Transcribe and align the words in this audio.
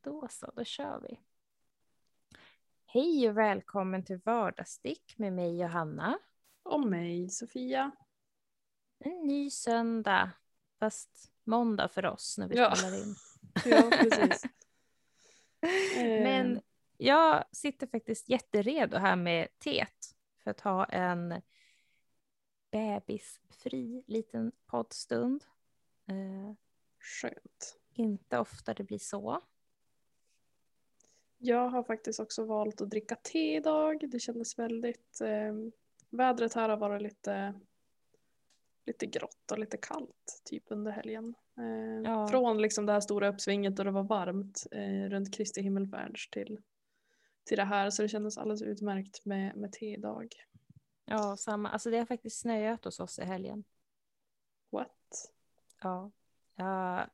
Då 0.00 0.28
så, 0.30 0.52
då 0.56 0.64
kör 0.64 1.00
vi. 1.00 1.20
Hej 2.86 3.28
och 3.28 3.36
välkommen 3.36 4.04
till 4.04 4.20
Vardagsstick 4.24 5.18
med 5.18 5.32
mig 5.32 5.58
Johanna. 5.60 6.18
Och 6.62 6.80
mig, 6.86 7.28
Sofia. 7.30 7.90
En 8.98 9.26
ny 9.26 9.50
söndag, 9.50 10.30
fast 10.78 11.32
måndag 11.44 11.88
för 11.88 12.06
oss 12.06 12.38
när 12.38 12.48
vi 12.48 12.56
Ja. 12.56 12.74
spelar 12.76 12.96
in. 13.02 13.14
Ja, 13.64 13.90
precis. 13.90 14.42
Men 15.96 16.56
Eh, 16.56 16.62
jag 16.96 17.44
sitter 17.52 17.86
faktiskt 17.86 18.28
jätteredo 18.28 18.96
här 18.96 19.16
med 19.16 19.58
teet 19.58 20.16
för 20.38 20.50
att 20.50 20.60
ha 20.60 20.84
en 20.84 21.42
bebisfri 22.70 24.04
liten 24.06 24.52
poddstund. 24.66 25.44
Eh, 26.06 26.54
Skönt. 26.98 27.78
inte 27.94 28.38
ofta 28.38 28.74
det 28.74 28.84
blir 28.84 28.98
så. 28.98 29.40
Jag 31.38 31.68
har 31.68 31.82
faktiskt 31.82 32.20
också 32.20 32.44
valt 32.44 32.80
att 32.80 32.90
dricka 32.90 33.16
te 33.16 33.56
idag. 33.56 34.10
Det 34.10 34.18
kändes 34.20 34.58
väldigt... 34.58 35.20
Eh, 35.20 35.54
vädret 36.10 36.54
här 36.54 36.68
har 36.68 36.76
varit 36.76 37.02
lite, 37.02 37.54
lite 38.86 39.06
grått 39.06 39.52
och 39.52 39.58
lite 39.58 39.76
kallt 39.76 40.42
typ 40.44 40.64
under 40.66 40.92
helgen. 40.92 41.34
Eh, 41.58 42.10
Ja. 42.10 42.28
Från 42.28 42.62
liksom 42.62 42.86
det 42.86 42.92
här 42.92 43.00
stora 43.00 43.28
uppsvinget 43.28 43.76
då 43.76 43.82
det 43.84 43.90
var 43.90 44.02
varmt 44.02 44.66
eh, 44.70 45.08
runt 45.10 45.34
Kristi 45.34 45.62
himmelfärds 45.62 46.30
till, 46.30 46.60
till 47.44 47.56
det 47.56 47.64
här. 47.64 47.90
Så 47.90 48.02
det 48.02 48.08
kändes 48.08 48.38
alldeles 48.38 48.62
utmärkt 48.62 49.24
med, 49.24 49.56
med 49.56 49.72
te 49.72 49.92
idag. 49.92 50.34
Ja, 51.04 51.36
samma. 51.36 51.68
Alltså 51.70 51.90
det 51.90 51.98
har 51.98 52.06
faktiskt 52.06 52.40
snöat 52.40 52.84
hos 52.84 53.00
oss 53.00 53.18
i 53.18 53.24
helgen. 53.24 53.64
What? 54.70 55.32
Ja, 55.82 56.10
jag 56.54 57.06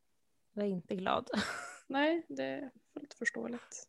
var 0.52 0.64
inte 0.64 0.96
glad. 0.96 1.30
Nej, 1.86 2.26
det 2.28 2.44
är 2.44 2.70
fullt 2.94 3.14
förståeligt. 3.14 3.88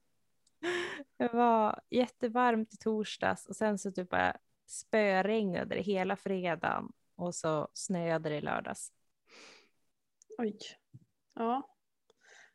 Det 1.18 1.34
var 1.34 1.82
jättevarmt 1.90 2.74
i 2.74 2.78
torsdags 2.78 3.46
och 3.46 3.56
sen 3.56 3.78
så 3.80 3.92
typ 3.92 4.10
bara 4.10 4.38
spöregnade 4.68 5.76
det 5.76 5.82
hela 5.82 6.16
fredagen 6.16 6.92
och 7.16 7.36
så 7.36 7.68
snöade 7.74 8.30
det 8.30 8.36
i 8.38 8.42
lördags. 8.42 8.92
Oj. 10.38 10.58
Ja. 11.34 11.70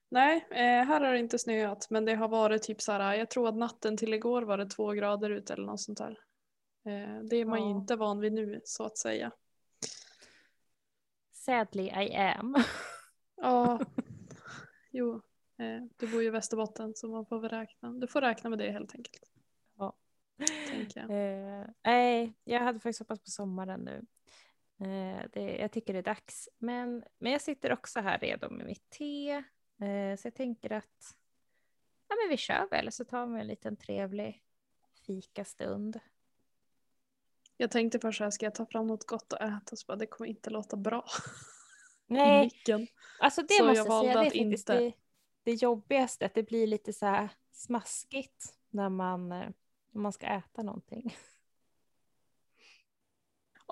Nej, 0.09 0.47
eh, 0.51 0.87
här 0.87 1.01
har 1.01 1.13
det 1.13 1.19
inte 1.19 1.39
snöat 1.39 1.91
men 1.91 2.05
det 2.05 2.15
har 2.15 2.29
varit 2.29 2.63
typ 2.63 2.81
så 2.83 2.93
här, 2.93 3.15
jag 3.15 3.31
tror 3.31 3.49
att 3.49 3.57
natten 3.57 3.97
till 3.97 4.15
igår 4.15 4.43
var 4.43 4.59
det 4.59 4.67
två 4.67 4.93
grader 4.93 5.31
ute 5.31 5.53
eller 5.53 5.67
något 5.67 5.81
sånt 5.81 5.99
där. 5.99 6.19
Eh, 6.87 7.23
det 7.23 7.37
är 7.37 7.45
man 7.45 7.59
ju 7.59 7.65
Ja. 7.65 7.71
inte 7.71 7.97
van 7.97 8.21
vid 8.21 8.33
nu 8.33 8.61
så 8.65 8.85
att 8.85 8.99
säga. 8.99 9.33
Sadly 11.33 11.83
I 11.89 12.15
am. 12.17 12.55
Ja, 13.43 13.81
jo. 14.91 15.23
Eh, 15.61 15.83
du 15.97 16.07
bor 16.07 16.23
ju 16.23 16.29
i 16.29 16.31
Västerbotten 16.31 16.95
så 16.95 17.09
man 17.09 17.27
får 17.27 17.41
väl 17.41 17.51
räkna. 17.51 17.91
Du 17.91 18.07
får 18.07 18.21
räkna 18.21 18.51
med 18.51 18.59
det 18.59 18.71
helt 18.71 18.95
enkelt. 18.95 19.31
Ja. 19.79 19.97
Jag. 20.95 21.11
Eh, 21.11 21.67
nej, 21.83 22.35
jag 22.45 22.61
hade 22.61 22.81
faktiskt 22.81 22.99
hoppats 22.99 23.25
på 23.25 23.31
sommaren 23.31 23.81
nu. 23.81 24.07
Eh, 24.87 25.25
det, 25.33 25.57
jag 25.57 25.73
tycker 25.73 25.93
det 25.93 25.99
är 25.99 26.03
dags. 26.03 26.49
Men, 26.59 27.05
men 27.19 27.33
jag 27.33 27.41
sitter 27.41 27.73
också 27.73 28.01
här 28.01 28.19
redo 28.19 28.51
med 28.51 28.67
mitt 28.67 28.91
te. 28.91 29.31
Eh, 29.81 30.17
så 30.19 30.27
jag 30.27 30.35
tänker 30.35 30.73
att 30.73 31.17
ja, 32.09 32.17
men 32.23 32.31
vi 32.31 32.37
kör 32.37 32.69
väl 32.71 32.93
så 32.93 33.05
tar 33.05 33.27
vi 33.27 33.41
en 33.41 33.47
liten 33.47 33.77
trevlig 33.77 34.43
fikastund. 35.07 36.01
Jag 37.57 37.71
tänkte 37.71 37.99
först 37.99 38.19
så 38.19 38.25
här, 38.25 38.31
ska 38.31 38.47
jag 38.47 38.55
ta 38.55 38.67
fram 38.67 38.87
något 38.87 39.07
gott 39.07 39.33
att 39.33 39.41
äta? 39.41 39.77
Så 39.77 39.85
bara, 39.87 39.97
det 39.97 40.07
kommer 40.07 40.31
inte 40.31 40.51
låta 40.51 40.77
bra 40.77 41.05
Nej. 42.07 42.51
Alltså 43.19 43.43
det 43.43 43.55
Så 43.55 43.65
måste 43.65 43.79
jag 43.79 43.87
jag 43.87 44.01
säga, 44.03 44.21
det 44.21 44.29
att 44.29 44.35
inte. 44.35 44.79
det, 44.79 44.93
det 45.51 45.63
jobbigaste, 45.63 46.27
att 46.27 46.35
det 46.35 46.43
blir 46.43 46.67
lite 46.67 46.93
så 46.93 47.07
här 47.07 47.29
smaskigt 47.53 48.55
när 48.71 48.89
man, 48.89 49.33
eh, 49.33 49.49
när 49.91 50.03
man 50.03 50.13
ska 50.13 50.27
äta 50.27 50.63
någonting. 50.63 51.17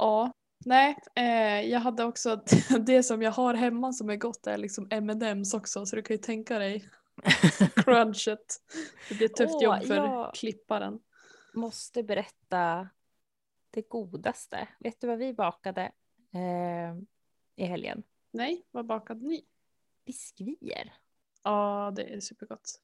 Ja, 0.01 0.33
nej, 0.65 0.97
eh, 1.15 1.71
jag 1.71 1.81
hade 1.81 2.05
också 2.05 2.43
det 2.81 3.03
som 3.03 3.23
jag 3.23 3.33
har 3.33 3.55
hemma 3.55 3.93
som 3.93 4.11
är 4.11 4.17
gott 4.17 4.47
är 4.47 4.57
liksom 4.57 4.89
M&M's 4.91 5.57
också 5.57 5.87
så 5.87 5.97
du 5.97 6.03
kan 6.03 6.15
ju 6.15 6.23
tänka 6.23 6.59
dig 6.59 6.91
crunchet. 7.77 8.63
Det 9.09 9.15
blir 9.15 9.27
ett 9.27 9.37
tufft 9.37 9.55
Åh, 9.55 9.63
jobb 9.65 9.83
för 9.83 9.95
ja. 9.97 10.33
klipparen. 10.35 11.01
Måste 11.55 12.03
berätta 12.03 12.89
det 13.71 13.89
godaste. 13.89 14.69
Vet 14.79 15.01
du 15.01 15.07
vad 15.07 15.19
vi 15.19 15.35
bakade 15.35 15.93
eh, 16.35 16.97
i 17.57 17.65
helgen? 17.65 18.03
Nej, 18.31 18.67
vad 18.71 18.87
bakade 18.87 19.27
ni? 19.27 19.45
Biskvier. 20.05 20.95
Ja, 21.43 21.93
det 21.97 22.15
är 22.15 22.21
supergott. 22.21 22.81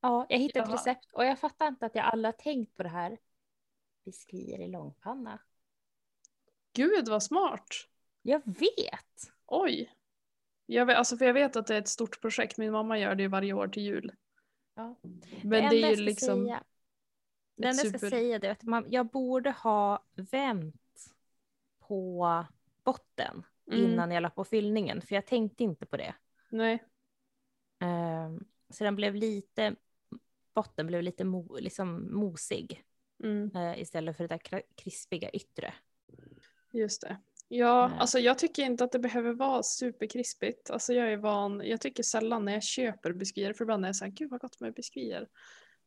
Ja, 0.00 0.26
jag 0.28 0.38
hittade 0.38 0.64
ett 0.64 0.74
recept 0.74 1.12
och 1.12 1.24
jag 1.24 1.38
fattar 1.38 1.68
inte 1.68 1.86
att 1.86 1.94
jag 1.94 2.04
aldrig 2.04 2.34
har 2.34 2.38
tänkt 2.38 2.76
på 2.76 2.82
det 2.82 2.88
här. 2.88 3.18
Biskvier 4.04 4.58
i 4.60 4.68
långpanna. 4.68 5.38
Gud 6.72 7.08
vad 7.08 7.22
smart! 7.22 7.68
Jag 8.22 8.42
vet! 8.44 9.32
Oj! 9.46 9.92
Jag 10.66 10.86
vet, 10.86 10.96
alltså 10.96 11.16
för 11.16 11.24
jag 11.24 11.34
vet 11.34 11.56
att 11.56 11.66
det 11.66 11.74
är 11.74 11.78
ett 11.78 11.88
stort 11.88 12.20
projekt, 12.20 12.58
min 12.58 12.72
mamma 12.72 12.98
gör 12.98 13.14
det 13.14 13.28
varje 13.28 13.52
år 13.52 13.68
till 13.68 13.82
jul. 13.82 14.12
Ja. 14.74 14.96
Men 15.42 15.50
det, 15.50 15.58
enda 15.58 15.88
är 15.88 15.96
ju 15.96 15.96
liksom... 15.96 16.44
Säga, 16.44 16.64
det 17.56 17.68
enda 17.68 17.82
jag 17.82 17.88
ska 17.88 17.98
super- 17.98 18.10
säga 18.10 18.38
det 18.38 18.46
är 18.46 18.52
att 18.52 18.62
man, 18.62 18.84
jag 18.88 19.06
borde 19.06 19.50
ha 19.50 20.04
vänt 20.14 21.14
på 21.78 22.46
botten 22.84 23.44
Mm, 23.66 23.84
innan 23.84 24.10
jag 24.10 24.22
la 24.22 24.30
på 24.30 24.44
fyllningen, 24.44 25.02
för 25.02 25.14
jag 25.14 25.26
tänkte 25.26 25.64
inte 25.64 25.86
på 25.86 25.96
det. 25.96 26.14
Nej, 26.48 26.84
så 28.70 28.84
den 28.84 28.96
blev 28.96 29.14
lite, 29.14 29.74
botten 30.54 30.86
blev 30.86 31.02
lite 31.02 31.24
mo, 31.24 31.56
liksom 31.58 32.14
mosig 32.20 32.84
mm, 33.24 33.50
eh, 33.56 33.80
istället 33.80 34.16
för 34.16 34.28
det 34.28 34.34
där 34.48 34.62
krispiga 34.74 35.30
yttre. 35.30 35.74
just 36.72 37.00
det. 37.02 37.16
Ja, 37.48 37.88
Nej. 37.88 37.98
alltså 37.98 38.18
jag 38.18 38.38
tycker 38.38 38.62
inte 38.62 38.84
att 38.84 38.92
det 38.92 38.98
behöver 38.98 39.32
vara 39.32 39.62
superkrispigt. 39.62 40.70
Alltså 40.70 40.92
jag 40.94 41.12
är 41.12 41.16
van, 41.16 41.62
jag 41.64 41.80
tycker 41.80 42.02
sällan 42.02 42.44
när 42.44 42.52
jag 42.52 42.62
köper 42.62 43.12
biskvier, 43.12 43.52
för 43.52 43.64
ibland 43.64 43.84
är 43.84 43.88
jag 43.88 43.96
såhär, 43.96 44.12
gud 44.12 44.30
vad 44.30 44.40
gott 44.40 44.60
med 44.60 44.74
biskvier. 44.74 45.28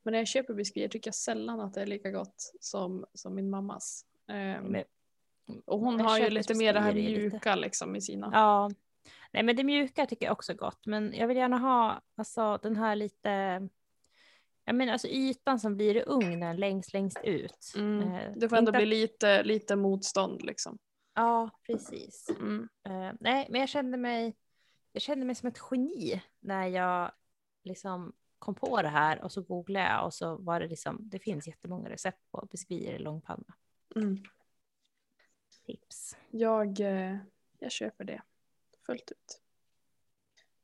Men 0.04 0.12
när 0.12 0.18
jag 0.20 0.28
köper 0.28 0.54
biskvier 0.54 0.88
tycker 0.88 1.08
jag 1.08 1.16
sällan 1.16 1.60
att 1.60 1.74
det 1.74 1.82
är 1.82 1.86
lika 1.86 2.12
gott 2.12 2.52
som, 2.60 3.06
som 3.14 3.36
min 3.36 3.50
mammas. 3.50 4.06
Ehm, 4.28 4.64
Men- 4.66 4.84
och 5.66 5.80
hon 5.80 6.00
har 6.00 6.20
ju 6.20 6.30
lite 6.30 6.54
mer 6.54 6.74
det 6.74 6.80
här 6.80 6.94
lite- 6.94 7.20
mjuka 7.22 7.56
liksom 7.56 7.96
i 7.96 8.02
sina. 8.02 8.30
Ja, 8.34 8.72
nej 9.36 9.44
men 9.44 9.56
det 9.56 9.64
mjuka 9.64 10.06
tycker 10.06 10.26
jag 10.26 10.34
också 10.34 10.52
är 10.52 10.56
gott, 10.56 10.86
men 10.86 11.14
jag 11.14 11.28
vill 11.28 11.38
gärna 11.38 11.58
ha 11.58 12.02
alltså, 12.16 12.60
den 12.64 12.76
här 12.76 12.96
lite, 12.96 13.30
jag 14.66 14.76
menar 14.76 14.94
alltså 14.94 15.08
ytan 15.08 15.60
som 15.60 15.76
blir 15.76 15.96
i 15.96 16.02
ugnen 16.02 16.58
längst, 16.58 16.94
längst 16.94 17.20
ut. 17.24 17.74
Mm. 17.76 18.14
Eh, 18.14 18.32
Det 18.36 18.50
får 18.50 18.56
ändå 18.58 18.70
inte 18.70 18.78
bli 18.78 18.86
lite, 18.86 19.44
lite 19.44 19.76
motstånd 19.76 20.42
liksom. 20.42 20.78
Ja, 21.14 21.50
precis. 21.68 22.30
Mm. 22.40 22.70
Eh, 22.84 23.12
nej, 23.20 23.48
men 23.50 23.60
jag 23.60 23.70
kände 23.70 23.98
mig, 23.98 24.36
jag 24.92 25.02
kände 25.02 25.26
mig 25.26 25.36
som 25.36 25.50
ett 25.50 25.60
geni 25.72 26.22
när 26.40 26.68
jag 26.68 27.12
liksom 27.64 28.14
kom 28.40 28.56
på 28.56 28.82
det 28.82 28.88
här 28.90 29.24
och 29.24 29.32
så 29.32 29.42
googlade 29.42 29.86
jag 29.86 30.06
och 30.06 30.14
så 30.14 30.36
var 30.38 30.60
det 30.60 30.68
liksom, 30.68 31.10
det 31.10 31.20
finns 31.20 31.48
jättemånga 31.48 31.90
recept 31.90 32.32
på 32.32 32.48
biskvier 32.52 32.94
i 32.94 33.00
långpanna. 33.00 33.54
Mm. 33.96 34.24
Tips. 35.66 36.18
Jag, 36.32 36.80
eh, 36.80 37.18
jag 37.60 37.72
köper 37.72 38.04
det 38.04 38.22
fullt 38.86 39.12
ut. 39.12 39.42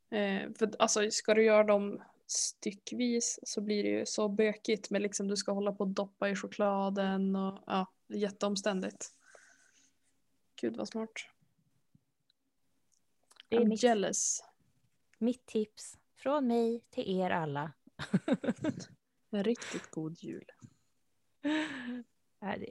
Eh, 0.10 0.54
för 0.54 0.72
alltså 0.80 1.12
ska 1.12 1.34
du 1.34 1.44
göra 1.44 1.64
dem 1.64 2.04
styckvis 2.28 3.40
så 3.44 3.62
blir 3.62 3.84
det 3.84 3.90
ju 3.90 4.06
så 4.06 4.30
bökigt 4.30 4.90
med 4.90 5.02
liksom 5.02 5.28
du 5.28 5.38
ska 5.38 5.52
hålla 5.52 5.72
på 5.72 5.84
och 5.84 5.90
doppa 5.90 6.30
i 6.30 6.36
chokladen 6.36 7.36
och 7.36 7.64
ja, 7.68 7.94
jätteomständigt. 8.08 9.14
Gud 10.56 10.78
vad 10.78 10.88
smart. 10.88 11.10
Det 13.50 13.56
är 13.56 13.60
I'm 13.60 13.68
mitt, 13.68 13.84
jealous. 13.84 14.44
mitt 15.18 15.46
tips 15.46 15.98
från 16.16 16.48
mig 16.48 16.84
till 16.90 17.20
er 17.20 17.30
alla. 17.30 17.72
En 19.34 19.44
riktigt 19.44 19.92
god 19.92 20.24
jul. 20.24 20.52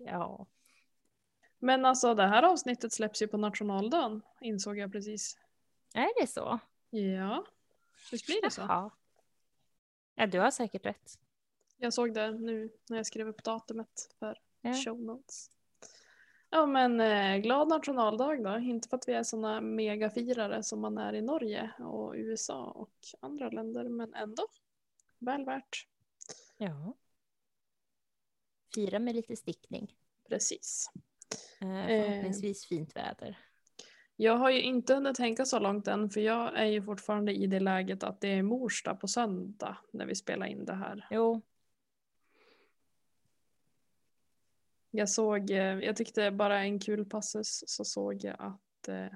Ja. 0.05 0.47
Men 1.59 1.85
alltså 1.85 2.15
det 2.15 2.27
här 2.27 2.43
avsnittet 2.43 2.93
släpps 2.93 3.23
ju 3.23 3.29
på 3.29 3.37
nationaldagen 3.37 4.23
insåg 4.41 4.79
jag 4.79 4.93
precis. 4.93 5.39
Är 5.95 6.21
det 6.21 6.27
så? 6.27 6.59
Ja, 6.91 7.47
visst 8.11 8.27
blir 8.27 8.43
det 8.43 8.51
så? 8.51 8.61
Jaha. 8.61 8.91
Ja, 10.15 10.27
du 10.27 10.39
har 10.41 10.51
säkert 10.51 10.87
rätt. 10.87 11.19
Jag 11.77 11.95
såg 11.95 12.15
det 12.15 12.31
nu 12.31 12.71
när 12.89 12.97
jag 12.97 13.07
skrev 13.07 13.29
upp 13.29 13.45
datumet 13.45 14.15
för 14.19 14.39
Ja. 14.61 14.75
show 14.85 15.01
notes. 15.01 15.51
Ja 16.51 16.67
men 16.67 17.01
eh, 17.01 17.37
glad 17.39 17.69
nationaldag 17.69 18.37
då. 18.43 18.59
Inte 18.59 18.89
för 18.89 18.97
att 18.97 19.09
vi 19.09 19.13
är 19.13 19.23
såna 19.23 19.61
megafirare 19.61 20.63
som 20.63 20.81
man 20.81 20.99
är 20.99 21.13
i 21.13 21.23
Norge 21.23 21.71
och 21.79 22.13
USA 22.17 22.65
och 22.65 22.95
andra 23.21 23.49
länder 23.51 23.89
men 23.89 24.15
ändå. 24.15 24.47
Väl 25.19 25.45
värt. 25.45 25.87
Ja. 26.57 26.95
Fira 28.75 28.99
med 28.99 29.15
lite 29.15 29.37
stickning. 29.37 29.97
Precis. 30.29 30.91
Eh, 31.61 31.87
förhoppningsvis 31.87 32.67
fint 32.67 32.97
väder. 32.97 33.39
Jag 34.23 34.37
har 34.37 34.51
ju 34.51 34.63
inte 34.63 34.95
hunnit 34.95 35.17
tänka 35.17 35.45
så 35.45 35.59
långt 35.59 35.89
än 35.89 36.11
för 36.11 36.21
jag 36.21 36.59
är 36.59 36.65
ju 36.65 36.83
fortfarande 36.83 37.33
i 37.33 37.47
det 37.47 37.61
läget 37.61 38.03
att 38.03 38.21
det 38.21 38.29
är 38.29 38.43
mors 38.43 38.83
dag 38.83 39.01
på 39.01 39.09
söndag 39.09 39.77
när 39.91 40.07
vi 40.07 40.15
spelar 40.15 40.47
in 40.47 40.65
det 40.65 40.75
här. 40.75 41.07
Jo, 41.11 41.43
Jag 44.91 45.09
såg, 45.09 45.51
eh, 45.51 45.79
jag 45.79 45.97
tyckte 45.97 46.31
bara 46.31 46.61
en 46.61 46.81
kul 46.81 47.05
passus 47.05 47.65
så 47.67 47.85
såg 47.85 48.25
jag 48.25 48.37
att 48.39 48.89
eh, 48.89 49.07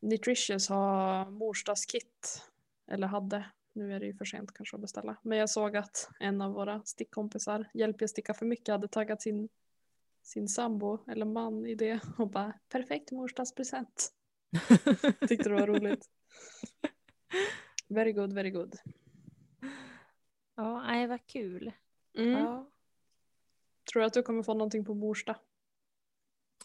Nutritious 0.00 0.68
har 0.68 1.30
morsdagskit. 1.30 2.42
Eller 2.86 3.06
hade. 3.06 3.44
Nu 3.72 3.94
är 3.94 4.00
det 4.00 4.06
ju 4.06 4.14
för 4.14 4.24
sent 4.24 4.54
kanske 4.54 4.76
att 4.76 4.80
beställa. 4.80 5.16
Men 5.22 5.38
jag 5.38 5.50
såg 5.50 5.76
att 5.76 6.08
en 6.20 6.40
av 6.40 6.52
våra 6.52 6.82
stickkompisar, 6.84 7.70
Hjälp 7.74 8.00
jag 8.00 8.10
sticka 8.10 8.34
för 8.34 8.46
mycket, 8.46 8.72
hade 8.72 8.88
taggat 8.88 9.22
sin, 9.22 9.48
sin 10.26 10.48
sambo 10.48 10.98
eller 11.10 11.26
man 11.26 11.66
i 11.66 11.74
det 11.74 12.00
och 12.18 12.30
bara 12.30 12.52
perfekt 12.68 13.12
morsdagspresent. 13.12 14.12
Tyckte 15.28 15.48
det 15.48 15.54
var 15.54 15.66
roligt. 15.66 16.10
Very 17.88 18.12
good, 18.12 18.32
very 18.32 18.50
good. 18.50 18.76
ja, 20.54 20.82
nej 20.82 21.06
vad 21.06 21.26
kul. 21.26 21.72
Mm. 22.18 22.30
Ja. 22.30 22.70
Tror 23.92 24.00
du 24.00 24.06
att 24.06 24.12
du 24.12 24.22
kommer 24.22 24.42
få 24.42 24.54
någonting 24.54 24.84
på 24.84 24.94
mors 24.94 25.24
dag? 25.24 25.36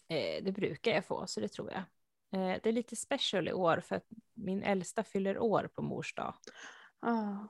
Eh, 0.08 0.44
det 0.44 0.52
brukar 0.52 0.92
jag 0.92 1.06
få, 1.06 1.26
så 1.26 1.40
det 1.40 1.48
tror 1.48 1.70
jag. 1.72 1.82
Eh, 2.40 2.60
det 2.62 2.68
är 2.68 2.72
lite 2.72 2.96
special 2.96 3.48
i 3.48 3.52
år 3.52 3.80
för 3.80 3.96
att 3.96 4.06
min 4.34 4.62
äldsta 4.62 5.04
fyller 5.04 5.38
år 5.38 5.70
på 5.74 5.82
mors 5.82 6.14
dag. 6.14 6.34
Ah, 7.00 7.48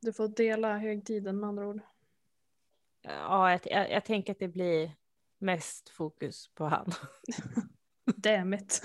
du 0.00 0.12
får 0.12 0.28
dela 0.28 0.78
högtiden 0.78 1.40
med 1.40 1.48
andra 1.48 1.68
ord. 1.68 1.80
Ja, 3.02 3.50
jag, 3.50 3.60
jag, 3.64 3.90
jag 3.90 4.04
tänker 4.04 4.32
att 4.32 4.38
det 4.38 4.48
blir 4.48 4.92
mest 5.44 5.88
fokus 5.88 6.48
på 6.54 6.64
han. 6.64 6.92
Damn 8.16 8.54
it. 8.54 8.82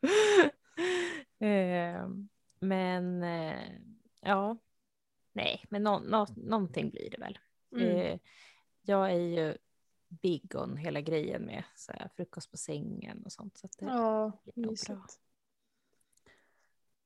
eh, 1.38 2.08
men 2.60 3.22
eh, 3.22 3.72
ja, 4.20 4.56
nej, 5.32 5.64
men 5.70 5.82
nå, 5.82 5.98
nå, 5.98 6.26
någonting 6.36 6.90
blir 6.90 7.10
det 7.10 7.18
väl. 7.18 7.38
Mm. 7.72 7.88
Eh, 7.88 8.18
jag 8.82 9.10
är 9.12 9.18
ju 9.18 9.56
big 10.08 10.54
on 10.54 10.76
hela 10.76 11.00
grejen 11.00 11.42
med 11.42 11.64
så 11.74 11.92
här, 11.92 12.10
frukost 12.16 12.50
på 12.50 12.56
sängen 12.56 13.22
och 13.24 13.32
sånt. 13.32 13.56
Så 13.56 13.68
det, 13.78 13.86
Ja, 13.86 14.32
bra. 14.44 14.70
mysigt. 14.70 15.20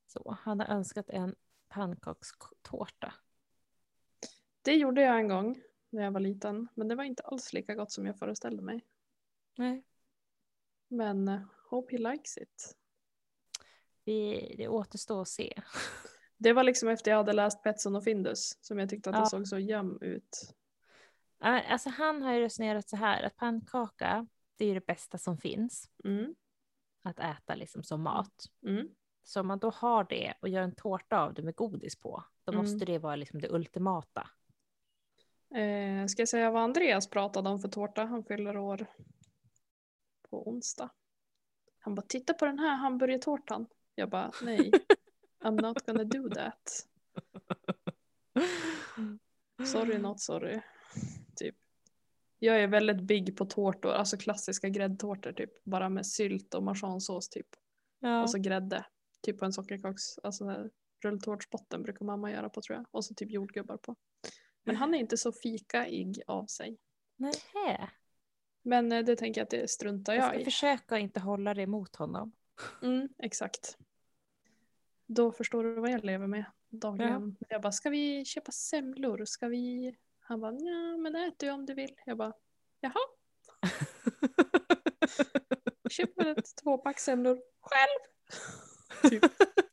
så. 0.06 0.36
Han 0.40 0.60
har 0.60 0.66
önskat 0.66 1.10
en 1.10 1.34
pannkakstårta. 1.68 3.14
Det 4.62 4.74
gjorde 4.74 5.00
jag 5.02 5.18
en 5.18 5.28
gång 5.28 5.62
när 5.90 6.02
jag 6.04 6.10
var 6.10 6.20
liten. 6.20 6.68
Men 6.74 6.88
det 6.88 6.94
var 6.94 7.04
inte 7.04 7.22
alls 7.22 7.52
lika 7.52 7.74
gott 7.74 7.92
som 7.92 8.06
jag 8.06 8.18
föreställde 8.18 8.62
mig. 8.62 8.84
Nej. 9.56 9.84
Men 10.88 11.28
eh, 11.28 11.40
hope 11.70 11.92
he 11.96 12.12
likes 12.12 12.36
it. 12.38 12.76
Vi, 14.04 14.54
det 14.58 14.68
återstår 14.68 15.22
att 15.22 15.28
se. 15.28 15.62
Det 16.40 16.52
var 16.52 16.62
liksom 16.62 16.88
efter 16.88 17.10
jag 17.10 17.18
hade 17.18 17.32
läst 17.32 17.62
Petson 17.62 17.96
och 17.96 18.04
Findus 18.04 18.58
som 18.64 18.78
jag 18.78 18.88
tyckte 18.90 19.10
att 19.10 19.16
det 19.16 19.20
Ja. 19.20 19.26
såg 19.26 19.48
så 19.48 19.58
jäm 19.58 19.98
ut. 20.00 20.54
Alltså 21.38 21.90
han 21.90 22.22
har 22.22 22.32
ju 22.34 22.40
resonerat 22.40 22.88
så 22.88 22.96
här 22.96 23.22
att 23.22 23.36
pannkaka, 23.36 24.26
det 24.56 24.64
är 24.64 24.68
ju 24.68 24.74
det 24.74 24.86
bästa 24.86 25.18
som 25.18 25.38
finns 25.38 25.90
Mm. 26.04 26.34
att 27.02 27.18
äta 27.18 27.54
liksom 27.54 27.82
som 27.82 28.02
mat. 28.02 28.44
Mm. 28.62 28.88
Så 29.24 29.40
om 29.40 29.46
man 29.46 29.58
då 29.58 29.70
har 29.70 30.04
det 30.04 30.34
och 30.40 30.48
gör 30.48 30.62
en 30.62 30.74
tårta 30.74 31.18
av 31.20 31.34
det 31.34 31.42
med 31.42 31.54
godis 31.54 31.96
på, 31.96 32.24
då 32.44 32.52
Mm. 32.52 32.62
måste 32.64 32.84
det 32.84 32.98
vara 32.98 33.16
liksom 33.16 33.40
det 33.40 33.48
ultimata. 33.50 34.30
Eh, 35.54 36.06
ska 36.06 36.22
jag 36.22 36.28
säga 36.28 36.50
vad 36.50 36.62
Andreas 36.62 37.10
pratade 37.10 37.48
om 37.48 37.60
för 37.60 37.68
tårta? 37.68 38.04
Han 38.04 38.24
fyller 38.24 38.56
år 38.56 38.86
på 40.30 40.48
onsdag. 40.48 40.90
Han 41.78 41.94
bara 41.94 42.06
titta 42.06 42.34
på 42.34 42.46
den 42.46 42.58
här 42.58 42.76
hamburgertårtan. 42.76 43.66
Jag 43.94 44.10
bara 44.10 44.32
nej. 44.42 44.70
I'm 45.44 45.62
not 45.62 45.86
gonna 45.86 46.04
do 46.04 46.30
that. 46.30 46.86
Sorry 49.66 49.98
not 49.98 50.20
sorry. 50.20 50.60
Typ. 51.36 51.56
Jag 52.38 52.60
är 52.60 52.66
väldigt 52.66 53.02
big 53.02 53.36
på 53.36 53.44
tårtor, 53.44 53.90
alltså 53.92 54.16
klassiska 54.16 54.68
gräddtårtor 54.68 55.32
typ. 55.32 55.64
Bara 55.64 55.88
med 55.88 56.06
sylt 56.06 56.54
och 56.54 56.62
marsansås 56.62 57.28
typ. 57.28 57.46
Ja. 57.98 58.22
Och 58.22 58.30
så 58.30 58.38
grädde. 58.38 58.84
Typ 59.22 59.38
på 59.38 59.44
en 59.44 59.52
sockerkaks, 59.52 60.18
alltså 60.22 60.68
rulltårtsbotten 61.04 61.82
brukar 61.82 62.04
mamma 62.06 62.30
göra 62.30 62.48
på 62.48 62.62
tror 62.62 62.76
jag. 62.76 62.86
Och 62.90 63.04
så 63.04 63.14
typ 63.14 63.30
jordgubbar 63.30 63.76
på. 63.76 63.96
Men 64.68 64.76
han 64.76 64.94
är 64.94 64.98
inte 64.98 65.16
så 65.16 65.32
fikaig 65.32 66.22
av 66.26 66.46
sig. 66.46 66.78
Nähä. 67.16 67.90
Men 68.62 68.92
eh, 68.92 69.04
det 69.04 69.16
tänker 69.16 69.40
jag 69.40 69.44
att 69.44 69.50
det 69.50 69.70
struntar 69.70 70.14
Jag 70.14 70.22
jag 70.24 70.30
ska 70.30 70.40
i. 70.40 70.44
försöka 70.44 70.98
inte 70.98 71.20
hålla 71.20 71.54
det 71.54 71.62
emot 71.62 71.96
honom. 71.96 72.32
Mm, 72.82 73.08
exakt. 73.18 73.78
Då 75.06 75.32
förstår 75.32 75.64
du 75.64 75.74
vad 75.74 75.90
jag 75.90 76.04
lever 76.04 76.26
med 76.26 76.44
dagligen. 76.68 77.36
Jag 77.48 77.62
bara, 77.62 77.72
ska 77.72 77.90
vi 77.90 78.24
köpa 78.24 78.52
semlor? 78.52 79.24
Ska 79.24 79.48
vi? 79.48 79.96
Han 80.20 80.40
bara, 80.40 80.52
ja 80.52 80.96
men 80.96 81.16
ät 81.16 81.38
du 81.38 81.50
om 81.50 81.66
du 81.66 81.74
vill. 81.74 81.94
Jag 82.06 82.16
bara, 82.16 82.32
jaha, 82.80 82.94
köp 85.90 86.18
väl 86.18 86.38
ett 86.38 86.56
tvåpack 86.62 86.98
semlor 86.98 87.40
själv. 87.60 88.00
typ. 89.10 89.32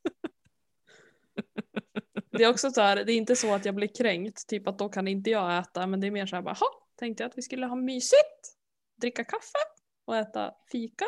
Det 2.38 2.44
är 2.44 2.50
också 2.50 2.70
så 2.70 2.80
här, 2.80 3.04
det 3.04 3.12
är 3.12 3.16
inte 3.16 3.36
så 3.36 3.54
att 3.54 3.64
jag 3.64 3.74
blir 3.74 3.88
kränkt, 3.94 4.46
typ 4.46 4.68
att 4.68 4.78
då 4.78 4.88
kan 4.88 5.08
inte 5.08 5.30
jag 5.30 5.58
äta, 5.58 5.86
men 5.86 6.00
det 6.00 6.06
är 6.06 6.10
mer 6.10 6.26
så 6.26 6.36
här, 6.36 6.42
bara, 6.42 6.54
"Ha, 6.54 6.66
tänkte 6.96 7.22
jag 7.22 7.30
att 7.30 7.38
vi 7.38 7.42
skulle 7.42 7.66
ha 7.66 7.76
mysigt, 7.76 8.56
dricka 9.00 9.24
kaffe 9.24 9.58
och 10.04 10.16
äta 10.16 10.54
fika. 10.72 11.04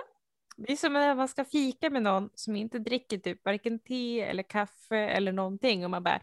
Det 0.57 0.73
är 0.73 0.77
som 0.77 0.93
när 0.93 1.15
man 1.15 1.29
ska 1.29 1.45
fika 1.45 1.91
med 1.91 2.03
någon 2.03 2.31
som 2.35 2.57
inte 2.57 2.79
dricker 2.79 3.19
typ 3.19 3.45
varken 3.45 3.79
te 3.79 4.21
eller 4.21 4.43
kaffe 4.43 4.97
eller 4.97 5.33
någonting 5.33 5.85
och 5.85 5.91
man 5.91 6.03
bara, 6.03 6.21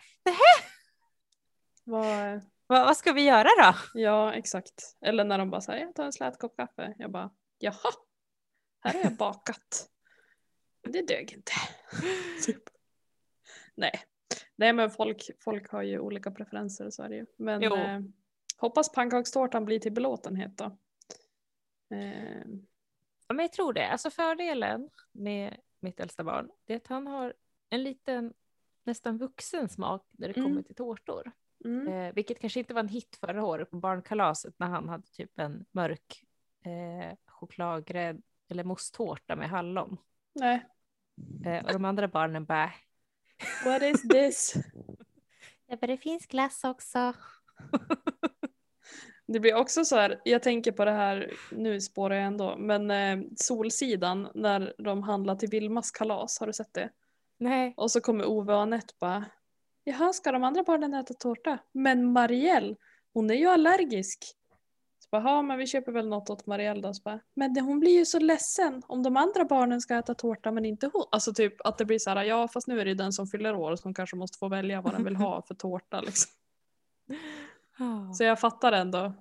Vad, 1.84 2.42
vad, 2.68 2.86
vad 2.86 2.98
ska 2.98 3.14
vi 3.14 3.22
göra 3.22 3.50
då? 3.64 4.00
Ja, 4.00 4.34
exakt. 4.34 4.98
Eller 5.02 5.24
när 5.24 5.38
de 5.38 5.50
bara 5.50 5.62
säger 5.62 5.86
jag 5.86 5.96
tar 5.96 6.06
en 6.06 6.14
slät 6.14 6.40
kopp 6.40 6.58
kaffe. 6.58 6.94
Jag 6.98 7.12
bara, 7.12 7.32
jaha, 7.60 7.92
här 8.80 8.94
har 8.94 9.02
jag 9.02 9.14
bakat. 9.14 9.90
Det 10.84 11.02
dög 11.02 11.34
inte. 11.34 11.52
typ. 12.46 12.64
Nej. 13.76 14.04
Nej 14.56 14.74
men 14.74 14.90
folk, 14.92 15.30
folk 15.40 15.70
har 15.72 15.82
ju 15.82 16.00
olika 16.00 16.32
preferenser 16.32 16.90
så 16.90 17.04
är 17.04 17.10
det 17.10 17.16
ju. 17.16 17.26
Men 17.38 17.62
eh, 17.64 18.02
hoppas 18.58 18.92
pannkakstårtan 18.92 19.66
blir 19.66 19.80
till 19.80 19.92
belåtenhet 19.94 20.58
då. 20.58 20.66
Eh, 21.96 22.46
Ja, 23.28 23.34
men 23.34 23.44
jag 23.44 23.54
tror 23.54 23.74
det. 23.74 23.88
Alltså 23.88 24.10
fördelen 24.10 24.90
med 25.12 25.58
mitt 25.80 26.00
äldsta 26.00 26.24
barn 26.24 26.50
det 26.66 26.74
är 26.74 26.78
att 26.78 26.88
han 26.88 27.08
har 27.08 27.34
en 27.70 27.84
liten 27.84 28.34
nästan 28.84 29.18
vuxen 29.18 29.70
smak 29.70 30.08
när 30.12 30.28
det 30.28 30.38
Mm. 30.38 30.50
kommer 30.50 30.62
till 30.64 30.76
tårtor. 30.76 31.32
mm, 31.66 31.88
Eh, 31.88 32.14
vilket 32.14 32.40
kanske 32.40 32.60
inte 32.60 32.74
var 32.74 32.80
en 32.80 32.88
hit 32.88 33.16
förra 33.20 33.46
året 33.46 33.72
på 33.72 33.78
barnkalaset 33.78 34.60
när 34.60 34.68
han 34.68 34.90
hade 34.90 35.08
typ 35.08 35.40
en 35.40 35.66
mörk 35.72 36.24
eh, 36.62 37.18
chokladgrädd 37.26 38.22
eller 38.48 38.64
mosstårta 38.64 39.36
med 39.36 39.50
hallon. 39.50 39.98
nej, 40.34 40.66
Eh, 41.46 41.66
och 41.66 41.74
de 41.74 41.86
andra 41.86 42.08
barnen 42.08 42.46
bara, 42.46 42.72
what 43.66 43.82
is 43.82 44.02
this? 44.02 44.54
ja 45.68 45.78
men 45.82 45.90
det 45.90 45.98
finns 45.98 46.26
glass 46.26 46.64
också. 46.64 47.14
Det 49.28 49.40
blir 49.40 49.56
också 49.56 49.86
så 49.86 49.96
här, 49.96 50.22
jag 50.24 50.44
tänker 50.44 50.72
på 50.72 50.86
det 50.86 50.92
här, 50.92 51.34
nu 51.52 51.82
spårar 51.82 52.16
jag 52.16 52.26
ändå, 52.26 52.58
men 52.58 52.92
eh, 52.92 53.28
Solsidan 53.36 54.28
när 54.36 54.76
de 54.78 55.04
handlar 55.04 55.36
till 55.36 55.50
Vilmas 55.50 55.92
kalas, 55.92 56.40
har 56.40 56.48
du 56.48 56.54
sett 56.54 56.74
det? 56.74 56.90
Nej. 57.38 57.74
Och 57.78 57.92
så 57.92 58.02
kommer 58.02 58.26
Ove 58.26 58.54
och 58.54 58.62
Anette 58.62 58.94
bara 59.00 59.26
Jaha, 59.84 60.14
ska 60.14 60.32
de 60.32 60.44
andra 60.44 60.64
barnen 60.64 60.94
äta 60.94 61.14
tårta? 61.14 61.58
Men 61.72 62.12
Marielle, 62.12 62.76
hon 63.14 63.30
är 63.30 63.36
ju 63.36 63.48
allergisk. 63.48 64.26
Så 65.06 65.10
bara, 65.12 65.22
ja 65.24 65.42
men 65.42 65.58
vi 65.58 65.68
köper 65.68 65.92
väl 65.92 66.08
något 66.08 66.30
åt 66.30 66.46
Marielle 66.46 66.82
då. 66.82 66.94
Så 66.94 67.02
bara, 67.04 67.20
men 67.34 67.60
hon 67.60 67.80
blir 67.80 67.92
ju 67.92 68.06
så 68.06 68.20
ledsen 68.20 68.82
om 68.88 69.04
de 69.04 69.18
andra 69.18 69.46
barnen 69.46 69.82
ska 69.82 69.96
äta 69.96 70.14
tårta 70.14 70.52
men 70.52 70.66
inte 70.66 70.90
hon. 70.94 71.06
Alltså 71.12 71.34
typ 71.34 71.66
att 71.66 71.78
det 71.78 71.86
blir 71.86 72.00
så 72.00 72.10
här, 72.10 72.24
ja 72.24 72.48
fast 72.48 72.68
nu 72.68 72.80
är 72.80 72.86
det 72.86 72.90
ju 72.90 72.96
den 72.96 73.14
som 73.14 73.28
fyller 73.28 73.56
år 73.56 73.76
som 73.76 73.94
kanske 73.94 74.16
måste 74.16 74.38
få 74.38 74.50
välja 74.50 74.82
vad 74.82 74.94
den 74.94 75.04
vill 75.04 75.16
ha 75.16 75.42
för 75.42 75.56
tårta 75.56 76.02
liksom. 76.02 76.32
Så 78.18 78.24
jag 78.24 78.40
fattar 78.40 78.72
ändå 78.72 79.14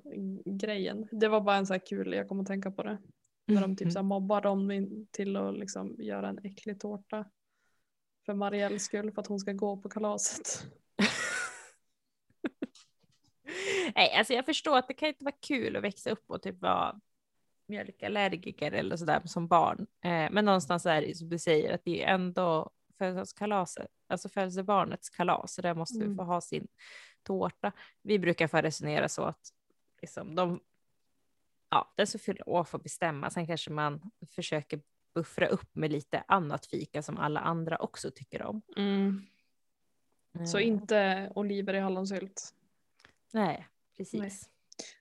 grejen. 0.44 1.08
Det 1.10 1.28
var 1.28 1.40
bara 1.40 1.56
en 1.56 1.66
så 1.66 1.72
här 1.72 1.86
kul, 1.86 2.12
jag 2.12 2.28
kommer 2.28 2.42
att 2.42 2.46
tänka 2.48 2.70
på 2.70 2.82
det. 2.82 2.98
När 3.46 3.60
de 3.60 3.76
typ 3.76 3.92
så 3.92 3.98
här 3.98 4.04
mobbar 4.04 4.40
dem 4.40 4.70
till 5.10 5.36
att 5.36 5.58
liksom 5.58 5.96
göra 5.98 6.28
en 6.28 6.38
äcklig 6.44 6.80
tårta. 6.80 7.24
För 8.26 8.34
Marielles 8.34 8.84
skull, 8.84 9.12
för 9.12 9.20
att 9.20 9.26
hon 9.26 9.38
ska 9.38 9.52
gå 9.52 9.76
på 9.76 9.88
kalaset. 9.88 10.66
Nej, 13.94 14.14
alltså 14.14 14.32
jag 14.32 14.44
förstår 14.46 14.78
att 14.78 14.88
det 14.88 14.94
kan 14.94 15.08
inte 15.08 15.24
vara 15.24 15.34
kul 15.40 15.76
att 15.76 15.82
växa 15.82 16.10
upp 16.10 16.24
och 16.30 16.42
typ 16.42 16.60
vara 16.62 17.00
mjölkallergiker 17.66 18.72
eller 18.72 18.96
sådär 18.96 19.22
som 19.24 19.46
barn. 19.48 19.86
Eh, 20.04 20.30
men 20.30 20.44
någonstans 20.44 20.86
är 20.86 21.00
det 21.02 21.14
som 21.16 21.28
du 21.28 21.38
säger 21.38 21.74
att 21.74 21.84
det 21.84 22.04
är 22.04 22.14
ändå 22.14 22.70
födelsedagskalaset, 22.98 23.90
alltså 24.06 24.28
födelsebarnets 24.28 25.10
kalas, 25.10 25.54
så 25.54 25.62
där 25.62 25.74
måste 25.74 25.98
vi 25.98 26.04
Mm. 26.04 26.16
få 26.16 26.22
ha 26.22 26.40
sin 26.40 26.66
tårta. 27.22 27.72
Vi 28.02 28.18
brukar 28.18 28.48
få 28.48 28.56
resonera 28.58 29.08
så 29.08 29.22
att 29.22 29.48
liksom, 30.02 30.34
de, 30.34 30.60
ja, 31.70 31.92
den 31.96 32.06
som 32.06 32.20
fyller 32.20 32.48
år 32.48 32.64
får 32.64 32.78
bestämma. 32.78 33.30
Sen 33.30 33.46
kanske 33.46 33.70
man 33.70 34.10
försöker 34.30 34.80
buffra 35.14 35.46
upp 35.46 35.74
med 35.74 35.92
lite 35.92 36.24
annat 36.28 36.66
fika 36.66 37.02
som 37.02 37.18
alla 37.18 37.40
andra 37.40 37.76
också 37.76 38.10
tycker 38.10 38.42
om. 38.42 38.62
Så 40.46 40.58
Eh, 40.58 40.66
inte 40.66 41.30
oliver 41.34 41.74
i 41.74 41.78
hallonsylt. 41.78 42.54
Nej, 43.32 43.66
precis. 43.96 44.20
Nej. 44.20 44.30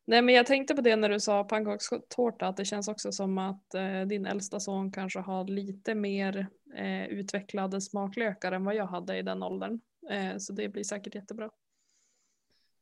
Nej 0.05 0.21
men 0.21 0.35
jag 0.35 0.45
tänkte 0.45 0.75
på 0.75 0.81
det 0.81 0.95
när 0.95 1.09
du 1.09 1.19
sa 1.19 1.43
pannkakstårta 1.43 2.47
att 2.47 2.57
det 2.57 2.65
känns 2.65 2.87
också 2.87 3.11
som 3.11 3.37
att 3.37 3.73
eh, 3.73 4.01
din 4.01 4.25
äldsta 4.25 4.59
son 4.59 4.91
kanske 4.91 5.19
har 5.19 5.47
lite 5.47 5.95
mer 5.95 6.47
eh, 6.75 7.05
utvecklade 7.05 7.81
smaklökar 7.81 8.51
än 8.51 8.65
vad 8.65 8.75
jag 8.75 8.87
hade 8.87 9.17
i 9.17 9.21
den 9.21 9.43
åldern. 9.43 9.79
Eh, 10.09 10.37
så 10.37 10.53
det 10.53 10.69
blir 10.69 10.83
säkert 10.83 11.15
jättebra. 11.15 11.51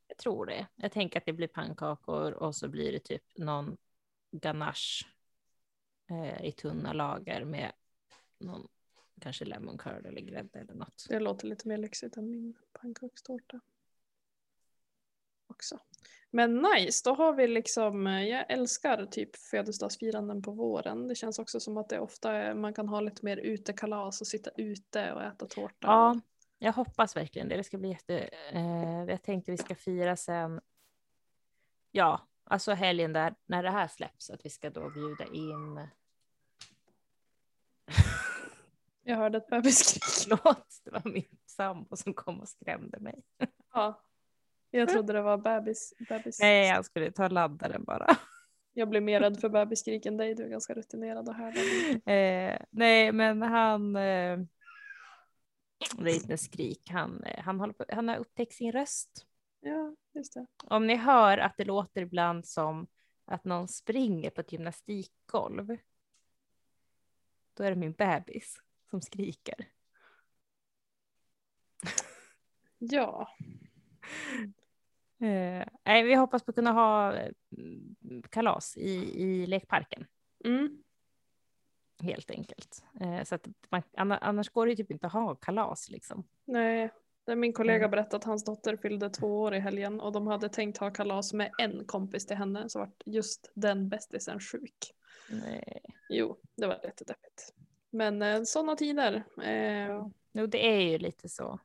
Jag 0.08 0.18
tror 0.18 0.46
det. 0.46 0.68
Jag 0.76 0.92
tänker 0.92 1.20
att 1.20 1.26
det 1.26 1.34
blir 1.34 1.48
pannkakor 1.48 2.32
och 2.32 2.56
så 2.56 2.68
blir 2.68 2.92
det 2.92 3.00
typ 3.00 3.24
någon 3.38 3.78
ganache 4.32 5.06
eh, 6.10 6.46
i 6.46 6.52
tunna 6.52 6.94
lager 6.94 7.46
med 7.46 7.72
någon 8.40 8.68
kanske 9.22 9.46
lemon 9.46 9.78
curd 9.78 10.06
eller 10.06 10.22
grädde 10.22 10.60
eller 10.60 10.74
något. 10.74 11.06
Det 11.10 11.20
låter 11.20 11.48
lite 11.48 11.68
mer 11.68 11.78
lyxigt 11.78 12.18
än 12.18 12.32
min 12.32 12.58
pannkakstårta. 12.82 13.60
Också. 15.62 15.80
Men 16.32 16.56
nice, 16.56 17.02
då 17.10 17.16
har 17.16 17.34
vi 17.34 17.48
liksom, 17.48 18.08
eh, 18.08 18.24
jag 18.24 18.52
älskar 18.52 19.06
typ 19.06 19.36
födelsedagsfiranden 19.36 20.42
på 20.42 20.52
våren. 20.52 21.08
Det 21.08 21.16
känns 21.16 21.40
också 21.40 21.60
som 21.60 21.78
att 21.78 21.90
det 21.90 22.00
ofta 22.00 22.32
är, 22.32 22.54
man 22.54 22.74
kan 22.74 22.88
ha 22.88 23.00
lite 23.00 23.26
mer 23.26 23.38
utekalas 23.38 24.22
och 24.22 24.28
sitta 24.28 24.50
ute 24.58 25.14
och 25.14 25.24
äta 25.24 25.46
tårta. 25.46 25.88
Ja, 25.88 26.20
jag 26.60 26.74
hoppas 26.74 27.16
verkligen 27.16 27.50
det. 27.50 27.58
Det 27.58 27.64
ska 27.64 27.78
bli 27.78 27.90
jätte... 27.90 28.30
Eh, 28.52 29.04
jag 29.08 29.24
tänkte 29.24 29.52
vi 29.52 29.58
ska 29.58 29.76
fira 29.76 30.16
sen. 30.16 30.62
Ja, 31.92 32.28
alltså 32.44 32.72
helgen 32.72 33.14
där 33.14 33.36
när 33.46 33.64
det 33.64 33.72
här 33.72 33.88
släpps 33.88 34.30
att 34.30 34.46
vi 34.46 34.50
ska 34.50 34.70
då 34.70 34.90
bjuda 34.90 35.26
in. 35.26 35.88
Jag 39.04 39.18
hörde 39.18 39.38
ett 39.38 39.48
bebisskrik. 39.48 40.04
Förlåt, 40.24 40.82
det 40.84 40.92
var 40.92 41.02
min 41.06 41.38
sambo 41.46 41.96
som 41.96 42.14
kom 42.14 42.40
och 42.40 42.50
skrämde 42.50 43.00
mig. 43.00 43.24
Ja. 43.74 44.02
Jag 44.72 44.90
trodde 44.90 45.14
det 45.14 45.22
var 45.22 45.38
bebis. 45.38 45.94
bebis. 46.10 46.40
Nej, 46.40 46.68
jag 46.68 46.86
skulle 46.86 47.12
ta 47.12 47.28
laddaren 47.28 47.84
bara. 47.84 48.18
Jag 48.74 48.90
blir 48.90 49.02
mer 49.02 49.20
rädd 49.20 49.40
för 49.40 49.50
bebisskrik 49.50 50.06
än 50.06 50.18
dig, 50.18 50.36
du 50.36 50.44
är 50.44 50.50
ganska 50.50 50.74
rutinerad 50.74 51.30
och 51.30 51.36
här. 51.36 51.54
Eh, 52.12 52.62
nej, 52.70 53.12
men 53.12 53.42
han. 53.42 53.96
Eh, 53.96 54.40
det 55.98 56.12
är 56.12 56.16
inte 56.16 56.38
skrik. 56.38 56.90
Han, 56.90 57.24
eh, 57.24 57.44
han, 57.44 57.60
håller 57.60 57.74
på, 57.74 57.86
han 57.90 58.08
har 58.08 58.16
upptäckt 58.16 58.54
sin 58.54 58.72
röst. 58.72 59.26
Ja, 59.60 59.96
just 60.14 60.34
det. 60.34 60.46
Om 60.64 60.88
ni 60.88 60.96
hör 60.96 61.38
att 61.38 61.58
det 61.58 61.66
låter 61.66 62.02
ibland 62.02 62.48
som 62.48 62.88
att 63.26 63.46
någon 63.46 63.68
springer 63.68 64.30
på 64.30 64.42
ett 64.42 64.52
gymnastikgolv. 64.52 65.78
Då 67.54 67.64
är 67.64 67.70
det 67.70 67.76
min 67.76 67.94
bebis 67.94 68.62
som 68.90 69.02
skriker. 69.02 69.68
Ja, 72.78 73.28
nej, 75.86 76.04
vi 76.04 76.16
hoppas 76.16 76.44
på 76.44 76.52
att 76.52 76.56
kunna 76.56 76.72
ha 76.72 77.14
eh, 77.18 77.32
kalas 78.30 78.78
i, 78.78 79.22
i 79.24 79.48
lekparken 79.48 80.06
mm. 80.46 80.84
helt 82.04 82.32
enkelt. 82.32 82.84
Eh, 83.02 83.24
så 83.24 83.36
att 83.36 83.48
man, 83.70 83.82
anna- 83.98 84.18
annars 84.18 84.50
går 84.50 84.66
det 84.66 84.70
ju 84.72 84.76
typ 84.76 84.92
inte 84.92 85.08
att 85.08 85.14
ha 85.14 85.36
kalas 85.36 85.90
liksom. 85.90 86.24
nej. 86.46 86.92
Min 87.36 87.54
kollega 87.54 87.78
Mm. 87.78 87.92
berättade 87.92 88.16
att 88.18 88.24
hans 88.24 88.44
dotter 88.44 88.78
fyllde 88.78 89.10
två 89.10 89.42
år 89.42 89.54
i 89.56 89.60
helgen 89.60 90.02
och 90.02 90.12
de 90.12 90.28
hade 90.28 90.50
tänkt 90.50 90.78
ha 90.78 90.92
kalas 90.92 91.34
med 91.34 91.52
en 91.58 91.86
kompis 91.86 92.26
till 92.26 92.38
henne 92.38 92.70
så 92.70 92.80
vart 92.80 93.04
just 93.06 93.52
den 93.54 93.90
bästisen 93.90 94.40
sjuk. 94.40 94.94
Nej. 95.30 95.82
Jo, 96.10 96.38
det 96.56 96.68
var 96.68 96.80
jättedeppigt. 96.84 97.54
Men 97.90 98.22
eh, 98.22 98.44
sådana 98.44 98.76
tider. 98.76 99.24
Eh, 99.44 100.08
Jo, 100.32 100.46
det 100.48 100.68
är 100.68 100.82
ju 100.82 100.98
lite 100.98 101.30
så. 101.30 101.60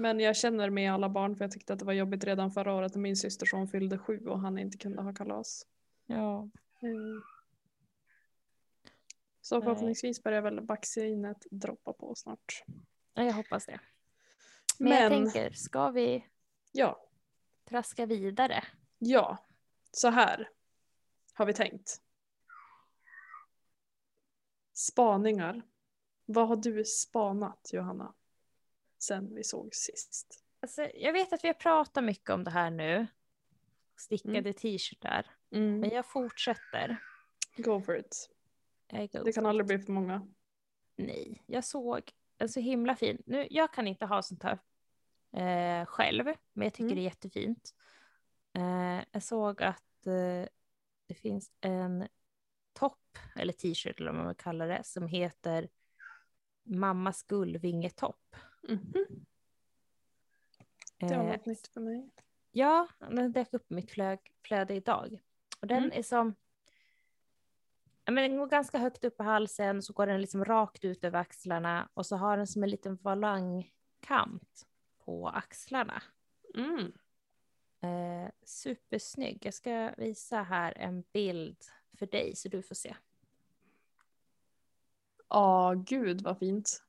Men 0.00 0.20
jag 0.20 0.36
känner 0.36 0.70
med 0.70 0.92
alla 0.92 1.08
barn 1.08 1.36
för 1.36 1.44
jag 1.44 1.52
tyckte 1.52 1.72
att 1.72 1.78
det 1.78 1.84
var 1.84 1.92
jobbigt 1.92 2.24
redan 2.24 2.50
förra 2.50 2.74
året 2.74 2.94
när 2.94 3.02
min 3.02 3.16
systerson 3.16 3.68
fyllde 3.68 3.98
sju 3.98 4.26
och 4.26 4.40
han 4.40 4.58
inte 4.58 4.78
kunde 4.78 5.02
ha 5.02 5.14
kalas. 5.14 5.66
Ja. 6.06 6.48
Mm. 6.82 7.22
Så 9.40 9.54
Nej. 9.54 9.64
förhoppningsvis 9.64 10.22
börjar 10.22 10.42
väl 10.42 10.60
vaccinet 10.60 11.46
droppa 11.50 11.92
på 11.92 12.14
snart. 12.14 12.64
Ja, 13.14 13.22
jag 13.22 13.32
hoppas 13.32 13.66
det. 13.66 13.80
Men, 14.78 14.92
jag 14.92 15.12
Men 15.12 15.24
tänker, 15.24 15.50
ska 15.50 15.90
vi 15.90 16.26
ja, 16.72 17.08
traska 17.68 18.06
vidare? 18.06 18.64
ja, 18.98 19.38
så 19.90 20.08
här 20.08 20.48
har 21.34 21.46
vi 21.46 21.52
tänkt. 21.54 22.00
Spaningar. 24.72 25.62
Vad 26.24 26.48
har 26.48 26.56
du 26.56 26.84
spanat 26.84 27.70
Johanna? 27.72 28.14
Sen 29.02 29.34
vi 29.34 29.44
såg 29.44 29.74
sist. 29.74 30.44
Alltså, 30.60 30.82
jag 30.94 31.12
vet 31.12 31.32
att 31.32 31.44
vi 31.44 31.48
har 31.48 31.54
pratat 31.54 32.04
mycket 32.04 32.30
om 32.30 32.44
det 32.44 32.50
här 32.50 32.70
nu. 32.70 33.06
Stickade 33.96 34.52
t-shirtar. 34.52 35.26
Men 35.50 35.90
jag 35.90 36.06
fortsätter. 36.06 36.96
Go 37.56 37.80
for 37.80 37.96
it. 37.98 38.30
Go 38.90 38.96
Det 39.24 39.32
kan 39.32 39.44
for 39.44 39.48
aldrig 39.48 39.64
it. 39.64 39.66
bli 39.66 39.78
för 39.86 39.92
många. 39.92 40.26
Nej, 40.96 41.42
jag 41.46 41.64
såg 41.64 42.12
en 42.38 42.48
så 42.48 42.60
himla 42.60 42.96
fin. 42.96 43.22
Nu, 43.26 43.46
jag 43.50 43.72
kan 43.72 43.86
inte 43.86 44.06
ha 44.06 44.22
sånt 44.22 44.42
här 44.42 44.58
eh, 45.32 45.86
själv, 45.86 46.24
men 46.52 46.66
jag 46.66 46.72
tycker 46.74 46.84
Mm. 46.84 46.94
det 46.96 47.00
är 47.00 47.04
jättefint. 47.04 47.74
Eh, 48.52 49.04
jag 49.12 49.22
såg 49.22 49.62
att 49.62 50.06
eh, 50.06 50.48
det 51.06 51.14
finns 51.14 51.50
en 51.60 52.08
topp, 52.72 53.18
eller 53.36 53.52
t-shirt 53.52 54.00
eller 54.00 54.12
vad 54.12 54.24
man 54.24 54.34
kallar 54.34 54.68
det, 54.68 54.84
som 54.84 55.06
heter 55.08 55.68
Mammas 56.62 57.22
gullvingetopp. 57.22 58.36
Mhm. 58.62 58.92
Det 60.96 61.06
var 61.16 61.24
Eh, 61.24 61.32
något 61.32 61.46
nytt 61.46 61.66
för 61.66 61.80
mig. 61.80 62.10
Ja, 62.52 62.88
den 62.98 63.32
dök 63.32 63.54
upp 63.54 63.70
i 63.70 63.74
mitt 63.74 63.90
flö 63.90 64.16
flöde 64.44 64.74
idag. 64.74 65.20
Och 65.60 65.66
den 65.66 65.78
Mm. 65.84 65.98
är 65.98 66.02
som... 66.02 66.34
Ja, 68.04 68.12
men 68.12 68.30
den 68.30 68.38
går 68.38 68.46
ganska 68.46 68.78
högt 68.78 69.04
upp 69.04 69.16
på 69.16 69.22
halsen, 69.22 69.82
så 69.82 69.92
går 69.92 70.06
den 70.06 70.20
liksom 70.20 70.44
rakt 70.44 70.84
ut 70.84 71.04
över 71.04 71.18
axlarna 71.18 71.88
och 71.94 72.06
så 72.06 72.16
har 72.16 72.36
den 72.36 72.46
som 72.46 72.62
en 72.62 72.70
liten 72.70 72.96
volangkant 72.96 74.66
på 74.98 75.28
axlarna. 75.28 76.02
Mm. 76.54 76.92
Eh, 77.80 78.30
supersnygg. 78.44 79.38
Jag 79.46 79.54
ska 79.54 79.94
visa 79.98 80.42
här 80.42 80.72
en 80.78 81.04
bild 81.12 81.56
för 81.98 82.06
dig 82.06 82.36
så 82.36 82.48
du 82.48 82.62
får 82.62 82.74
se. 82.74 82.96
Ja, 85.28 85.74
gud 85.86 86.22
vad 86.22 86.38
fint. 86.38 86.82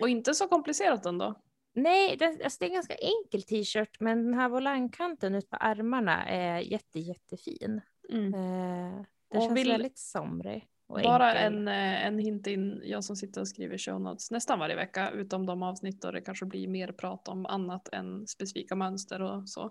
Och 0.00 0.08
inte 0.08 0.34
så 0.34 0.48
komplicerat 0.48 1.06
ändå. 1.06 1.34
Nej, 1.74 2.16
det, 2.16 2.26
alltså 2.44 2.56
det 2.60 2.64
är 2.64 2.68
en 2.68 2.74
ganska 2.74 2.94
enkel 2.94 3.42
t-shirt, 3.42 4.00
men 4.00 4.24
den 4.24 4.34
här 4.34 4.48
volangkanten 4.48 5.34
ut 5.34 5.50
på 5.50 5.56
armarna 5.56 6.24
är 6.28 6.58
jätte, 6.60 6.98
jättefin. 7.00 7.80
Mm. 8.12 8.34
Eh, 8.34 9.04
den 9.30 9.40
Och 9.40 9.42
känns 9.42 9.58
vill- 9.58 9.68
väldigt 9.72 9.98
somrig 9.98 10.68
Bara 10.88 11.34
enkel. 11.34 11.58
en, 11.58 11.68
eh, 11.68 12.06
en 12.06 12.18
hint 12.18 12.46
in, 12.46 12.82
jag 12.84 13.04
som 13.04 13.16
sitter 13.16 13.40
och 13.40 13.48
skriver 13.48 13.78
show 13.78 14.00
notes 14.00 14.30
nästan 14.30 14.58
varje 14.58 14.76
vecka 14.76 15.10
utom 15.10 15.46
de 15.46 15.62
avsnitt 15.62 16.00
då 16.02 16.10
det 16.10 16.20
kanske 16.20 16.46
blir 16.46 16.68
mer 16.68 16.92
prat 16.92 17.28
om 17.28 17.46
annat 17.46 17.88
än 17.92 18.26
specifika 18.26 18.76
mönster 18.76 19.22
och 19.22 19.48
så. 19.48 19.70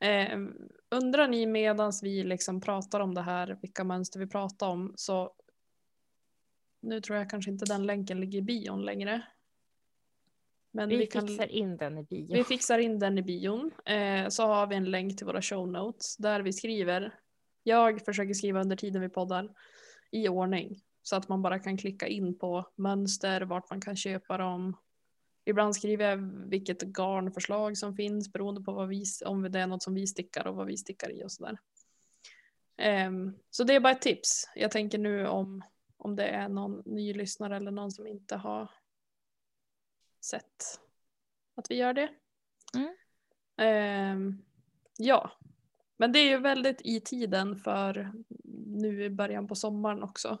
Eh, 0.00 0.38
undrar 0.90 1.28
ni 1.28 1.46
medans 1.46 2.02
vi 2.02 2.24
liksom 2.24 2.60
pratar 2.60 3.00
om 3.00 3.14
det 3.14 3.22
här, 3.22 3.58
vilka 3.62 3.84
mönster 3.84 4.18
vi 4.20 4.26
pratar 4.26 4.68
om, 4.68 4.92
så 4.96 5.32
nu 6.82 7.00
tror 7.00 7.18
jag 7.18 7.30
kanske 7.30 7.50
inte 7.50 7.64
den 7.64 7.86
länken 7.86 8.20
ligger 8.20 8.38
i 8.38 8.42
bion 8.42 8.84
längre. 8.84 9.22
Men 10.76 10.88
Vi, 10.88 10.96
vi, 10.96 11.06
kan, 11.06 11.28
fixar 11.28 11.46
in 11.46 11.76
den 11.76 11.98
i 11.98 12.02
bio. 12.02 12.34
vi 12.34 12.44
fixar 12.44 12.78
in 12.78 12.98
den 12.98 13.18
i 13.18 13.22
bion. 13.22 13.70
Eh, 13.84 14.28
så 14.28 14.46
har 14.46 14.66
vi 14.66 14.76
en 14.76 14.90
länk 14.90 15.16
till 15.16 15.26
våra 15.26 15.42
show 15.42 15.68
notes 15.68 16.16
där 16.16 16.40
vi 16.40 16.52
skriver. 16.52 17.14
Jag 17.62 18.04
försöker 18.04 18.34
skriva 18.34 18.60
under 18.60 18.76
tiden 18.76 19.02
vi 19.02 19.08
poddar 19.08 19.48
i 20.10 20.28
ordning 20.28 20.82
så 21.02 21.16
att 21.16 21.28
man 21.28 21.42
bara 21.42 21.58
kan 21.58 21.76
klicka 21.76 22.06
in 22.06 22.38
på 22.38 22.66
mönster, 22.74 23.40
vart 23.40 23.70
man 23.70 23.80
kan 23.80 23.96
köpa 23.96 24.38
dem. 24.38 24.76
Ibland 25.44 25.76
skriver 25.76 26.10
jag 26.10 26.16
vilket 26.50 26.82
garnförslag 26.82 27.78
som 27.78 27.96
finns 27.96 28.32
beroende 28.32 28.60
på 28.60 28.72
vad 28.72 28.88
vi, 28.88 29.04
om 29.26 29.42
det 29.42 29.60
är 29.60 29.66
något 29.66 29.82
som 29.82 29.94
vi 29.94 30.06
stickar 30.06 30.46
och 30.46 30.56
vad 30.56 30.66
vi 30.66 30.76
stickar 30.76 31.10
i 31.10 31.24
och 31.24 31.32
sådär. 31.32 31.58
Ehm, 32.76 33.32
så 33.50 33.64
det 33.64 33.74
är 33.74 33.80
bara 33.80 33.92
ett 33.92 34.02
tips. 34.02 34.48
Jag 34.54 34.70
tänker 34.70 34.98
nu 34.98 35.26
om, 35.26 35.62
om 35.96 36.16
det 36.16 36.26
är 36.26 36.48
någon 36.48 36.82
ny 36.86 37.14
lyssnare 37.14 37.56
eller 37.56 37.70
någon 37.70 37.92
som 37.92 38.06
inte 38.06 38.36
har 38.36 38.70
sett 40.26 40.80
att 41.54 41.70
vi 41.70 41.74
gör 41.74 41.92
det. 41.92 42.08
Mm. 42.74 42.96
Ehm, 43.56 44.42
ja, 44.98 45.30
men 45.96 46.12
det 46.12 46.18
är 46.18 46.28
ju 46.28 46.38
väldigt 46.38 46.80
i 46.84 47.00
tiden 47.00 47.56
för 47.56 48.12
nu 48.66 49.04
i 49.04 49.10
början 49.10 49.48
på 49.48 49.54
sommaren 49.54 50.02
också. 50.02 50.38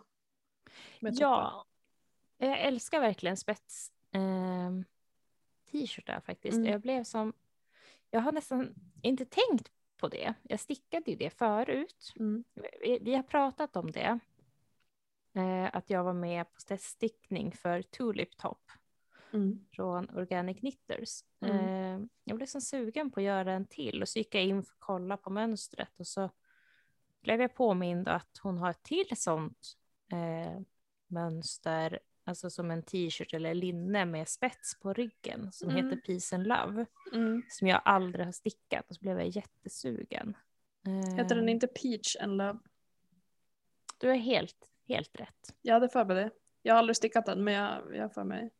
Ja, 1.00 1.66
jag 2.38 2.60
älskar 2.60 3.00
verkligen 3.00 3.36
spets 3.36 3.92
eh, 4.10 4.70
t-shirtar 5.70 6.20
faktiskt. 6.20 6.56
Mm. 6.56 6.72
Jag 6.72 6.80
blev 6.80 7.04
som, 7.04 7.32
jag 8.10 8.20
har 8.20 8.32
nästan 8.32 8.74
inte 9.02 9.24
tänkt 9.24 9.70
på 9.96 10.08
det. 10.08 10.34
Jag 10.42 10.60
stickade 10.60 11.10
ju 11.10 11.16
det 11.16 11.30
förut. 11.30 12.12
Mm. 12.18 12.44
Vi, 12.80 12.98
vi 13.02 13.14
har 13.14 13.22
pratat 13.22 13.76
om 13.76 13.90
det. 13.90 14.18
Eh, 15.32 15.76
att 15.76 15.90
jag 15.90 16.04
var 16.04 16.12
med 16.12 16.52
på 16.52 16.60
teststickning 16.60 17.52
för 17.52 17.82
Tulip 17.82 18.36
Top 18.36 18.70
Mm. 19.32 19.66
från 19.72 20.10
Organic 20.16 20.58
Knitters. 20.58 21.24
Mm. 21.40 21.56
Eh, 22.02 22.06
jag 22.24 22.36
blev 22.36 22.46
så 22.46 22.60
sugen 22.60 23.10
på 23.10 23.20
att 23.20 23.24
göra 23.26 23.52
en 23.52 23.66
till 23.66 24.02
och 24.02 24.08
så 24.08 24.18
gick 24.18 24.34
jag 24.34 24.44
in 24.44 24.62
för 24.62 24.72
att 24.72 24.80
kolla 24.80 25.16
på 25.16 25.30
mönstret 25.30 26.00
och 26.00 26.06
så 26.06 26.30
blev 27.22 27.40
jag 27.40 27.54
påmind 27.54 28.08
att 28.08 28.38
hon 28.42 28.58
har 28.58 28.70
ett 28.70 28.82
till 28.82 29.16
sånt 29.16 29.76
eh, 30.12 30.60
mönster, 31.06 31.98
alltså 32.24 32.50
som 32.50 32.70
en 32.70 32.82
t-shirt 32.82 33.34
eller 33.34 33.54
linne 33.54 34.04
med 34.04 34.28
spets 34.28 34.80
på 34.80 34.92
ryggen 34.92 35.52
som 35.52 35.70
Mm. 35.70 35.84
heter 35.84 36.00
Peace 36.00 36.36
and 36.36 36.46
Love 36.46 36.86
Mm. 37.12 37.42
som 37.48 37.68
jag 37.68 37.82
aldrig 37.84 38.24
har 38.24 38.32
stickat 38.32 38.88
och 38.90 38.94
så 38.96 39.00
blev 39.00 39.18
jag 39.18 39.28
jättesugen. 39.28 40.36
Heter 41.16 41.34
den 41.34 41.48
Eh, 41.48 41.52
inte 41.54 41.66
Peach 41.66 42.16
and 42.20 42.36
Love? 42.36 42.58
Du 43.98 44.10
är 44.10 44.14
helt, 44.14 44.70
helt 44.88 45.20
rätt. 45.20 45.56
Jag 45.62 45.74
hade 45.74 45.88
för 45.88 46.04
mig 46.04 46.16
det. 46.16 46.30
Jag 46.62 46.74
har 46.74 46.78
aldrig 46.78 46.96
stickat 46.96 47.26
den 47.26 47.44
men 47.44 47.54
jag 47.54 47.96
jag 47.96 48.02
har 48.02 48.08
för 48.08 48.24
mig. 48.24 48.50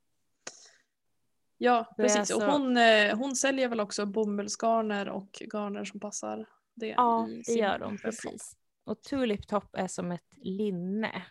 Ja 1.59 1.95
precis 1.97 2.31
och 2.31 2.43
alltså- 2.43 2.59
hon, 2.59 2.77
eh, 2.77 3.19
hon 3.19 3.37
säljer 3.37 3.69
väl 3.69 3.81
också 3.81 4.07
bomullsgarner 4.07 5.09
och 5.09 5.43
garner 5.53 5.85
som 5.85 6.01
passar 6.01 6.49
det 6.75 6.87
Ja, 6.89 7.29
i 7.29 7.43
det 7.47 7.53
gör 7.53 7.79
webbshop. 7.79 8.03
precis. 8.03 8.57
Och 8.85 9.03
Tulip 9.03 9.47
Top 9.47 9.75
är 9.77 9.87
som 9.87 10.13
ett 10.13 10.29
linne. 10.37 11.23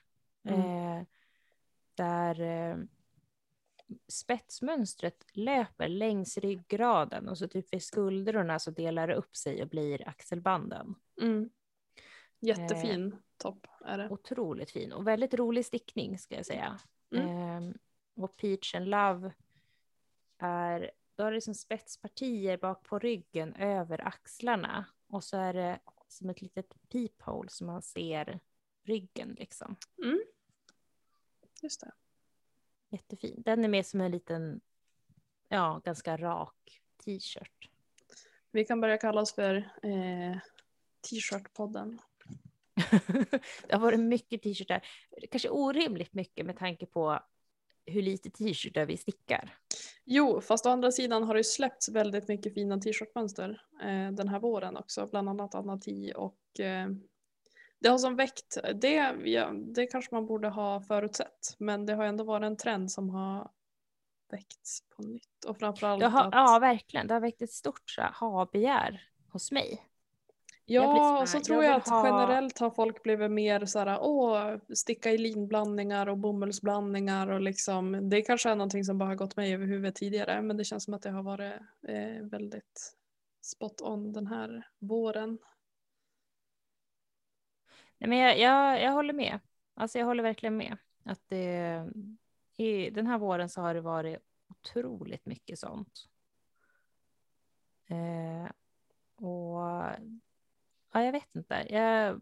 Mm. 0.48 0.60
Eh, 0.62 1.04
där 1.96 2.42
eh, 2.42 2.78
spetsmönstret 4.08 5.26
löper 5.34 5.88
längs 5.88 6.38
ryggraden 6.38 7.30
och 7.30 7.38
så 7.38 7.48
typ 7.48 7.74
vid 7.74 7.84
skuldrorna 7.84 8.60
så 8.60 8.72
delar 8.72 9.08
det 9.08 9.16
upp 9.16 9.36
sig 9.36 9.62
och 9.62 9.70
blir 9.70 10.08
axelbanden. 10.08 10.96
Mm. 11.22 11.50
Jättefin 12.40 13.16
topp 13.38 13.68
är 13.86 13.98
det. 13.98 14.10
Otroligt 14.10 14.72
fin 14.72 14.92
och 14.94 15.08
väldigt 15.08 15.34
rolig 15.34 15.66
stickning 15.66 16.20
ska 16.20 16.36
jag 16.36 16.46
säga. 16.46 16.80
Mm. 17.16 17.28
Eh, 17.68 17.74
och 18.16 18.38
Peach 18.38 18.76
and 18.76 18.88
Love 18.88 19.34
är, 20.38 20.92
då 21.16 21.24
är 21.24 21.32
det 21.32 21.42
som 21.42 21.56
spetspartier 21.56 22.58
bak 22.58 22.84
på 22.84 23.00
ryggen 23.00 23.56
över 23.56 24.08
axlarna 24.08 24.86
och 25.08 25.24
så 25.24 25.38
är 25.38 25.54
det 25.54 25.80
som 26.08 26.30
ett 26.30 26.42
litet 26.42 26.90
peephole 26.90 27.50
så 27.50 27.66
man 27.66 27.82
ser 27.82 28.40
ryggen 28.84 29.36
liksom. 29.40 29.76
Mm. 30.04 30.24
Just 31.62 31.82
det. 31.82 31.92
Jättefin. 32.90 33.42
Den 33.46 33.64
är 33.64 33.68
mer 33.68 33.84
som 33.84 34.02
en 34.02 34.12
liten, 34.12 34.62
ja, 35.50 35.82
ganska 35.86 36.18
rak 36.18 36.82
t-shirt. 37.06 37.70
Vi 38.52 38.66
kan 38.66 38.82
börja 38.82 38.98
kalla 38.98 39.22
oss 39.22 39.34
för 39.34 39.56
eh, 39.84 40.38
T-shirt-podden. 41.02 42.00
det 43.68 43.74
har 43.74 43.80
varit 43.80 44.00
mycket 44.00 44.42
t-shirtar, 44.42 44.88
kanske 45.32 45.50
orimligt 45.50 46.14
mycket 46.14 46.46
med 46.46 46.58
tanke 46.58 46.86
på 46.86 47.20
hur 47.86 48.02
lite 48.02 48.30
t-shirtar 48.30 48.86
vi 48.86 48.98
stickar. 48.98 49.58
Jo, 50.06 50.42
fast 50.42 50.66
å 50.66 50.70
andra 50.70 50.92
sidan 50.92 51.24
har 51.24 51.36
det 51.36 51.44
släppts 51.44 51.90
väldigt 51.90 52.28
mycket 52.28 52.54
fina 52.54 52.78
t-shirtmönster 52.78 53.62
eh, 53.82 54.12
den 54.12 54.28
här 54.28 54.40
våren 54.40 54.78
också, 54.78 55.08
bland 55.08 55.30
annat 55.30 55.56
Anna 55.56 55.78
Ti 55.78 56.14
och 56.16 56.60
eh, 56.60 56.88
det 57.80 57.90
har 57.90 57.98
som 57.98 58.16
väckt, 58.16 58.58
det, 58.74 58.94
ja, 59.24 59.52
det 59.52 59.86
kanske 59.86 60.16
man 60.16 60.26
borde 60.26 60.50
ha 60.50 60.82
förutsett, 60.82 61.56
men 61.58 61.86
det 61.86 61.94
har 61.94 62.06
ändå 62.06 62.24
varit 62.24 62.46
en 62.46 62.58
trend 62.58 62.92
som 62.92 63.10
har 63.10 63.52
väckts 64.32 64.82
på 64.96 65.04
nytt 65.04 65.46
och 65.48 65.58
framförallt 65.58 66.04
har, 66.04 66.28
att, 66.28 66.34
ja, 66.34 66.60
verkligen. 66.60 67.08
Det 67.08 67.14
har 67.14 67.22
väckt 67.22 67.42
ett 67.42 67.52
stort 67.52 67.96
ha-begär 68.20 69.10
hos 69.32 69.52
mig. 69.52 69.86
Jag 70.66 70.84
ja, 70.84 71.22
och 71.22 71.30
så 71.30 71.38
jag 71.38 71.44
tror 71.44 71.64
jag 71.64 71.72
vill 71.72 71.82
att 71.82 71.90
ha- 71.90 72.08
generellt 72.08 72.60
har 72.60 72.70
folk 72.70 73.04
blivit 73.04 73.32
mer 73.32 73.66
så 73.66 73.80
här, 73.80 73.98
åh, 74.02 74.58
sticka 74.74 75.12
i 75.12 75.18
linblandningar 75.18 76.08
och 76.10 76.18
bomullsblandningar 76.18 77.28
och 77.28 77.42
liksom, 77.42 78.10
det 78.10 78.22
kanske 78.22 78.50
är 78.50 78.56
någonting 78.56 78.84
som 78.84 78.98
bara 78.98 79.10
har 79.10 79.16
gått 79.16 79.36
mig 79.36 79.54
över 79.54 79.66
huvudet 79.66 79.96
tidigare, 79.96 80.42
men 80.42 80.58
det 80.58 80.64
känns 80.64 80.84
som 80.84 80.94
att 80.94 81.02
det 81.02 81.10
har 81.10 81.24
varit 81.24 81.54
eh, 81.88 82.24
väldigt 82.24 82.98
spot 83.42 83.82
on 83.82 84.14
den 84.14 84.28
här 84.28 84.68
våren. 84.80 85.40
Nej, 87.98 88.10
men 88.10 88.18
jag, 88.18 88.40
jag, 88.40 88.84
jag 88.84 88.92
håller 88.92 89.14
med. 89.14 89.40
Alltså 89.74 90.00
jag 90.00 90.06
håller 90.06 90.24
verkligen 90.24 90.58
med. 90.58 90.78
Att 91.04 91.22
det, 91.28 91.86
I 92.58 92.90
den 92.90 93.08
här 93.08 93.18
våren 93.18 93.50
så 93.50 93.62
har 93.62 93.74
det 93.74 93.82
varit 93.82 94.20
otroligt 94.48 95.26
mycket 95.26 95.60
sånt. 95.60 96.10
Eh, 97.88 98.52
och 99.26 99.62
ja, 100.96 101.06
jag 101.06 101.12
vet 101.12 101.36
inte. 101.36 101.66
Jag, 101.70 102.22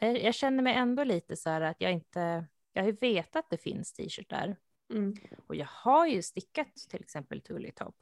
jag, 0.00 0.22
jag 0.22 0.34
känner 0.34 0.62
mig 0.62 0.74
ändå 0.74 1.04
lite 1.04 1.36
så 1.36 1.50
här 1.50 1.60
att 1.60 1.80
jag 1.80 1.92
inte... 1.92 2.46
Jag 2.72 2.82
har 2.82 2.90
ju 2.90 2.96
vetat 3.00 3.36
att 3.36 3.50
det 3.50 3.58
finns 3.58 3.92
t-shirtar 3.92 4.56
Mm. 4.90 5.14
och 5.46 5.56
jag 5.56 5.68
har 5.70 6.06
ju 6.06 6.22
stickat 6.22 6.74
till 6.90 7.00
exempel 7.00 7.40
Tully 7.40 7.72
Top. 7.72 7.96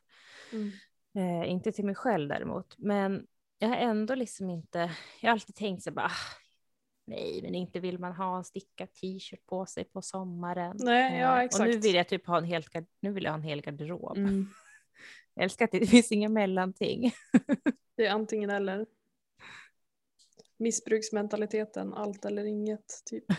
Mm. 0.52 0.72
Eh, 1.14 1.50
inte 1.50 1.72
till 1.72 1.84
mig 1.84 1.94
själv 1.94 2.28
däremot, 2.28 2.78
men 2.78 3.26
jag 3.58 3.68
har 3.68 3.76
ändå 3.76 4.14
liksom 4.14 4.50
inte, 4.50 4.78
jag 5.20 5.28
har 5.28 5.32
alltid 5.32 5.54
tänkt 5.54 5.82
så 5.82 5.90
bara, 5.90 6.06
ah, 6.06 6.40
nej, 7.04 7.40
men 7.42 7.54
inte 7.54 7.80
vill 7.80 7.98
man 7.98 8.12
ha 8.12 8.36
en 8.36 8.44
stickad 8.44 8.92
t-shirt 8.92 9.46
på 9.46 9.66
sig 9.66 9.84
på 9.84 10.02
sommaren. 10.02 10.76
Nej, 10.80 11.20
ja, 11.20 11.38
Eh, 11.38 11.44
exakt. 11.44 11.60
Och 11.60 11.74
nu 11.74 11.78
vill 11.80 11.94
jag 11.94 12.08
typ 12.08 12.26
ha 12.26 12.38
en 12.38 12.44
hel, 12.44 12.64
nu 13.00 13.12
vill 13.12 13.24
jag 13.24 13.30
ha 13.30 13.38
en 13.38 13.42
hel 13.42 13.60
garderob. 13.60 14.18
Mm. 14.18 14.48
Jag 15.34 15.44
älskar 15.44 15.64
att 15.64 15.72
det 15.72 15.86
finns 15.86 16.12
inga 16.12 16.28
mellanting. 16.28 17.12
Det 17.96 18.06
är 18.06 18.10
antingen 18.10 18.50
eller. 18.50 18.86
Missbruksmentaliteten, 20.56 21.94
allt 21.94 22.24
eller 22.24 22.44
inget. 22.44 23.02
Typ. 23.04 23.24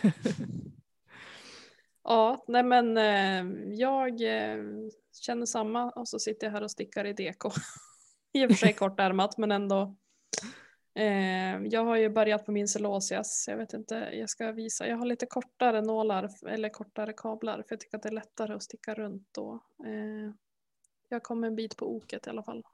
Ja, 2.08 2.44
nej 2.48 2.62
men 2.62 2.96
eh, 2.96 3.74
jag 3.74 4.08
eh, 4.08 4.64
känner 5.12 5.46
samma 5.46 5.90
och 5.90 6.08
så 6.08 6.18
sitter 6.18 6.46
jag 6.46 6.52
här 6.52 6.62
och 6.62 6.70
stickar 6.70 7.04
i 7.04 7.12
deko. 7.12 7.50
I 8.32 8.46
och 8.46 8.50
för 8.50 8.56
sig 8.56 8.72
kortärmat 8.72 9.38
men 9.38 9.52
ändå. 9.52 9.96
Eh, 10.94 11.62
jag 11.62 11.84
har 11.84 11.96
ju 11.96 12.08
börjat 12.08 12.46
på 12.46 12.52
min 12.52 12.68
celosias. 12.68 13.44
Jag 13.48 13.56
vet 13.56 13.72
inte, 13.72 13.94
jag 13.94 14.30
ska 14.30 14.52
visa. 14.52 14.88
Jag 14.88 14.96
har 14.96 15.06
lite 15.06 15.26
kortare 15.26 15.80
nålar 15.82 16.30
eller 16.46 16.68
kortare 16.68 17.12
kablar 17.12 17.56
för 17.56 17.66
jag 17.68 17.80
tycker 17.80 17.96
att 17.96 18.02
det 18.02 18.08
är 18.08 18.12
lättare 18.12 18.54
att 18.54 18.62
sticka 18.62 18.94
runt 18.94 19.28
då. 19.32 19.60
Jag 21.08 21.22
kom 21.22 21.44
en 21.44 21.56
bit 21.56 21.76
på 21.76 21.96
oket 21.96 22.26
i 22.26 22.30
alla 22.30 22.42
fall. 22.42 22.64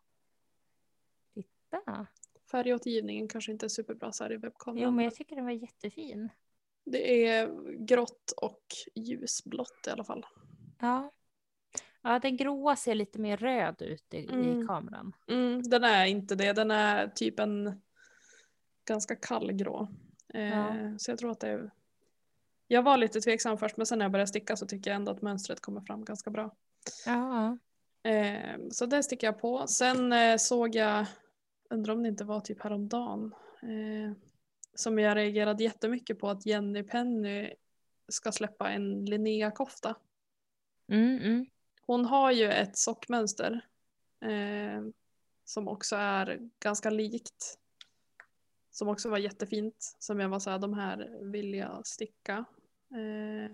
Titta. 1.35 2.07
Färgåtergivningen 2.55 3.29
kanske 3.29 3.53
inte 3.53 3.67
är 3.67 3.69
superbra 3.69 4.13
så 4.13 4.25
här 4.25 4.33
i 4.33 4.37
webbkameran. 4.37 4.85
Jo, 4.85 4.91
men 4.91 5.05
jag 5.05 5.15
tycker 5.15 5.37
den 5.37 5.45
var 5.45 5.53
jättefin. 5.53 6.29
Det 6.85 7.27
är 7.29 7.51
grått 7.87 8.33
och 8.37 8.63
ljusblått 8.95 9.85
i 9.87 9.91
alla 9.91 10.05
fall. 10.05 10.27
Ja. 10.81 11.13
Ja, 12.03 12.19
den 12.19 12.37
gråa 12.37 12.77
ser 12.77 12.95
lite 12.95 13.19
mer 13.21 13.37
röd 13.37 13.83
ut 13.83 14.15
i, 14.15 14.27
Mm. 14.33 14.63
i 14.63 14.67
kameran. 14.67 15.13
Mm, 15.29 15.63
den 15.63 15.85
är 15.85 16.07
inte 16.07 16.35
det, 16.35 16.53
den 16.53 16.71
är 16.71 17.09
typ 17.09 17.41
en 17.41 17.83
ganska 18.85 19.17
kall 19.17 19.53
grå. 19.53 19.89
Eh, 20.35 20.49
Ja. 20.49 20.75
Så 20.99 21.11
jag 21.11 21.19
tror 21.19 21.31
att 21.31 21.41
det 21.41 21.49
är... 21.49 21.71
Jag 22.69 22.83
var 22.83 22.97
lite 22.97 23.21
tveksam 23.21 23.59
först 23.59 23.77
men 23.77 23.87
sen 23.87 23.99
när 23.99 24.05
jag 24.05 24.13
började 24.13 24.29
sticka 24.29 24.57
så 24.57 24.67
tycker 24.67 24.91
jag 24.91 24.97
ändå 24.97 25.13
att 25.13 25.23
mönstret 25.23 25.61
kommer 25.61 25.81
fram 25.81 26.05
ganska 26.05 26.31
bra. 26.31 26.55
Ja. 27.07 27.59
Eh, 28.11 28.59
så 28.71 28.87
det 28.87 29.03
sticker 29.03 29.27
jag 29.27 29.41
på. 29.41 29.67
Sen 29.67 30.13
eh, 30.13 30.37
såg 30.37 30.75
jag, 30.75 31.07
undrar 31.71 31.95
om 31.95 32.03
det 32.03 32.09
inte 32.09 32.25
var 32.25 32.41
typ 32.41 32.63
häromdagen, 32.63 33.35
eh, 33.63 34.17
som 34.75 34.99
jag 34.99 35.17
reagerade 35.17 35.65
jättemycket 35.65 36.19
på 36.19 36.29
att 36.29 36.47
Jenny 36.47 36.83
Penny 36.83 37.55
ska 38.09 38.33
släppa 38.33 38.71
en 38.71 39.05
Linnea-kofta. 39.05 39.97
Mm, 40.89 41.19
mm. 41.19 41.47
Hon 41.87 42.05
har 42.05 42.31
ju 42.33 42.53
ett 42.53 42.77
sockmönster 42.77 43.61
eh, 44.21 44.83
som 45.45 45.69
också 45.69 45.97
är 45.97 46.49
ganska 46.61 46.91
likt. 46.91 47.59
Som 48.71 48.89
också 48.89 49.11
var 49.11 49.19
jättefint. 49.19 49.97
Som 49.99 50.21
jag 50.21 50.29
var 50.29 50.39
såhär, 50.39 50.59
de 50.59 50.75
här 50.75 51.19
vill 51.21 51.55
jag 51.55 51.87
sticka. 51.87 52.45
Eh, 52.91 53.51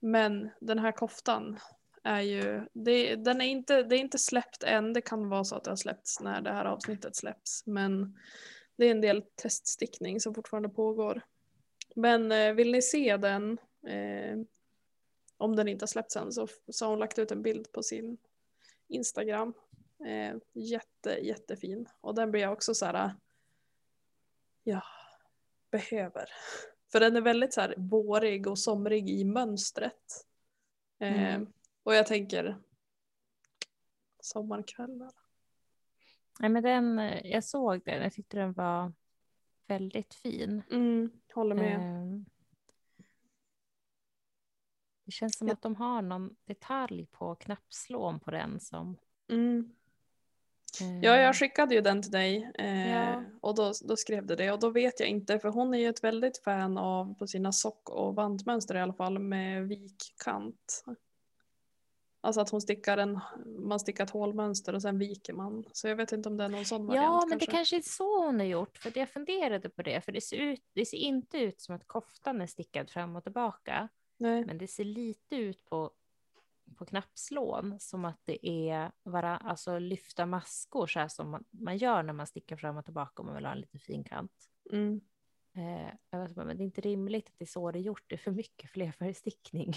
men 0.00 0.50
den 0.60 0.78
här 0.78 0.92
koftan 0.92 1.58
är 2.02 2.20
ju, 2.20 2.66
det, 2.72 3.16
den 3.16 3.40
är 3.40 3.46
inte, 3.46 3.82
det 3.82 3.96
är 3.96 4.00
inte 4.00 4.18
släppt 4.18 4.62
än. 4.62 4.92
Det 4.92 5.00
kan 5.00 5.28
vara 5.28 5.44
så 5.44 5.56
att 5.56 5.64
det 5.64 5.70
har 5.70 5.76
släppts 5.76 6.20
när 6.20 6.40
det 6.40 6.52
här 6.52 6.64
avsnittet 6.64 7.16
släpps. 7.16 7.66
Men 7.66 8.18
det 8.76 8.86
är 8.86 8.90
en 8.90 9.00
del 9.00 9.22
teststickning 9.22 10.20
som 10.20 10.34
fortfarande 10.34 10.68
pågår. 10.68 11.22
Men 11.94 12.32
eh, 12.32 12.52
vill 12.52 12.72
ni 12.72 12.82
se 12.82 13.16
den 13.16 13.58
eh, 13.86 14.38
om 15.36 15.56
den 15.56 15.68
inte 15.68 15.82
har 15.82 15.86
släppts 15.86 16.16
än 16.16 16.32
så, 16.32 16.48
så 16.68 16.84
har 16.84 16.90
hon 16.90 16.98
lagt 16.98 17.18
ut 17.18 17.30
en 17.30 17.42
bild 17.42 17.72
på 17.72 17.82
sin 17.82 18.18
Instagram. 18.88 19.54
Eh, 20.06 20.36
jätte, 20.52 21.10
jättefin. 21.10 21.88
Och 22.00 22.14
den 22.14 22.30
blir 22.30 22.40
jag 22.40 22.52
också 22.52 22.74
så 22.74 22.86
här. 22.86 23.04
Eh, 23.04 23.10
ja, 24.64 24.82
behöver. 25.70 26.28
För 26.92 27.00
den 27.00 27.16
är 27.16 27.20
väldigt 27.20 27.54
så 27.54 27.60
här 27.60 27.74
vårig 27.76 28.46
och 28.46 28.58
somrig 28.58 29.10
i 29.10 29.24
mönstret. 29.24 30.26
Eh, 30.98 31.34
Mm. 31.34 31.52
Och 31.82 31.94
jag 31.94 32.06
tänker 32.06 32.56
sommarkvällar. 34.20 35.12
Nej, 36.40 36.50
men 36.50 36.62
den, 36.62 36.98
jag 37.24 37.44
såg 37.44 37.82
den, 37.84 38.02
jag 38.02 38.12
tyckte 38.12 38.36
den 38.36 38.52
var 38.52 38.92
väldigt 39.66 40.14
fin. 40.14 40.62
Mm, 40.70 41.10
håller 41.34 41.54
med. 41.54 41.74
Ehm, 41.80 42.24
Det 45.04 45.10
känns 45.12 45.38
som 45.38 45.46
Ja. 45.48 45.52
att 45.54 45.62
de 45.62 45.76
har 45.76 46.02
någon 46.02 46.36
detalj 46.44 47.06
på 47.06 47.34
knappslån 47.34 48.20
på 48.20 48.30
den 48.30 48.60
som... 48.60 48.96
Mm. 49.28 49.72
eh, 50.80 50.98
Ja, 51.00 51.16
jag 51.16 51.36
skickade 51.36 51.74
ju 51.74 51.80
den 51.80 52.02
till 52.02 52.10
dig 52.10 52.50
eh, 52.54 52.90
Ja. 52.90 53.24
och 53.40 53.54
då, 53.54 53.72
då 53.88 53.96
skrev 53.96 54.26
du 54.26 54.36
det 54.36 54.52
och 54.52 54.60
då 54.60 54.70
vet 54.70 55.00
jag 55.00 55.08
inte 55.08 55.38
för 55.38 55.48
hon 55.48 55.74
är 55.74 55.78
ju 55.78 55.88
ett 55.88 56.04
väldigt 56.04 56.38
fan 56.44 56.78
av 56.78 57.14
på 57.14 57.26
sina 57.26 57.52
sock 57.52 57.88
och 57.90 58.14
vandmönster 58.14 58.74
i 58.74 58.80
alla 58.80 58.92
fall 58.94 59.18
med 59.18 59.68
vikkant. 59.68 60.84
Alltså 62.22 62.40
att 62.40 62.50
hon 62.50 62.60
stickar 62.60 62.98
en, 62.98 63.20
man 63.58 63.80
stickar 63.80 64.04
ett 64.04 64.10
hålmönster 64.10 64.74
och 64.74 64.82
sen 64.82 64.98
viker 64.98 65.32
man. 65.32 65.64
Så 65.72 65.88
jag 65.88 65.96
vet 65.96 66.12
inte 66.12 66.28
om 66.28 66.36
det 66.36 66.44
är 66.44 66.48
någon 66.48 66.64
sån 66.64 66.86
variant 66.86 67.04
Ja, 67.04 67.20
men 67.20 67.30
kanske. 67.30 67.46
det 67.46 67.56
kanske 67.56 67.76
är 67.76 67.82
så 67.82 68.24
hon 68.24 68.38
har 68.38 68.46
gjort. 68.46 68.78
För 68.78 68.98
jag 68.98 69.08
funderade 69.08 69.68
på 69.68 69.82
det. 69.82 70.00
För 70.00 70.12
det 70.12 70.20
ser, 70.20 70.36
ut, 70.36 70.62
det 70.72 70.86
ser 70.86 70.96
inte 70.96 71.38
ut 71.38 71.60
som 71.60 71.74
att 71.74 71.86
koftan 71.86 72.40
är 72.40 72.46
stickad 72.46 72.90
fram 72.90 73.16
och 73.16 73.22
tillbaka. 73.22 73.88
Nej. 74.16 74.44
Men 74.44 74.58
det 74.58 74.66
ser 74.66 74.84
lite 74.84 75.36
ut 75.36 75.64
på, 75.64 75.90
på 76.76 76.84
knappslån 76.84 77.80
som 77.80 78.04
att 78.04 78.20
det 78.24 78.48
är 78.48 78.92
vara, 79.02 79.36
alltså 79.36 79.78
lyfta 79.78 80.26
maskor 80.26 80.86
så 80.86 80.98
här 80.98 81.08
som 81.08 81.30
man, 81.30 81.44
man 81.50 81.76
gör 81.76 82.02
när 82.02 82.12
man 82.12 82.26
stickar 82.26 82.56
fram 82.56 82.76
och 82.76 82.84
tillbaka 82.84 83.22
om 83.22 83.26
man 83.26 83.34
vill 83.34 83.44
ha 83.44 83.52
en 83.52 83.60
lite 83.60 83.78
fin 83.78 84.04
kant. 84.04 84.32
Mm. 84.72 85.00
Eh, 85.54 85.92
men 86.10 86.56
det 86.56 86.62
är 86.62 86.64
inte 86.64 86.80
rimligt 86.80 87.28
att 87.28 87.38
det 87.38 87.44
är 87.44 87.46
så 87.46 87.70
det 87.70 87.78
är 87.78 87.82
gjort. 87.82 88.04
Det 88.06 88.14
är 88.14 88.18
för 88.18 88.30
mycket 88.30 88.70
flerfärgstickning. 88.70 89.74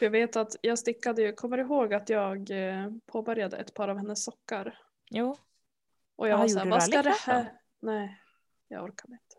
Jag 0.00 0.10
vet 0.10 0.36
att 0.36 0.56
jag 0.62 0.78
stickade 0.78 1.22
ju, 1.22 1.32
kommer 1.32 1.56
du 1.56 1.62
ihåg 1.62 1.94
att 1.94 2.08
jag 2.08 2.50
eh, 2.50 2.90
påbörjade 3.06 3.56
ett 3.56 3.74
par 3.74 3.88
av 3.88 3.96
hennes 3.96 4.24
sockar? 4.24 4.78
Jo, 5.10 5.36
Och 6.16 6.28
jag 6.28 6.34
Ah, 6.34 6.38
var 6.38 6.48
såhär, 6.48 6.70
vad 6.70 6.82
ska 6.82 7.02
det 7.02 7.10
här? 7.10 7.60
Nej, 7.80 8.20
jag 8.68 8.84
orkade 8.84 9.12
inte. 9.12 9.36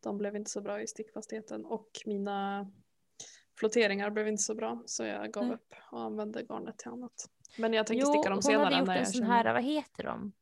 De 0.00 0.18
blev 0.18 0.36
inte 0.36 0.50
så 0.50 0.60
bra 0.60 0.80
i 0.82 0.86
stickfastheten 0.86 1.64
och 1.64 1.88
mina 2.06 2.70
flotteringar 3.58 4.10
blev 4.10 4.28
inte 4.28 4.42
så 4.42 4.54
bra 4.54 4.82
så 4.86 5.04
jag 5.04 5.32
gav 5.32 5.44
Nej. 5.44 5.54
upp 5.54 5.74
och 5.90 6.00
använde 6.00 6.42
garnet 6.42 6.78
till 6.78 6.88
annat. 6.88 7.30
Men 7.58 7.72
jag 7.72 7.86
tänker 7.86 8.06
jo 8.06 8.12
sticka 8.12 8.28
dem 8.28 8.36
hon 8.36 8.42
senare 8.42 8.64
hade 8.64 8.78
gjort 8.78 8.88
en 8.88 9.06
sån 9.06 9.12
känner. 9.22 9.44
här, 9.44 9.52
vad 9.54 9.62
heter 9.64 10.04
de? 10.04 10.32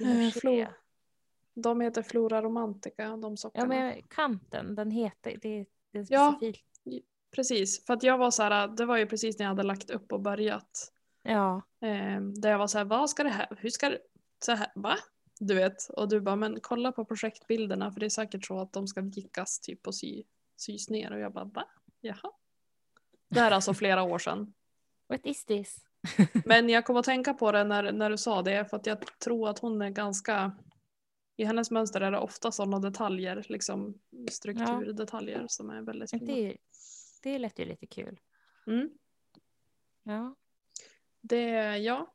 Eh. 0.00 0.06
Flo- 0.30 0.72
De 1.54 1.80
heter 1.80 2.02
Flora 2.02 2.42
Romantica, 2.42 3.16
de 3.16 3.36
sockarna. 3.36 3.74
Ja, 3.76 3.80
men 3.84 4.02
kanten, 4.08 4.74
den 4.74 4.90
heter, 4.90 5.38
det, 5.42 5.66
det 5.90 5.98
är 5.98 6.06
Ja. 6.10 6.40
Precis, 7.34 7.86
för 7.86 7.94
att 7.94 8.02
jag 8.02 8.18
var 8.18 8.30
så 8.30 8.42
här, 8.42 8.68
det 8.68 8.84
var 8.84 8.96
ju 8.96 9.06
precis 9.06 9.38
när 9.38 9.44
jag 9.46 9.50
hade 9.50 9.62
lagt 9.62 9.90
upp 9.90 10.12
och 10.12 10.20
börjat. 10.20 10.92
Ja, 11.22 11.62
Eh, 11.86 12.20
där 12.20 12.50
jag 12.50 12.58
var 12.58 12.66
så 12.66 12.78
här, 12.78 12.84
vad 12.84 13.10
ska 13.10 13.22
det 13.22 13.28
här, 13.28 13.56
hur 13.58 13.70
ska 13.70 13.88
det, 13.88 13.98
så 14.44 14.52
här, 14.52 14.72
va? 14.74 14.96
Du 15.40 15.54
vet, 15.54 15.88
och 15.88 16.08
du 16.08 16.20
bara, 16.20 16.36
men 16.36 16.58
kolla 16.62 16.92
på 16.92 17.04
projektbilderna 17.04 17.92
för 17.92 18.00
det 18.00 18.06
är 18.06 18.10
säkert 18.10 18.46
så 18.46 18.60
att 18.60 18.72
de 18.72 18.88
ska 18.88 19.00
vikas 19.00 19.60
typ 19.60 19.86
och 19.86 19.94
sy, 19.94 20.22
sys 20.56 20.90
ner 20.90 21.12
och 21.12 21.20
jag 21.20 21.32
bara, 21.32 21.44
va? 21.44 21.64
Jaha. 22.00 22.32
Det 23.28 23.40
här 23.40 23.50
är 23.50 23.54
alltså 23.54 23.74
flera 23.74 24.02
år 24.02 24.18
sedan. 24.18 24.54
what 25.08 25.26
is 25.26 25.44
this? 25.44 25.76
Men 26.44 26.68
jag 26.68 26.84
kom 26.84 26.96
att 26.96 27.04
tänka 27.04 27.34
på 27.34 27.52
det 27.52 27.64
när, 27.64 27.92
när 27.92 28.10
du 28.10 28.18
sa 28.18 28.42
det 28.42 28.70
för 28.70 28.76
att 28.76 28.86
jag 28.86 29.18
tror 29.18 29.48
att 29.48 29.58
hon 29.58 29.82
är 29.82 29.90
ganska, 29.90 30.52
i 31.36 31.44
hennes 31.44 31.70
mönster 31.70 32.00
är 32.00 32.10
det 32.10 32.18
ofta 32.18 32.52
sådana 32.52 32.78
detaljer, 32.78 33.46
liksom 33.48 33.98
strukturdetaljer 34.30 35.46
som 35.48 35.70
är 35.70 35.82
väldigt 35.82 36.10
fina. 36.10 36.34
Det, 36.34 36.56
det 37.26 37.38
lät 37.38 37.58
ju 37.58 37.64
lite 37.64 37.86
kul. 37.86 38.20
Mm. 38.66 38.90
Ja. 40.02 40.36
Det, 41.20 41.78
ja. 41.78 42.14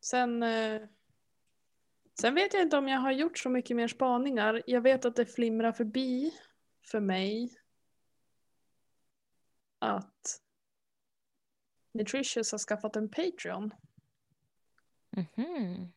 Sen, 0.00 0.42
eh, 0.42 0.82
sen 2.20 2.34
vet 2.34 2.54
jag 2.54 2.62
inte 2.62 2.76
om 2.76 2.88
jag 2.88 3.00
har 3.00 3.12
gjort 3.12 3.38
så 3.38 3.50
mycket 3.50 3.76
mer 3.76 3.88
spaningar. 3.88 4.62
Jag 4.66 4.80
vet 4.80 5.04
att 5.04 5.16
det 5.16 5.26
flimrar 5.26 5.72
förbi 5.72 6.34
för 6.82 7.00
mig 7.00 7.56
att 9.78 10.40
Nutritious 11.92 12.52
har 12.52 12.58
skaffat 12.58 12.96
en 12.96 13.08
Patreon. 13.08 13.70
Mhm. 15.10 15.92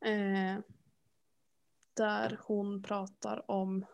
Eh, 0.00 0.58
där 1.94 2.40
hon 2.42 2.82
pratar 2.82 3.50
om 3.50 3.86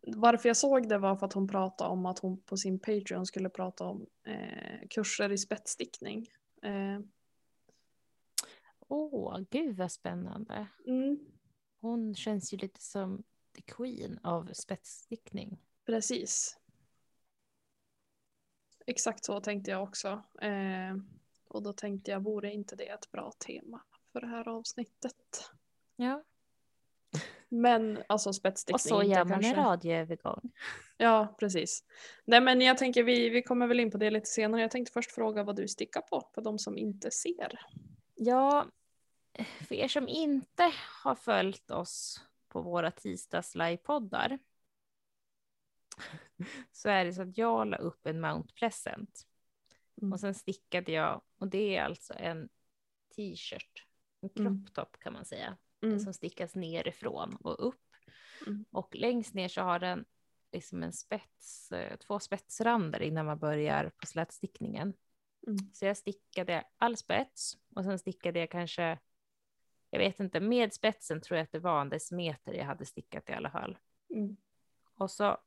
varför 0.00 0.48
jag 0.48 0.56
såg 0.56 0.88
det 0.88 0.98
var 0.98 1.16
för 1.16 1.26
att 1.26 1.32
hon 1.32 1.48
pratade 1.48 1.90
om 1.90 2.06
att 2.06 2.18
hon 2.18 2.40
på 2.40 2.56
sin 2.56 2.78
Patreon 2.78 3.26
skulle 3.26 3.48
prata 3.48 3.84
om 3.84 4.06
eh, 4.24 4.88
kurser 4.90 5.32
i 5.32 5.38
spetsstickning. 5.38 6.28
Eh, 6.62 7.00
Åh, 8.88 9.40
gud 9.50 9.76
vad 9.76 9.92
spännande. 9.92 10.66
mm, 10.86 11.18
Hon 11.80 12.14
känns 12.14 12.52
ju 12.52 12.56
lite 12.56 12.82
som 12.82 13.22
the 13.56 13.62
queen 13.62 14.18
av 14.22 14.50
spetsstickning. 14.52 15.58
Precis. 15.86 16.58
Exakt 18.86 19.24
så 19.24 19.40
tänkte 19.40 19.70
jag 19.70 19.82
också. 19.82 20.22
Eh, 20.40 20.96
och 21.48 21.62
då 21.62 21.72
tänkte 21.72 22.10
jag, 22.10 22.20
vore 22.24 22.52
inte 22.52 22.76
det 22.76 22.88
ett 22.88 23.10
bra 23.10 23.32
tema 23.46 23.82
för 24.12 24.20
det 24.20 24.26
här 24.26 24.48
avsnittet? 24.48 25.50
Ja. 25.96 26.24
Men 27.60 28.02
alltså 28.08 28.32
spetsstickning 28.32 28.74
Och 28.74 28.80
så 28.80 29.02
gör 29.02 29.24
man 29.24 29.44
en 29.44 29.54
radioövergång. 29.54 30.52
Ja, 30.96 31.34
precis. 31.38 31.84
Nej 32.24 32.40
men 32.40 32.60
jag 32.60 32.78
tänker, 32.78 33.02
vi, 33.02 33.28
vi 33.28 33.42
kommer 33.42 33.66
väl 33.66 33.80
in 33.80 33.90
på 33.90 33.98
det 33.98 34.10
lite 34.10 34.26
senare. 34.26 34.60
Jag 34.60 34.70
tänkte 34.70 34.92
först 34.92 35.12
fråga 35.12 35.42
vad 35.42 35.56
du 35.56 35.68
stickar 35.68 36.00
på, 36.00 36.30
för 36.34 36.42
de 36.42 36.58
som 36.58 36.78
inte 36.78 37.10
ser. 37.10 37.60
Ja, 38.14 38.66
för 39.68 39.74
er 39.74 39.88
som 39.88 40.08
inte 40.08 40.72
har 41.02 41.14
följt 41.14 41.70
oss 41.70 42.24
på 42.48 42.60
våra 42.62 42.90
tisdags 42.90 43.54
livepoddar 43.54 44.38
så 46.72 46.88
är 46.88 47.04
det 47.04 47.12
så 47.12 47.22
att 47.22 47.38
jag 47.38 47.66
la 47.66 47.76
upp 47.76 48.06
en 48.06 48.20
Mount 48.20 48.54
Pleasant 48.54 49.26
Mm. 50.02 50.12
och 50.12 50.20
sen 50.20 50.34
stickade 50.34 50.92
jag 50.92 51.22
och 51.38 51.48
det 51.48 51.76
är 51.76 51.82
alltså 51.84 52.14
en 52.14 52.48
t-shirt, 53.16 53.86
en 54.20 54.30
Mm. 54.38 54.64
crop 54.64 54.74
top 54.74 54.98
kan 54.98 55.12
man 55.12 55.24
säga, 55.24 55.56
Mm. 55.88 56.00
som 56.00 56.12
stickas 56.12 56.54
nerifrån 56.54 57.36
och 57.36 57.68
upp. 57.68 57.80
Mm. 58.46 58.64
Och 58.70 58.96
längst 58.96 59.34
ner 59.34 59.48
så 59.48 59.62
har 59.62 59.78
den 59.78 60.04
liksom 60.52 60.82
en 60.82 60.92
spets, 60.92 61.72
eh, 61.72 61.96
två 61.96 62.18
spetsrandar 62.18 63.02
innan 63.02 63.26
man 63.26 63.38
börjar 63.38 63.92
på 63.96 64.06
slätstickningen. 64.06 64.94
Mm. 65.46 65.58
Så 65.72 65.84
jag 65.84 65.96
stickade 65.96 66.64
all 66.76 66.96
spets 66.96 67.58
och 67.74 67.84
sen 67.84 67.98
stickade 67.98 68.38
jag 68.38 68.50
kanske, 68.50 68.98
jag 69.90 69.98
vet 69.98 70.20
inte, 70.20 70.40
med 70.40 70.72
spetsen 70.72 71.20
tror 71.20 71.36
jag 71.36 71.44
att 71.44 71.52
det 71.52 71.58
var 71.58 71.80
en 71.80 71.88
decimeter 71.88 72.52
jag 72.52 72.64
hade 72.64 72.84
stickat 72.84 73.30
i 73.30 73.32
alla 73.32 73.50
fall. 73.50 73.78
Mm. 74.10 74.36
Och 74.94 75.10
så, 75.10 75.38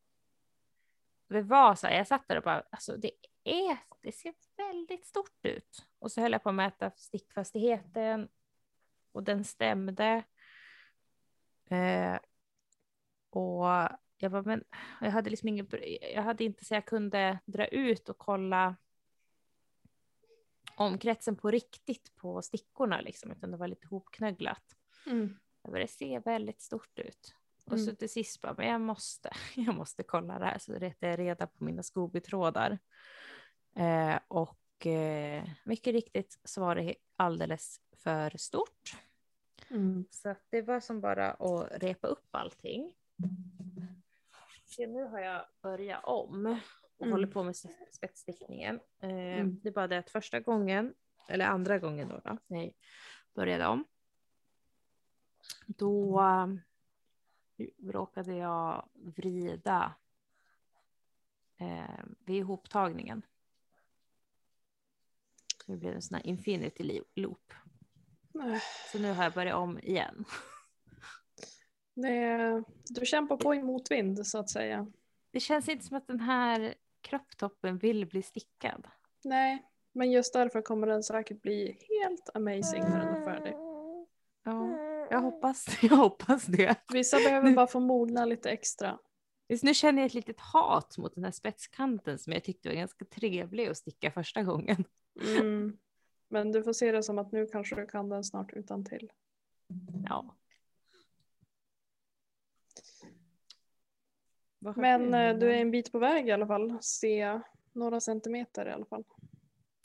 det 1.28 1.42
var 1.42 1.76
så 1.76 1.88
här, 1.88 1.98
jag 1.98 2.08
satt 2.08 2.28
där 2.28 2.38
och 2.38 2.44
bara, 2.44 2.64
alltså 2.70 2.98
det 2.98 3.12
är, 3.44 3.78
det 4.02 4.12
ser 4.12 4.34
väldigt 4.58 5.06
stort 5.06 5.46
ut. 5.46 5.86
Och 6.00 6.12
så 6.12 6.22
höll 6.22 6.32
jag 6.32 6.44
på 6.44 6.50
att 6.50 6.56
mäta 6.56 6.92
stickfastigheten 6.96 8.30
och 9.18 9.24
den 9.24 9.44
stämde. 9.44 10.24
Eh, 11.70 12.18
och 13.30 13.66
jag 14.18 14.30
var, 14.30 14.44
men 14.44 14.64
jag 15.02 15.12
hade 15.12 15.30
liksom 15.30 15.50
ingen, 15.50 15.68
jag 16.14 16.22
hade 16.24 16.44
inte 16.44 16.66
så 16.66 16.74
jag 16.74 16.86
kunde 16.86 17.40
dra 17.46 17.68
ut 17.68 18.10
och 18.10 18.18
kolla 18.18 18.76
omkretsen 20.76 21.36
på 21.36 21.52
riktigt 21.52 22.16
på 22.16 22.42
stickorna 22.42 23.02
liksom, 23.02 23.32
utan 23.32 23.52
det 23.52 23.58
var 23.58 23.68
lite 23.68 23.88
hopknögglat. 23.88 24.76
Mm. 25.06 25.38
Jag 25.62 25.72
bara, 25.72 25.82
Det 25.82 25.88
ser 25.88 26.20
väldigt 26.20 26.62
stort 26.62 27.00
ut. 27.00 27.36
Och 27.66 27.74
Mm. 27.74 27.86
så 27.86 27.96
till 27.96 28.10
sist 28.10 28.42
bara, 28.42 28.54
men 28.58 28.68
jag 28.68 28.82
måste, 28.82 29.30
jag 29.56 29.76
måste 29.76 30.04
kolla 30.04 30.40
det 30.40 30.46
här. 30.46 30.58
Så 30.60 30.74
rättade 30.74 31.10
jag 31.12 31.20
reda 31.20 31.48
på 31.48 31.64
mina 31.64 31.84
Scooby-trådar. 31.84 32.80
Eh, 33.76 34.20
och 34.28 34.86
eh, 34.88 35.50
mycket 35.66 35.94
riktigt 35.94 36.40
så 36.44 36.62
var 36.62 36.76
det 36.76 36.96
alldeles 37.16 37.82
för 37.98 38.38
stort. 38.38 38.98
Mm. 39.70 40.06
Så 40.12 40.36
det 40.50 40.62
var 40.62 40.80
som 40.80 41.02
bara 41.02 41.32
att 41.32 41.72
repa 41.84 42.08
upp 42.08 42.28
allting. 42.32 42.94
Så 44.66 44.86
nu 44.88 45.04
har 45.04 45.20
jag 45.20 45.46
börjat 45.62 46.04
om 46.04 46.46
och 46.98 47.06
Mm. 47.06 47.12
håller 47.12 47.28
på 47.28 47.44
med 47.44 47.56
spetsstickningen. 47.92 48.80
Eh, 49.00 49.10
Mm. 49.10 49.60
Det 49.64 49.70
är 49.70 49.74
bara 49.74 49.88
det 49.88 49.98
att 49.98 50.10
första 50.10 50.40
gången, 50.40 50.94
eller 51.28 51.46
andra 51.46 51.80
gången 51.80 52.08
då, 52.10 52.22
då 52.24 52.38
när 52.48 52.64
jag 52.64 52.74
började 53.34 53.68
om, 53.68 53.84
då 55.68 56.22
eh, 56.22 57.68
råkade 57.92 58.34
jag 58.36 58.90
vrida 58.94 59.96
eh, 61.58 62.04
vid 62.20 62.36
ihoptagningen. 62.38 63.22
Det 65.68 65.78
blev 65.78 65.94
en 65.96 66.02
sån 66.02 66.16
här 66.16 66.28
infinity 66.28 67.02
loop. 67.16 67.54
Nej. 68.38 68.62
Så 68.92 69.00
nu 69.00 69.14
har 69.14 69.24
jag 69.24 69.34
börjat 69.34 69.56
om 69.56 69.80
igen. 69.80 70.26
Det, 71.94 72.64
du 72.90 73.06
kämpar 73.06 73.38
på 73.38 73.56
i 73.56 73.64
motvind 73.64 74.28
så 74.28 74.38
att 74.38 74.50
säga. 74.50 74.88
Det 75.32 75.40
känns 75.40 75.70
inte 75.70 75.86
som 75.86 75.98
att 75.98 76.08
den 76.08 76.20
här 76.20 76.74
kropptoppen 77.02 77.78
vill 77.78 78.06
bli 78.06 78.24
stickad. 78.24 78.88
Nej, 79.24 79.64
men 79.92 80.12
just 80.12 80.34
därför 80.34 80.62
kommer 80.62 80.88
den 80.88 81.04
säkert 81.04 81.42
bli 81.42 81.78
helt 81.90 82.30
amazing 82.34 82.84
när 82.84 83.06
den 83.06 83.16
är 83.16 83.26
färdig. 83.26 83.54
Ja, 84.44 84.78
jag 85.10 85.22
hoppas, 85.22 85.68
jag 85.82 85.96
hoppas 85.96 86.46
det. 86.46 86.76
Vissa 86.94 87.18
behöver 87.18 87.52
bara 87.52 87.68
få 87.68 87.80
mogna 87.80 88.26
lite 88.26 88.50
extra. 88.50 89.00
Just 89.50 89.64
nu 89.64 89.74
känner 89.74 90.02
jag 90.02 90.08
ett 90.08 90.14
litet 90.14 90.40
hat 90.40 90.98
mot 90.98 91.16
den 91.16 91.24
här 91.24 91.32
spetskanten 91.32 92.20
som 92.20 92.34
jag 92.34 92.44
tyckte 92.44 92.70
var 92.70 92.76
ganska 92.76 93.06
trevlig 93.06 93.68
att 93.68 93.78
sticka 93.78 94.12
första 94.12 94.44
gången. 94.44 94.84
Mm. 95.38 95.78
Men 96.28 96.52
du 96.52 96.64
får 96.64 96.74
se 96.74 96.92
det 96.92 97.04
som 97.04 97.18
att 97.20 97.32
nu 97.32 97.46
kanske 97.48 97.76
du 97.76 97.86
kan 97.88 98.10
den 98.10 98.24
snart 98.24 98.54
utan 98.54 98.86
till. 98.86 99.12
Ja. 100.10 100.36
Men 104.76 105.14
eh, 105.14 105.38
du 105.40 105.46
är 105.46 105.50
Nina? 105.52 105.54
en 105.62 105.72
bit 105.72 105.92
på 105.92 106.00
väg 106.00 106.28
i 106.28 106.32
alla 106.32 106.48
fall. 106.48 106.78
Se 106.82 107.42
några 107.74 108.00
centimeter 108.00 108.66
i 108.66 108.72
alla 108.72 108.86
fall. 108.86 109.04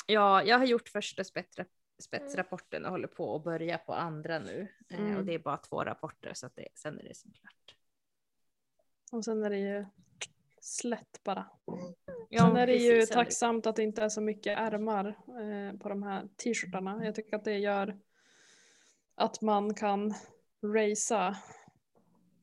Ja, 0.06 0.42
jag 0.42 0.58
har 0.58 0.64
gjort 0.66 0.88
första 0.88 1.22
spetsra- 1.24 1.66
spetsrapporten 1.98 2.84
och 2.84 2.90
håller 2.90 3.08
på 3.08 3.36
att 3.36 3.44
börja 3.44 3.78
på 3.78 3.94
andra 3.94 4.38
nu. 4.38 4.68
Eh, 4.88 4.98
Mm. 5.00 5.16
och 5.16 5.24
det 5.24 5.34
är 5.34 5.38
bara 5.38 5.56
två 5.56 5.84
rapporter 5.84 6.34
så 6.34 6.46
att 6.46 6.56
det, 6.56 6.68
sen 6.74 6.98
är 6.98 7.02
det 7.02 7.16
som 7.16 7.32
klart. 7.32 7.76
Och 9.12 9.24
sen 9.24 9.44
är 9.44 9.50
det 9.50 9.58
ju 9.58 9.86
slätt 10.62 11.20
bara. 11.24 11.50
Ja, 12.28 12.46
sen 12.46 12.56
är 12.56 12.66
det 12.66 12.76
ju 12.76 13.06
tacksamt 13.06 13.66
att 13.66 13.76
det 13.76 13.82
inte 13.82 14.02
är 14.02 14.08
så 14.08 14.20
mycket 14.20 14.58
ärmar 14.58 15.06
eh, 15.08 15.78
på 15.78 15.88
de 15.88 16.02
här 16.02 16.28
t-shirtarna. 16.36 17.04
Jag 17.04 17.14
tycker 17.14 17.36
att 17.36 17.44
det 17.44 17.58
gör 17.58 17.98
att 19.14 19.40
man 19.42 19.74
kan 19.74 20.14
racea 20.62 21.36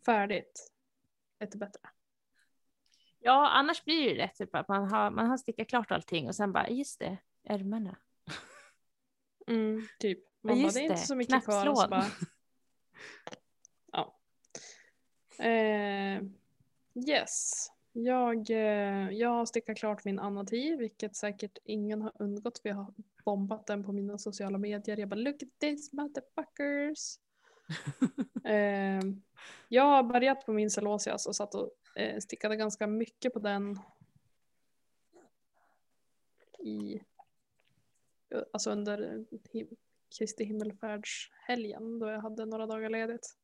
färdigt 0.05 0.71
lite 1.39 1.58
bättre. 1.58 1.79
Ja, 3.19 3.49
annars 3.49 3.84
blir 3.84 4.10
det 4.10 4.15
lätt 4.15 4.36
typ 4.36 4.55
att 4.55 4.67
man 4.67 4.91
har, 4.91 5.12
man 5.12 5.27
har 5.29 5.38
stickat 5.38 5.67
klart 5.67 5.91
allting 5.91 6.27
och 6.27 6.36
sen 6.36 6.51
bara, 6.51 6.69
just 6.69 6.99
det, 6.99 7.17
ärmarna. 7.43 7.97
Mm, 9.47 9.88
typ. 9.99 10.19
Ja, 10.19 10.29
Man 10.41 10.55
bara, 10.55 10.63
just 10.63 10.75
det 10.75 10.82
är 10.82 10.84
inte 10.84 10.97
så 10.97 11.15
mycket 11.15 11.43
kvar. 11.43 11.69
Och 11.69 11.77
så 11.77 11.88
bara, 11.88 12.05
ja. 13.91 14.19
Eh, 15.45 16.21
yes. 17.08 17.69
Jag, 18.03 18.49
eh, 18.49 19.12
jag 19.12 19.29
har 19.29 19.45
stickat 19.45 19.77
klart 19.77 20.05
min 20.05 20.19
Anati, 20.19 20.75
vilket 20.75 21.15
säkert 21.15 21.57
ingen 21.63 22.01
har 22.01 22.12
undgått. 22.19 22.59
jag 22.63 22.75
har 22.75 22.93
bombat 23.25 23.67
den 23.67 23.83
på 23.83 23.91
mina 23.91 24.17
sociala 24.17 24.57
medier. 24.57 24.97
Jag 24.97 25.09
bara 25.09 25.15
look 25.15 25.43
at 25.43 25.59
this 25.59 25.93
motherfuckers. 25.93 27.19
eh, 28.45 29.01
jag 29.67 29.83
har 29.83 30.03
börjat 30.03 30.45
på 30.45 30.53
min 30.53 30.69
Celosias 30.69 31.27
och 31.27 31.35
satt 31.35 31.55
och 31.55 31.71
eh, 31.95 32.19
stickade 32.19 32.55
ganska 32.55 32.88
mycket 32.88 33.33
på 33.33 33.39
den 33.39 33.79
i 36.59 37.01
alltså 38.53 38.71
under 38.71 39.25
him- 39.51 39.75
Kristi 40.17 40.43
himmelfärdshelgen 40.43 41.99
då 41.99 42.09
jag 42.09 42.21
hade 42.21 42.45
några 42.45 42.65
dagar 42.65 42.89
ledigt. 42.89 43.35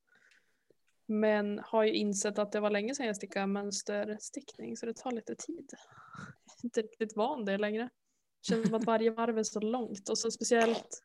Men 1.05 1.59
har 1.59 1.83
ju 1.83 1.93
insett 1.93 2.39
att 2.39 2.51
det 2.51 2.59
var 2.59 2.69
länge 2.69 2.95
sedan 2.95 3.05
jag 3.05 3.15
stickade 3.15 3.47
mönsterstickning 3.47 4.77
så 4.77 4.85
det 4.85 4.93
tar 4.97 5.11
lite 5.11 5.35
tid. 5.35 5.73
Jag 6.45 6.55
är 6.61 6.65
inte 6.65 6.81
riktigt 6.81 7.15
van 7.15 7.45
det 7.45 7.57
längre. 7.57 7.89
Känns 8.41 8.67
som 8.67 8.75
att 8.75 8.85
varje 8.85 9.11
varv 9.11 9.37
är 9.37 9.43
så 9.43 9.59
långt 9.59 10.09
och 10.09 10.17
så 10.17 10.31
speciellt 10.31 11.03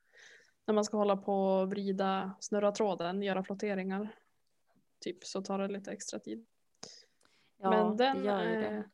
när 0.67 0.75
man 0.75 0.85
ska 0.85 0.97
hålla 0.97 1.17
på 1.17 1.35
och 1.35 1.71
vrida, 1.71 2.37
snurra 2.41 2.73
tråden, 2.73 3.23
göra 3.23 3.45
flotteringar. 3.45 4.15
Typ 5.01 5.25
så 5.25 5.43
tar 5.43 5.59
det 5.59 5.69
lite 5.69 5.91
extra 5.91 6.19
tid. 6.19 6.47
Ja, 7.59 7.71
Men 7.71 7.97
den, 7.97 8.19
det 8.19 8.25
gör 8.25 8.45
det. 8.45 8.67
är, 8.67 8.89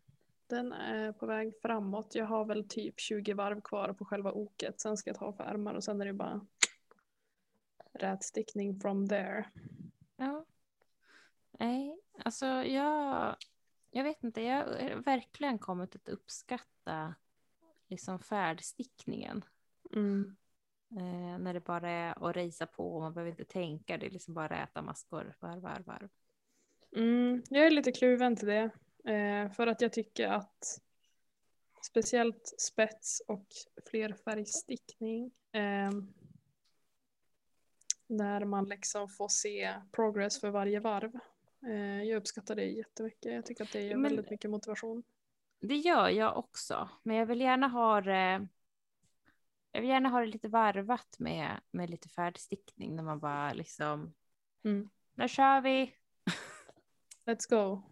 den 0.47 0.73
är 0.73 1.13
på 1.13 1.27
väg 1.27 1.53
framåt. 1.63 2.15
Jag 2.15 2.27
har 2.27 2.45
väl 2.45 2.69
typ 2.69 3.01
20 3.01 3.33
varv 3.35 3.61
kvar 3.61 3.93
på 3.93 4.05
själva 4.05 4.33
oket. 4.33 4.81
Sen 4.81 4.97
ska 4.97 5.11
jag 5.11 5.19
ta 5.19 5.33
för 5.33 5.45
ärmar 5.45 5.75
och 5.75 5.85
sen 5.85 6.01
är 6.01 6.07
det 6.07 6.13
bara 6.13 6.47
rätstickning 7.93 8.81
from 8.81 9.09
there. 9.09 9.45
Nej, 11.59 12.01
alltså 12.25 12.47
jag, 12.47 13.37
jag 13.91 14.05
vet 14.05 14.25
inte, 14.25 14.41
jag 14.43 14.57
har 14.57 15.03
verkligen 15.03 15.59
kommit 15.59 15.97
att 15.97 16.09
uppskatta 16.09 17.15
liksom 17.89 18.19
färdstickningen. 18.19 19.45
Mm. 19.93 20.37
Eh, 20.91 21.39
när 21.39 21.55
det 21.55 21.61
bara 21.61 21.91
är 21.91 22.29
att 22.29 22.37
rejsa 22.37 22.67
på 22.67 22.95
och 22.95 23.01
man 23.01 23.15
behöver 23.15 23.31
inte 23.31 23.45
tänka, 23.45 23.99
det 23.99 24.07
är 24.07 24.11
liksom 24.11 24.35
bara 24.35 24.57
att 24.57 24.71
äta 24.71 24.83
maskor 24.83 25.37
varv, 25.41 25.63
varv, 25.63 25.85
varv. 25.85 26.09
Mm, 26.97 27.43
jag 27.51 27.67
är 27.67 27.71
lite 27.71 27.93
kluven 27.93 28.37
till 28.37 28.49
det. 28.49 28.71
Eh, 29.13 29.53
för 29.53 29.67
att 29.67 29.81
jag 29.81 29.93
tycker 29.93 30.29
att 30.29 30.81
speciellt 31.83 32.55
spets 32.59 33.23
och 33.29 33.47
flerfärgstickning 33.91 35.31
eh, 35.53 35.91
när 38.07 38.45
man 38.45 38.69
liksom 38.69 39.09
får 39.09 39.29
se 39.29 39.75
progress 39.93 40.41
för 40.41 40.51
varje 40.51 40.81
varv. 40.81 41.19
Eh, 41.67 42.03
jag 42.03 42.17
uppskattar 42.17 42.55
det 42.55 42.65
jättemycket. 42.65 43.33
Jag 43.33 43.47
tycker 43.47 43.65
att 43.65 43.73
det 43.73 43.83
ger 43.83 44.03
väldigt 44.03 44.31
mycket 44.31 44.51
motivation. 44.51 45.03
Det 45.61 45.77
gör 45.77 46.09
jag 46.09 46.37
också, 46.37 46.89
men 47.03 47.17
jag 47.17 47.27
vill 47.27 47.41
gärna 47.41 47.69
ha 47.69 48.01
det, 48.01 48.49
jag 49.73 49.81
vill 49.81 49.91
gärna 49.91 50.09
ha 50.09 50.21
det 50.21 50.27
lite 50.27 50.49
varvat 50.49 51.17
med, 51.19 51.61
med 51.71 51.91
lite 51.91 52.09
färdstickning 52.09 52.97
när 52.97 53.03
man 53.03 53.21
bara 53.21 53.53
liksom, 53.53 54.15
Mm. 54.65 54.89
nu 55.15 55.29
kör 55.29 55.61
vi. 55.61 55.95
Let's 57.27 57.51
go. 57.51 57.83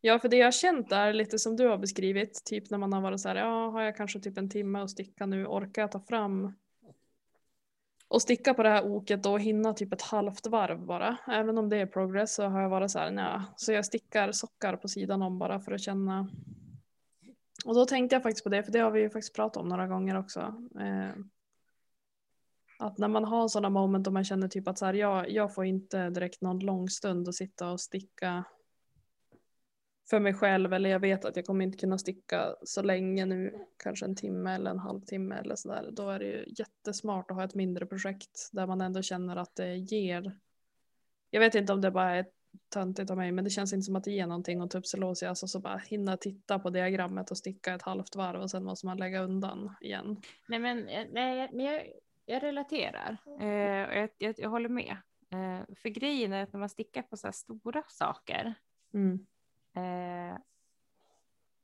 Ja, 0.00 0.18
för 0.18 0.28
det 0.28 0.36
jag 0.36 0.46
har 0.46 0.52
känt 0.52 0.92
är 0.92 1.12
lite 1.12 1.38
som 1.38 1.56
du 1.56 1.66
har 1.68 1.78
beskrivit, 1.78 2.44
typ 2.44 2.70
när 2.70 2.78
man 2.78 2.92
har 2.92 3.00
varit 3.00 3.20
så 3.20 3.28
här, 3.28 3.36
ja, 3.36 3.70
har 3.70 3.82
jag 3.82 3.96
kanske 3.96 4.20
typ 4.20 4.38
en 4.38 4.50
timme 4.50 4.78
att 4.78 4.90
sticka 4.90 5.26
nu, 5.26 5.46
orkar 5.46 5.82
jag 5.82 5.92
ta 5.92 6.00
fram 6.00 6.52
och 8.14 8.22
sticka 8.22 8.54
på 8.54 8.62
det 8.62 8.68
här 8.68 8.84
oket 8.84 9.26
och 9.26 9.40
hinna 9.40 9.74
typ 9.74 9.92
ett 9.92 10.02
halvt 10.02 10.46
varv 10.46 10.86
bara. 10.86 11.16
Även 11.26 11.58
om 11.58 11.68
det 11.68 11.76
är 11.76 11.86
progress 11.86 12.34
så 12.34 12.44
har 12.44 12.60
jag 12.60 12.68
varit 12.68 12.90
så 12.90 12.98
här, 12.98 13.10
nej, 13.10 13.40
så 13.56 13.72
jag 13.72 13.84
stickar 13.84 14.32
sockar 14.32 14.76
på 14.76 14.88
sidan 14.88 15.22
om 15.22 15.38
bara 15.38 15.60
för 15.60 15.72
att 15.72 15.80
känna. 15.80 16.28
Och 17.64 17.74
då 17.74 17.86
tänkte 17.86 18.16
jag 18.16 18.22
faktiskt 18.22 18.44
på 18.44 18.50
det, 18.50 18.62
för 18.62 18.72
det 18.72 18.78
har 18.78 18.90
vi 18.90 19.00
ju 19.00 19.10
faktiskt 19.10 19.34
pratat 19.34 19.62
om 19.62 19.68
några 19.68 19.86
gånger 19.86 20.18
också. 20.18 20.40
Eh, 20.80 21.10
att 22.78 22.98
när 22.98 23.08
man 23.08 23.24
har 23.24 23.48
sådana 23.48 23.70
moment 23.70 24.06
och 24.06 24.12
man 24.12 24.24
känner 24.24 24.48
typ 24.48 24.68
att 24.68 24.78
så 24.78 24.86
här, 24.86 24.94
jag, 24.94 25.30
jag 25.30 25.54
får 25.54 25.64
inte 25.64 26.10
direkt 26.10 26.40
någon 26.40 26.58
lång 26.58 26.88
stund 26.88 27.28
att 27.28 27.34
sitta 27.34 27.70
och 27.70 27.80
sticka 27.80 28.44
för 30.10 30.20
mig 30.20 30.34
själv 30.34 30.72
eller 30.72 30.90
jag 30.90 31.00
vet 31.00 31.24
att 31.24 31.36
jag 31.36 31.44
kommer 31.44 31.64
inte 31.64 31.78
kunna 31.78 31.98
sticka 31.98 32.54
så 32.62 32.82
länge 32.82 33.26
nu, 33.26 33.66
kanske 33.82 34.06
en 34.06 34.16
timme 34.16 34.54
eller 34.54 34.70
en 34.70 34.78
halvtimme 34.78 35.34
eller 35.34 35.56
sådär. 35.56 35.88
Då 35.92 36.10
är 36.10 36.18
det 36.18 36.24
ju 36.24 36.44
jättesmart 36.58 37.30
att 37.30 37.36
ha 37.36 37.44
ett 37.44 37.54
mindre 37.54 37.86
projekt 37.86 38.50
där 38.52 38.66
man 38.66 38.80
ändå 38.80 39.02
känner 39.02 39.36
att 39.36 39.56
det 39.56 39.76
ger. 39.76 40.38
Jag 41.30 41.40
vet 41.40 41.54
inte 41.54 41.72
om 41.72 41.80
det 41.80 41.90
bara 41.90 42.16
är 42.16 42.26
töntigt 42.68 43.10
av 43.10 43.16
mig 43.16 43.32
men 43.32 43.44
det 43.44 43.50
känns 43.50 43.72
inte 43.72 43.82
som 43.82 43.96
att 43.96 44.04
det 44.04 44.10
ger 44.10 44.26
någonting 44.26 44.60
att 44.60 44.74
upp 44.74 44.86
celosias 44.86 45.28
alltså 45.28 45.46
så 45.46 45.60
bara 45.60 45.78
hinna 45.78 46.16
titta 46.16 46.58
på 46.58 46.70
diagrammet 46.70 47.30
och 47.30 47.38
sticka 47.38 47.74
ett 47.74 47.82
halvt 47.82 48.16
varv 48.16 48.40
och 48.40 48.50
sen 48.50 48.64
måste 48.64 48.86
man 48.86 48.98
lägga 48.98 49.22
undan 49.22 49.74
igen. 49.80 50.22
Nej, 50.48 50.58
men, 50.58 50.88
eh, 50.88 51.06
nej, 51.12 51.48
men 51.52 51.66
jag, 51.66 51.82
jag 52.26 52.42
relaterar 52.42 53.16
eh, 53.26 53.88
och 53.88 53.96
jag, 53.96 54.10
jag, 54.18 54.34
jag 54.38 54.50
håller 54.50 54.68
med. 54.68 54.96
Eh, 55.32 55.74
för 55.82 55.88
grejen 55.88 56.32
är 56.32 56.42
att 56.42 56.52
när 56.52 56.60
man 56.60 56.68
stickar 56.68 57.02
på 57.02 57.16
så 57.16 57.26
här 57.26 57.32
stora 57.32 57.82
saker 57.88 58.54
Mm. 58.94 59.26
Eh, 59.74 60.36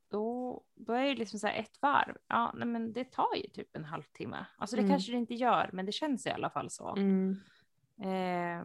då, 0.08 0.62
då 0.74 0.92
är 0.92 1.04
det 1.04 1.14
liksom 1.14 1.38
så 1.40 1.46
här 1.46 1.54
ett 1.54 1.82
varv. 1.82 2.16
Ja, 2.26 2.52
nej, 2.56 2.68
men 2.68 2.92
det 2.92 3.04
tar 3.12 3.34
ju 3.34 3.48
typ 3.48 3.76
en 3.76 3.84
halvtimme. 3.84 4.46
Alltså 4.56 4.76
det 4.76 4.82
Mm. 4.82 4.90
kanske 4.92 5.12
det 5.12 5.18
inte 5.18 5.34
gör, 5.34 5.70
men 5.72 5.86
det 5.86 5.92
känns 5.92 6.26
i 6.26 6.30
alla 6.30 6.50
fall 6.50 6.70
så. 6.70 6.88
Mm. 6.96 7.40
Eh, 7.98 8.64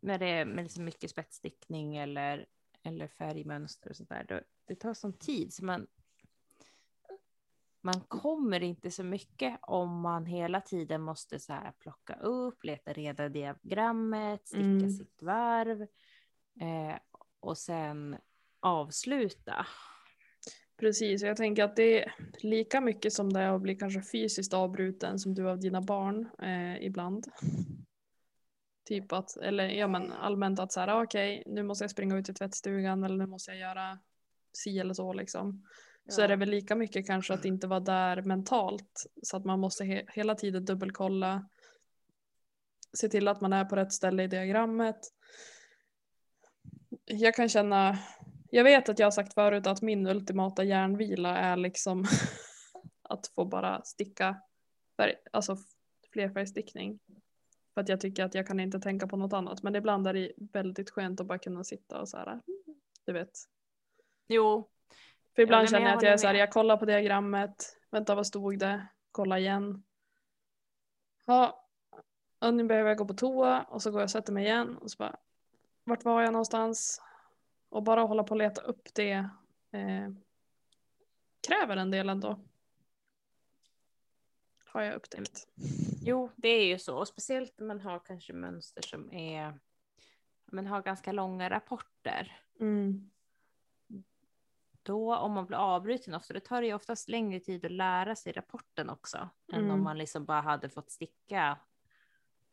när 0.00 0.18
det 0.18 0.26
är 0.26 0.44
med 0.44 0.62
liksom 0.64 0.84
mycket 0.84 1.10
spetsstickning 1.10 1.96
eller, 1.96 2.46
eller 2.82 3.08
färgmönster 3.08 3.90
och 3.90 3.96
sånt 3.96 4.08
där. 4.08 4.24
Då, 4.28 4.40
det 4.66 4.74
tar 4.74 4.94
sån 4.94 5.12
tid 5.12 5.54
så 5.54 5.64
man, 5.64 5.86
man 7.80 8.00
kommer 8.00 8.62
inte 8.62 8.90
så 8.90 9.04
mycket 9.04 9.58
om 9.62 10.00
man 10.00 10.26
hela 10.26 10.60
tiden 10.60 11.02
måste 11.02 11.38
så 11.38 11.52
här 11.52 11.72
plocka 11.78 12.14
upp, 12.14 12.64
leta 12.64 12.92
reda 12.92 13.28
diagrammet, 13.28 14.46
sticka 14.48 14.60
Mm. 14.64 14.90
sitt 14.90 15.22
varv 15.22 15.82
eh, 16.60 16.96
och 17.44 17.58
sen 17.58 18.16
avsluta. 18.60 19.66
Precis, 20.76 21.22
jag 21.22 21.36
tänker 21.36 21.64
att 21.64 21.76
det 21.76 22.04
är 22.04 22.14
lika 22.38 22.80
mycket 22.80 23.12
som 23.12 23.32
det 23.32 23.40
är 23.40 23.48
att 23.48 23.62
bli 23.62 23.76
kanske 23.76 24.02
fysiskt 24.02 24.54
avbruten 24.54 25.18
som 25.18 25.34
du 25.34 25.48
av 25.48 25.60
dina 25.60 25.80
barn 25.80 26.28
eh, 26.42 26.86
ibland. 26.86 27.26
Typ 28.84 29.12
att, 29.12 29.36
eller 29.36 29.68
ja 29.68 29.88
men 29.88 30.12
allmänt 30.12 30.58
att 30.58 30.72
så 30.72 30.80
här, 30.80 31.02
okej 31.02 31.42
nu 31.46 31.62
måste 31.62 31.84
jag 31.84 31.90
springa 31.90 32.16
ut 32.16 32.28
i 32.28 32.34
tvättstugan 32.34 33.04
eller 33.04 33.16
nu 33.16 33.26
måste 33.26 33.50
jag 33.50 33.60
göra 33.60 33.98
si 34.52 34.78
eller 34.78 34.94
så 34.94 35.12
liksom. 35.12 35.66
Så 36.08 36.22
är 36.22 36.28
det 36.28 36.36
väl 36.36 36.50
lika 36.50 36.74
mycket 36.74 37.06
kanske 37.06 37.34
att 37.34 37.44
inte 37.44 37.66
vara 37.66 37.80
där 37.80 38.22
mentalt 38.22 39.06
så 39.22 39.36
att 39.36 39.44
man 39.44 39.60
måste 39.60 39.84
he 39.84 40.04
hela 40.08 40.34
tiden 40.34 40.64
dubbelkolla. 40.64 41.48
Se 42.92 43.08
till 43.08 43.28
att 43.28 43.40
man 43.40 43.52
är 43.52 43.64
på 43.64 43.76
rätt 43.76 43.92
ställe 43.92 44.22
i 44.22 44.26
diagrammet. 44.26 44.98
Jag 47.04 47.34
kan 47.34 47.48
känna 47.48 47.98
jag 48.54 48.64
vet 48.64 48.88
att 48.88 48.98
jag 48.98 49.06
har 49.06 49.10
sagt 49.10 49.34
förut 49.34 49.66
att 49.66 49.82
min 49.82 50.06
ultimata 50.06 50.64
järnvila 50.64 51.36
är 51.36 51.56
liksom 51.56 52.04
att 53.02 53.26
få 53.26 53.44
bara 53.44 53.82
sticka 53.82 54.40
färg, 54.96 55.14
alltså 55.32 55.56
flerfärgstickning. 56.12 57.00
För 57.74 57.80
att 57.80 57.88
jag 57.88 58.00
tycker 58.00 58.24
att 58.24 58.34
jag 58.34 58.46
kan 58.46 58.60
inte 58.60 58.80
tänka 58.80 59.06
på 59.06 59.16
något 59.16 59.32
annat. 59.32 59.62
Men 59.62 59.76
ibland 59.76 60.06
är 60.06 60.14
det 60.14 60.32
väldigt 60.36 60.90
skönt 60.90 61.20
att 61.20 61.26
bara 61.26 61.38
kunna 61.38 61.64
sitta 61.64 62.00
och 62.00 62.08
så 62.08 62.16
här, 62.16 62.40
du 63.06 63.12
vet. 63.12 63.30
Jo. 64.28 64.70
För 65.34 65.42
ibland 65.42 65.60
men 65.60 65.68
känner 65.68 65.86
jag 65.86 65.90
jag 65.90 65.96
att 65.96 66.02
jag 66.02 66.12
är 66.12 66.16
så 66.16 66.26
här, 66.26 66.34
jag 66.34 66.52
kollar 66.52 66.76
på 66.76 66.84
diagrammet, 66.84 67.76
vänta 67.90 68.14
vad 68.14 68.26
stod 68.26 68.58
det, 68.58 68.86
kolla 69.12 69.38
igen. 69.38 69.82
Ja, 71.26 71.68
och 72.38 72.54
nu 72.54 72.64
behöver 72.64 72.88
jag 72.90 72.98
gå 72.98 73.04
på 73.04 73.14
toa 73.14 73.62
och 73.62 73.82
så 73.82 73.90
går 73.90 74.00
jag 74.00 74.06
och 74.06 74.10
sätter 74.10 74.32
mig 74.32 74.44
igen 74.44 74.76
och 74.76 74.90
så 74.90 74.96
bara, 74.98 75.16
vart 75.84 76.04
var 76.04 76.22
jag 76.22 76.32
någonstans? 76.32 77.02
Och 77.68 77.82
bara 77.82 78.00
hålla 78.02 78.24
på 78.24 78.30
och 78.30 78.36
leta 78.38 78.60
upp 78.60 78.94
det 78.94 79.28
eh, 79.70 80.08
kräver 81.48 81.76
en 81.76 81.90
del 81.90 82.08
ändå. 82.08 82.40
Har 84.66 84.82
jag 84.82 84.94
upptäckt. 84.94 85.48
Jo, 86.02 86.30
det 86.36 86.48
är 86.48 86.66
ju 86.66 86.78
så. 86.78 86.98
Och 86.98 87.08
speciellt 87.08 87.58
när 87.58 87.66
man 87.66 87.80
har 87.80 87.98
kanske 87.98 88.32
mönster 88.32 88.82
som 88.82 89.12
är 89.12 89.58
men 90.44 90.66
har 90.66 90.82
ganska 90.82 91.12
långa 91.12 91.50
rapporter. 91.50 92.40
Mm. 92.60 93.10
Då 94.82 95.16
om 95.16 95.32
man 95.32 95.46
blir 95.46 95.58
avbruten 95.58 96.14
ofta, 96.14 96.34
då 96.34 96.40
tar 96.40 96.60
det 96.60 96.66
ju 96.66 96.74
oftast 96.74 97.08
längre 97.08 97.40
tid 97.40 97.64
att 97.64 97.72
lära 97.72 98.16
sig 98.16 98.32
rapporten 98.32 98.90
också. 98.90 99.28
Än 99.52 99.58
Mm. 99.58 99.70
om 99.70 99.82
man 99.82 99.98
liksom 99.98 100.24
bara 100.24 100.40
hade 100.40 100.68
fått 100.70 100.90
sticka 100.90 101.58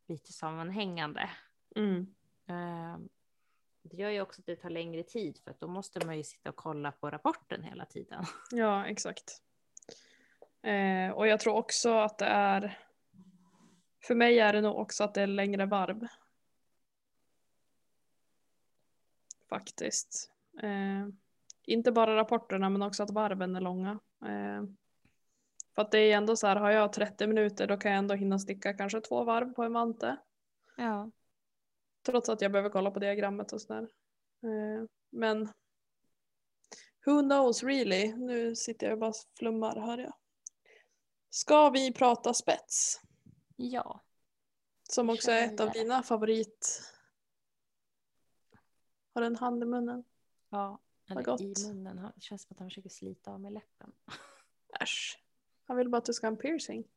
lite 0.08 0.34
sammanhängande. 0.34 1.30
Mm. 1.76 2.14
Det 3.84 3.98
gör 3.98 4.10
ju 4.10 4.22
också 4.22 4.42
att 4.42 4.46
det 4.46 4.56
tar 4.56 4.70
längre 4.70 5.04
tid 5.04 5.40
för 5.44 5.52
att 5.52 5.60
då 5.60 5.68
måste 5.68 6.06
man 6.06 6.18
ju 6.18 6.24
sitta 6.24 6.50
och 6.50 6.56
kolla 6.56 6.92
på 6.92 7.10
rapporten 7.10 7.64
hela 7.64 7.86
tiden. 7.86 8.24
Ja, 8.52 8.86
exakt. 8.86 9.42
Eh, 10.62 11.12
och 11.12 11.28
jag 11.28 11.40
tror 11.40 11.56
också 11.56 11.98
att 11.98 12.18
det 12.18 12.26
är, 12.26 12.80
för 14.08 14.16
mig 14.16 14.40
är 14.40 14.54
det 14.54 14.62
nog 14.62 14.78
också 14.78 15.04
att 15.04 15.14
det 15.14 15.22
är 15.22 15.28
längre 15.28 15.66
varv. 15.66 16.08
Faktiskt. 19.50 20.32
Eh, 20.64 21.08
inte 21.64 21.92
bara 21.92 22.16
rapporterna 22.16 22.70
men 22.70 22.82
också 22.82 23.04
att 23.04 23.12
varven 23.12 23.56
är 23.56 23.62
långa. 23.62 24.00
Eh, 24.26 24.64
för 25.76 25.82
att 25.82 25.92
det 25.92 26.00
är 26.00 26.18
ändå 26.18 26.36
så 26.36 26.48
här, 26.48 26.56
har 26.56 26.72
jag 26.72 26.94
30 26.94 27.28
minuter 27.28 27.68
då 27.68 27.78
kan 27.78 27.92
jag 27.92 27.98
ändå 27.98 28.16
hinna 28.16 28.40
sticka 28.40 28.74
kanske 28.74 29.02
två 29.02 29.24
varv 29.24 29.54
på 29.54 29.64
en 29.64 29.74
vante. 29.74 30.18
Ja. 30.78 31.12
Trots 32.04 32.30
att 32.30 32.42
jag 32.42 32.52
behöver 32.52 32.70
kolla 32.70 32.92
på 32.92 33.00
diagrammet 33.00 33.54
och 33.54 33.62
sådär. 33.62 33.84
Eh, 34.44 34.86
men 35.10 35.46
who 37.06 37.22
knows 37.22 37.64
really? 37.64 38.16
Nu 38.16 38.56
sitter 38.56 38.86
jag 38.88 38.94
och 38.94 39.00
bara 39.00 39.14
flummar 39.40 39.76
hör 39.80 39.98
jag. 39.98 40.14
Ska 41.30 41.70
vi 41.70 41.94
prata 41.94 42.34
spets? 42.34 43.02
Ja. 43.56 44.02
Som 44.90 45.10
också 45.10 45.32
är 45.32 45.46
ett 45.46 45.60
av 45.60 45.72
dina 45.72 46.04
favorit... 46.04 46.82
Har 49.14 49.22
en 49.22 49.36
hand 49.36 49.64
i 49.64 49.66
munnen? 49.66 50.04
Ja. 50.50 50.80
Eller 51.10 51.42
i 51.42 51.54
munnen. 51.68 51.98
Han- 51.98 52.12
Det 52.16 52.22
känns 52.22 52.42
som 52.44 52.54
att 52.54 52.60
han 52.60 52.70
försöker 52.70 52.90
slita 52.90 53.32
av 53.32 53.40
med 53.42 53.54
läppen. 53.54 53.92
Äsch. 54.82 55.24
Han 55.64 55.78
vill 55.78 55.90
bara 55.90 55.98
att 55.98 56.06
du 56.06 56.14
ska 56.14 56.28
ha 56.28 56.32
en 56.32 56.38
piercing. 56.38 56.88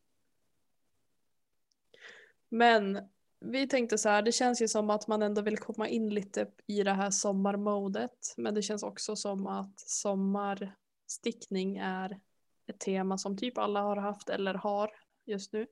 Men 2.48 3.08
vi 3.44 3.68
tänkte 3.68 3.98
så 3.98 4.08
här, 4.08 4.22
det 4.22 4.32
känns 4.32 4.62
ju 4.62 4.68
som 4.68 4.90
att 4.90 5.06
man 5.06 5.22
ändå 5.22 5.42
vill 5.42 5.58
komma 5.58 5.88
in 5.88 6.14
lite 6.14 6.46
i 6.66 6.82
det 6.82 6.92
här 6.92 7.10
sommarmodet. 7.10 8.34
Men 8.36 8.54
det 8.54 8.62
känns 8.62 8.82
också 8.82 9.16
som 9.16 9.46
att 9.46 9.80
sommarstickning 9.80 11.76
är 11.76 12.20
ett 12.66 12.80
tema 12.80 13.18
som 13.18 13.36
typ 13.36 13.58
alla 13.58 13.80
har 13.80 13.96
haft 13.96 14.28
eller 14.28 14.54
har 14.54 14.90
just 15.24 15.52
nu. 15.52 15.66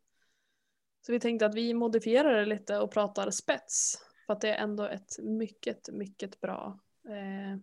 Så 1.06 1.12
vi 1.12 1.20
tänkte 1.20 1.46
att 1.46 1.54
vi 1.54 1.74
modifierar 1.74 2.34
det 2.34 2.46
lite 2.46 2.78
och 2.78 2.92
pratar 2.92 3.30
spets. 3.30 3.98
För 4.26 4.32
att 4.32 4.40
det 4.40 4.48
är 4.48 4.62
ändå 4.62 4.84
ett 4.84 5.18
mycket, 5.18 5.88
mycket 5.92 6.40
bra 6.40 6.78
eh, 7.08 7.60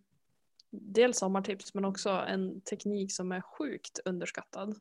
dels 0.70 1.18
sommartips 1.18 1.74
men 1.74 1.86
också 1.86 2.10
en 2.10 2.62
teknik 2.62 3.14
som 3.14 3.32
är 3.32 3.42
sjukt 3.42 4.00
underskattad. 4.06 4.80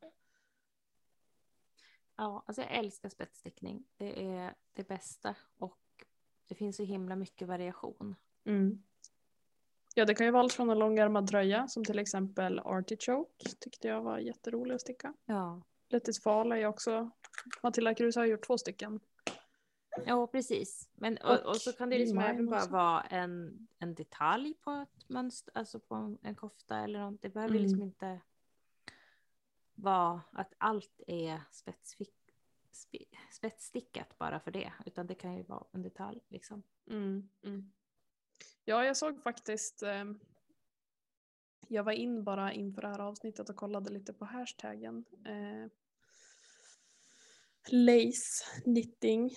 Ja, 2.18 2.42
alltså 2.46 2.62
jag 2.62 2.70
älskar 2.74 3.08
spetsstickning. 3.08 3.84
Det 3.96 4.24
är 4.26 4.54
det 4.72 4.88
bästa 4.88 5.34
och 5.58 5.78
det 6.48 6.54
finns 6.54 6.76
så 6.76 6.82
himla 6.82 7.16
mycket 7.16 7.48
variation. 7.48 8.16
Mm. 8.44 8.82
Ja, 9.94 10.04
det 10.04 10.14
kan 10.14 10.26
ju 10.26 10.32
vara 10.32 10.42
allt 10.42 10.52
från 10.52 10.70
en 10.70 10.78
långärmad 10.78 11.28
tröja 11.28 11.68
som 11.68 11.84
till 11.84 11.98
exempel 11.98 12.58
Artichoke 12.58 13.48
tyckte 13.60 13.88
jag 13.88 14.02
var 14.02 14.18
jätterolig 14.18 14.74
att 14.74 14.80
sticka. 14.80 15.14
Ja, 15.24 15.62
Let 15.88 16.08
it 16.08 16.22
fall 16.22 16.52
är 16.52 16.66
också, 16.66 17.10
Matilda 17.62 17.94
Kruse 17.94 18.20
har 18.20 18.26
gjort 18.26 18.46
två 18.46 18.58
stycken. 18.58 19.00
ja 20.06 20.26
precis. 20.26 20.88
Men, 20.94 21.18
och, 21.18 21.30
Och 21.40 21.46
och 21.46 21.56
så 21.56 21.72
kan 21.72 21.90
det 21.90 21.98
liksom 21.98 22.18
även 22.18 22.46
bara 22.46 22.56
också. 22.60 22.70
vara 22.70 23.00
en, 23.02 23.68
en 23.78 23.94
detalj 23.94 24.54
på 24.54 24.70
ett 24.70 25.08
mönster, 25.08 25.52
alltså 25.56 25.80
på 25.80 25.94
en, 25.94 26.18
en 26.22 26.34
kofta 26.34 26.76
eller 26.78 26.98
något. 27.00 27.22
Det 27.22 27.28
behöver 27.28 27.54
Mm. 27.54 27.62
liksom 27.62 27.82
inte 27.82 28.20
vara 29.78 30.20
att 30.32 30.54
allt 30.58 31.00
är 31.06 31.40
spetsfick, 31.50 32.14
spe- 32.72 33.16
spetsstickat 33.32 34.18
bara 34.18 34.40
för 34.40 34.50
det, 34.50 34.72
utan 34.86 35.06
det 35.06 35.14
kan 35.14 35.36
ju 35.36 35.42
vara 35.42 35.64
en 35.72 35.82
detalj 35.82 36.20
liksom. 36.28 36.62
Mm, 36.90 37.28
mm. 37.42 37.72
Ja, 38.64 38.84
jag 38.84 38.96
såg 38.96 39.22
faktiskt, 39.22 39.82
eh, 39.82 40.04
jag 41.68 41.84
var 41.84 41.92
in 41.92 42.24
bara 42.24 42.52
inför 42.52 42.82
det 42.82 42.88
här 42.88 42.98
avsnittet 42.98 43.48
och 43.50 43.56
kollade 43.56 43.90
lite 43.90 44.12
på 44.12 44.24
hashtaggen. 44.24 45.04
Eh, 45.26 45.70
lace 47.70 48.44
knitting 48.62 49.30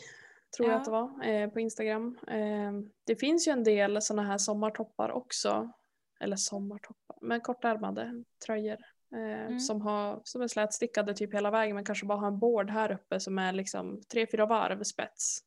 tror 0.57 0.69
jag 0.69 0.75
Ja. 0.75 0.79
att 0.79 0.85
det 0.85 0.91
var 0.91 1.23
eh, 1.25 1.49
på 1.49 1.59
Instagram. 1.59 2.17
Eh, 2.27 2.71
det 3.03 3.15
finns 3.15 3.47
ju 3.47 3.51
en 3.51 3.63
del 3.63 4.01
sådana 4.01 4.27
här 4.27 4.37
sommartoppar 4.37 5.11
också. 5.11 5.71
Eller 6.19 6.35
sommartoppar, 6.35 7.17
men 7.21 7.41
kortärmade 7.41 8.23
tröjor. 8.45 8.77
Eh, 9.13 9.41
Mm. 9.45 9.59
som, 9.59 9.81
har, 9.81 10.21
som 10.23 10.41
är 10.41 10.47
slätstickade 10.47 11.13
typ 11.13 11.33
hela 11.33 11.51
vägen 11.51 11.75
men 11.75 11.85
kanske 11.85 12.05
bara 12.05 12.17
har 12.17 12.27
en 12.27 12.39
board 12.39 12.69
här 12.69 12.91
uppe 12.91 13.19
som 13.19 13.39
är 13.39 13.53
liksom 13.53 14.01
tre, 14.11 14.27
fyra 14.31 14.45
varv 14.45 14.83
spets 14.83 15.39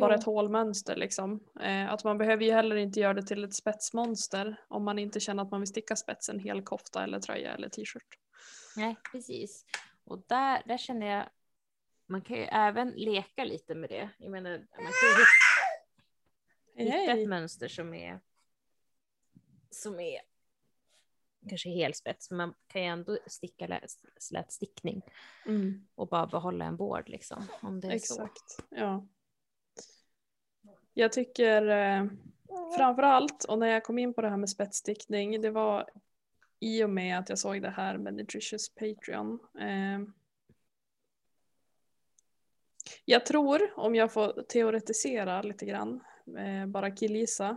bara 0.00 0.14
ett 0.14 0.24
hålmönster 0.24 0.96
liksom. 0.96 1.44
Eh, 1.60 1.92
att 1.92 2.04
man 2.04 2.18
behöver 2.18 2.44
ju 2.44 2.52
heller 2.52 2.76
inte 2.76 3.00
göra 3.00 3.14
det 3.14 3.22
till 3.22 3.44
ett 3.44 3.54
spetsmonster 3.54 4.56
om 4.68 4.84
man 4.84 4.98
inte 4.98 5.20
känner 5.20 5.42
att 5.42 5.50
man 5.50 5.60
vill 5.60 5.68
sticka 5.68 5.96
spets 5.96 6.28
en 6.28 6.38
hel 6.38 6.62
kofta 6.62 7.04
eller 7.04 7.20
tröja 7.20 7.54
eller 7.54 7.68
t-shirt. 7.68 8.18
Nej, 8.76 8.96
precis. 9.12 9.64
Och 10.04 10.22
där, 10.26 10.62
där 10.66 10.78
känner 10.78 11.06
jag, 11.06 11.24
man 12.06 12.22
kan 12.22 12.36
ju 12.36 12.42
även 12.42 12.90
leka 12.90 13.44
lite 13.44 13.74
med 13.74 13.90
det. 13.90 14.10
Jag 14.18 14.30
menar, 14.30 14.50
man 14.50 14.92
kan 14.92 15.08
ju 15.18 16.84
hitta, 16.84 16.96
hitta 17.00 17.12
ett 17.20 17.28
mönster 17.28 17.68
som 17.68 17.94
är 17.94 18.20
som 19.70 20.00
är 20.00 20.20
kanske 21.48 21.68
helspets, 21.70 22.30
men 22.30 22.36
man 22.38 22.54
kan 22.66 22.82
ju 22.82 22.88
ändå 22.88 23.18
sticka 23.26 23.66
lä- 23.66 23.86
slät 24.18 24.52
stickning 24.52 25.02
Mm, 25.46 25.86
och 25.94 26.08
bara 26.08 26.26
behålla 26.26 26.64
en 26.64 26.76
board 26.76 27.08
liksom. 27.08 27.44
Om 27.62 27.80
det 27.80 27.86
är 27.88 27.98
så. 27.98 28.14
exakt, 28.22 28.64
ja. 28.70 29.06
Jag 30.94 31.12
tycker 31.12 31.66
eh, 31.68 32.04
framför 32.76 33.02
allt, 33.02 33.44
och 33.44 33.58
när 33.58 33.66
jag 33.66 33.84
kom 33.84 33.98
in 33.98 34.14
på 34.14 34.20
det 34.22 34.28
här 34.28 34.36
med 34.36 34.50
spetsstickning, 34.50 35.40
det 35.40 35.50
var 35.50 35.90
i 36.60 36.84
och 36.84 36.90
med 36.90 37.18
att 37.18 37.28
jag 37.28 37.38
såg 37.38 37.62
det 37.62 37.70
här 37.70 37.98
med 37.98 38.14
Nutritious 38.14 38.74
Patreon. 38.74 39.38
Eh, 39.60 40.00
jag 43.04 43.26
tror, 43.26 43.72
om 43.78 43.94
jag 43.94 44.12
får 44.12 44.42
teoretisera 44.42 45.42
lite 45.42 45.66
grann, 45.66 46.04
eh, 46.38 46.66
bara 46.66 46.90
killgissa, 46.90 47.56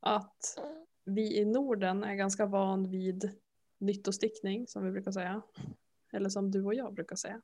att 0.00 0.58
vi 1.04 1.38
i 1.38 1.44
Norden 1.44 2.04
är 2.04 2.14
ganska 2.14 2.46
van 2.46 2.90
vid 2.90 3.30
nyttostickning 3.78 4.66
som 4.66 4.84
vi 4.84 4.90
brukar 4.90 5.12
säga. 5.12 5.42
Eller 6.12 6.28
som 6.28 6.50
du 6.50 6.64
och 6.64 6.74
jag 6.74 6.94
brukar 6.94 7.16
säga. 7.16 7.40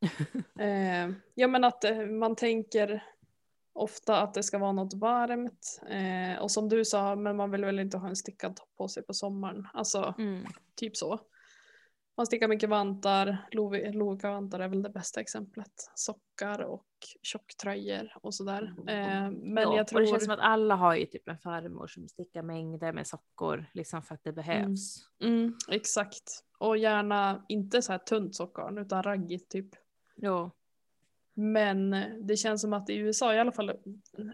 eh, 0.58 1.14
ja 1.34 1.48
men 1.48 1.64
att 1.64 1.84
eh, 1.84 2.06
man 2.06 2.36
tänker 2.36 3.04
ofta 3.72 4.20
att 4.22 4.34
det 4.34 4.42
ska 4.42 4.58
vara 4.58 4.72
något 4.72 4.94
varmt. 4.94 5.80
Eh, 5.90 6.42
och 6.42 6.50
som 6.50 6.68
du 6.68 6.84
sa, 6.84 7.16
men 7.16 7.36
man 7.36 7.50
vill 7.50 7.64
väl 7.64 7.78
inte 7.78 7.96
ha 7.98 8.08
en 8.08 8.16
stickad 8.16 8.56
topp 8.56 8.68
på 8.76 8.88
sig 8.88 9.02
på 9.02 9.14
sommaren. 9.14 9.68
Alltså 9.72 10.14
Mm. 10.18 10.44
typ 10.74 10.96
så. 10.96 11.20
Man 12.16 12.26
stickar 12.26 12.48
mycket 12.48 12.68
vantar, 12.68 13.46
Lovi- 13.52 13.92
Lovikka-vantar 13.92 14.60
är 14.60 14.68
väl 14.68 14.82
det 14.82 14.90
bästa 14.90 15.20
exemplet. 15.20 15.90
Sockar 15.94 16.60
och 16.62 16.86
tjocktröjor 17.22 18.12
och 18.22 18.34
sådär. 18.34 18.74
Eh, 18.78 19.30
men 19.30 19.62
ja, 19.62 19.76
jag 19.76 19.86
tror... 19.88 20.00
Och 20.00 20.06
det 20.06 20.10
känns 20.10 20.24
som 20.24 20.34
att 20.34 20.40
alla 20.40 20.74
har 20.74 20.94
ju 20.94 21.06
typ 21.06 21.28
en 21.28 21.38
farmor 21.38 21.86
som 21.86 22.08
stickar 22.08 22.42
mängder 22.42 22.92
med 22.92 23.06
sockor, 23.06 23.66
liksom 23.74 24.02
för 24.02 24.14
att 24.14 24.24
det 24.24 24.32
behövs. 24.32 24.96
Mm, 25.22 25.54
exakt. 25.68 26.44
Och 26.58 26.76
gärna 26.78 27.44
inte 27.48 27.82
så 27.82 27.92
här 27.92 27.98
tunt 27.98 28.34
sockarn 28.34 28.78
utan 28.78 29.02
raggigt 29.02 29.50
typ. 29.50 29.68
Jo. 30.16 30.50
Men 31.36 31.90
det 32.26 32.36
känns 32.36 32.60
som 32.60 32.72
att 32.72 32.90
i 32.90 32.96
USA, 32.96 33.34
i 33.34 33.38
alla 33.38 33.52
fall 33.52 33.72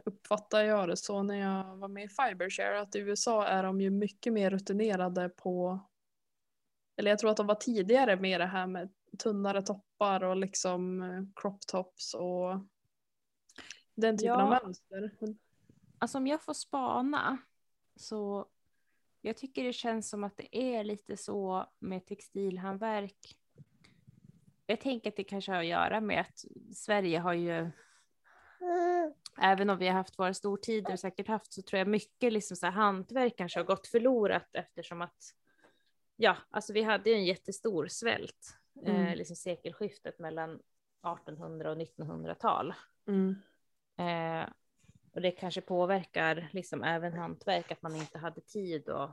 uppfattar 0.04 0.62
jag 0.62 0.88
det 0.88 0.96
så 0.96 1.22
när 1.22 1.34
jag 1.34 1.76
var 1.76 1.88
med 1.88 2.04
i 2.04 2.08
Fibershare, 2.08 2.80
att 2.80 2.96
i 2.96 2.98
USA 2.98 3.46
är 3.46 3.62
de 3.62 3.80
ju 3.80 3.90
mycket 3.90 4.32
mer 4.32 4.50
rutinerade 4.50 5.28
på, 5.28 5.80
eller 6.96 7.10
jag 7.10 7.18
tror 7.18 7.30
att 7.30 7.36
de 7.36 7.46
var 7.46 7.54
tidigare 7.54 8.16
med 8.16 8.40
det 8.40 8.46
här 8.46 8.66
med 8.66 8.90
tunnare 9.18 9.62
toppar 9.62 10.24
och 10.24 10.36
liksom 10.36 11.02
eh, 11.02 11.22
crop 11.36 11.66
tops 11.66 12.14
och 12.14 12.60
den 13.94 14.18
typen 14.18 14.38
Ja. 14.38 14.42
av 14.56 14.62
mönster. 14.64 15.10
Alltså 15.98 16.18
om 16.18 16.26
jag 16.26 16.42
får 16.42 16.54
spana 16.54 17.38
så 17.96 18.46
jag 19.20 19.36
tycker 19.36 19.64
det 19.64 19.72
känns 19.72 20.10
som 20.10 20.24
att 20.24 20.36
det 20.36 20.56
är 20.58 20.84
lite 20.84 21.16
så 21.16 21.66
med 21.78 22.06
textilhandverk. 22.06 23.36
Jag 24.66 24.80
tänker 24.80 25.10
att 25.10 25.16
det 25.16 25.24
kanske 25.24 25.52
har 25.52 25.58
att 25.58 25.66
göra 25.66 26.00
med 26.00 26.20
att 26.20 26.44
Sverige 26.76 27.18
har 27.18 27.32
ju, 27.32 27.70
även 29.40 29.70
om 29.70 29.78
vi 29.78 29.86
har 29.86 29.94
haft 29.94 30.18
våra 30.18 30.34
stortider 30.34 30.92
och 30.92 31.00
säkert 31.00 31.28
haft, 31.28 31.52
så 31.52 31.62
tror 31.62 31.78
jag 31.78 31.88
mycket 31.88 32.32
liksom 32.32 32.56
så 32.56 32.66
här 32.66 32.72
hantverk 32.72 33.34
kanske 33.36 33.58
har 33.60 33.64
gått 33.64 33.86
förlorat 33.86 34.48
eftersom 34.52 35.02
att, 35.02 35.34
ja, 36.22 36.36
alltså 36.50 36.72
vi 36.72 36.82
hade 36.82 37.10
ju 37.10 37.16
en 37.16 37.24
jättestor 37.24 37.86
svält, 37.88 38.56
eh, 38.86 38.94
Mm. 38.94 39.18
liksom 39.18 39.36
sekelskiftet 39.36 40.18
mellan 40.18 40.62
1800 41.02 41.70
och 41.70 41.76
1900-tal. 41.76 42.74
Mm. 43.06 43.34
Eh, 43.96 44.48
och 45.14 45.20
det 45.20 45.30
kanske 45.30 45.60
påverkar 45.60 46.48
liksom 46.52 46.82
även 46.84 47.12
hantverk, 47.12 47.72
att 47.72 47.82
man 47.82 47.96
inte 47.96 48.18
hade 48.18 48.40
tid 48.40 48.88
och 48.88 49.10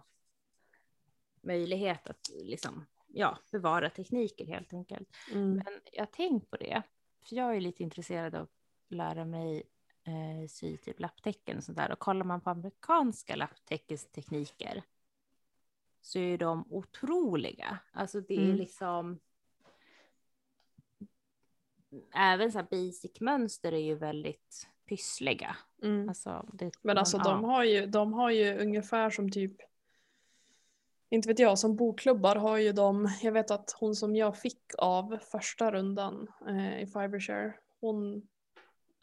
möjlighet 1.42 2.08
att 2.08 2.30
liksom, 2.44 2.86
ja, 3.08 3.38
bevara 3.52 3.90
tekniker 3.90 4.46
helt 4.46 4.74
enkelt. 4.74 5.10
Mm. 5.32 5.54
Men 5.56 5.80
jag 5.92 6.02
har 6.02 6.12
tänkt 6.12 6.50
på 6.50 6.58
det, 6.58 6.82
för 7.24 7.36
jag 7.36 7.56
är 7.56 7.62
lite 7.62 7.84
intresserad 7.84 8.36
av 8.36 8.44
att 8.44 8.50
lära 8.90 9.26
mig 9.26 9.64
eh, 10.04 10.48
sy 10.50 10.78
typ 10.78 11.00
lapptäcken 11.00 11.58
och 11.58 11.64
sånt 11.64 11.78
där. 11.78 11.92
Och 11.92 12.00
kollar 12.00 12.26
man 12.26 12.42
på 12.42 12.50
amerikanska 12.50 13.36
lapptäckestekniker 13.36 14.84
så 16.08 16.20
är 16.20 16.38
de 16.38 16.66
otroliga. 16.70 17.80
Alltså 17.92 18.22
det 18.22 18.34
är 18.36 18.44
Mm. 18.44 18.56
liksom 18.56 19.20
även 22.16 22.52
så 22.52 22.58
här 22.58 22.68
basic 22.72 23.20
mönster 23.20 23.72
är 23.72 23.78
ju 23.78 23.96
väldigt 23.96 24.68
pyssliga. 24.86 25.58
Mm. 25.84 26.10
Alltså, 26.10 26.50
det, 26.54 26.72
Men 26.82 26.98
alltså 26.98 27.18
de 27.18 27.44
har, 27.44 27.64
ju, 27.64 27.86
de 27.86 28.14
har 28.14 28.32
ju 28.32 28.58
ungefär 28.60 29.10
som 29.10 29.32
typ 29.32 29.56
inte 31.10 31.28
vet 31.28 31.40
jag, 31.40 31.60
som 31.60 31.76
bokklubbar 31.76 32.36
har 32.36 32.58
ju 32.58 32.72
de, 32.72 33.10
jag 33.22 33.32
vet 33.32 33.52
att 33.52 33.76
hon 33.80 33.96
som 33.96 34.16
jag 34.16 34.38
fick 34.38 34.62
av 34.78 35.18
första 35.32 35.72
rundan 35.72 36.28
eh, 36.48 36.82
i 36.82 36.88
Fibershare, 36.88 37.54
hon, 37.80 38.28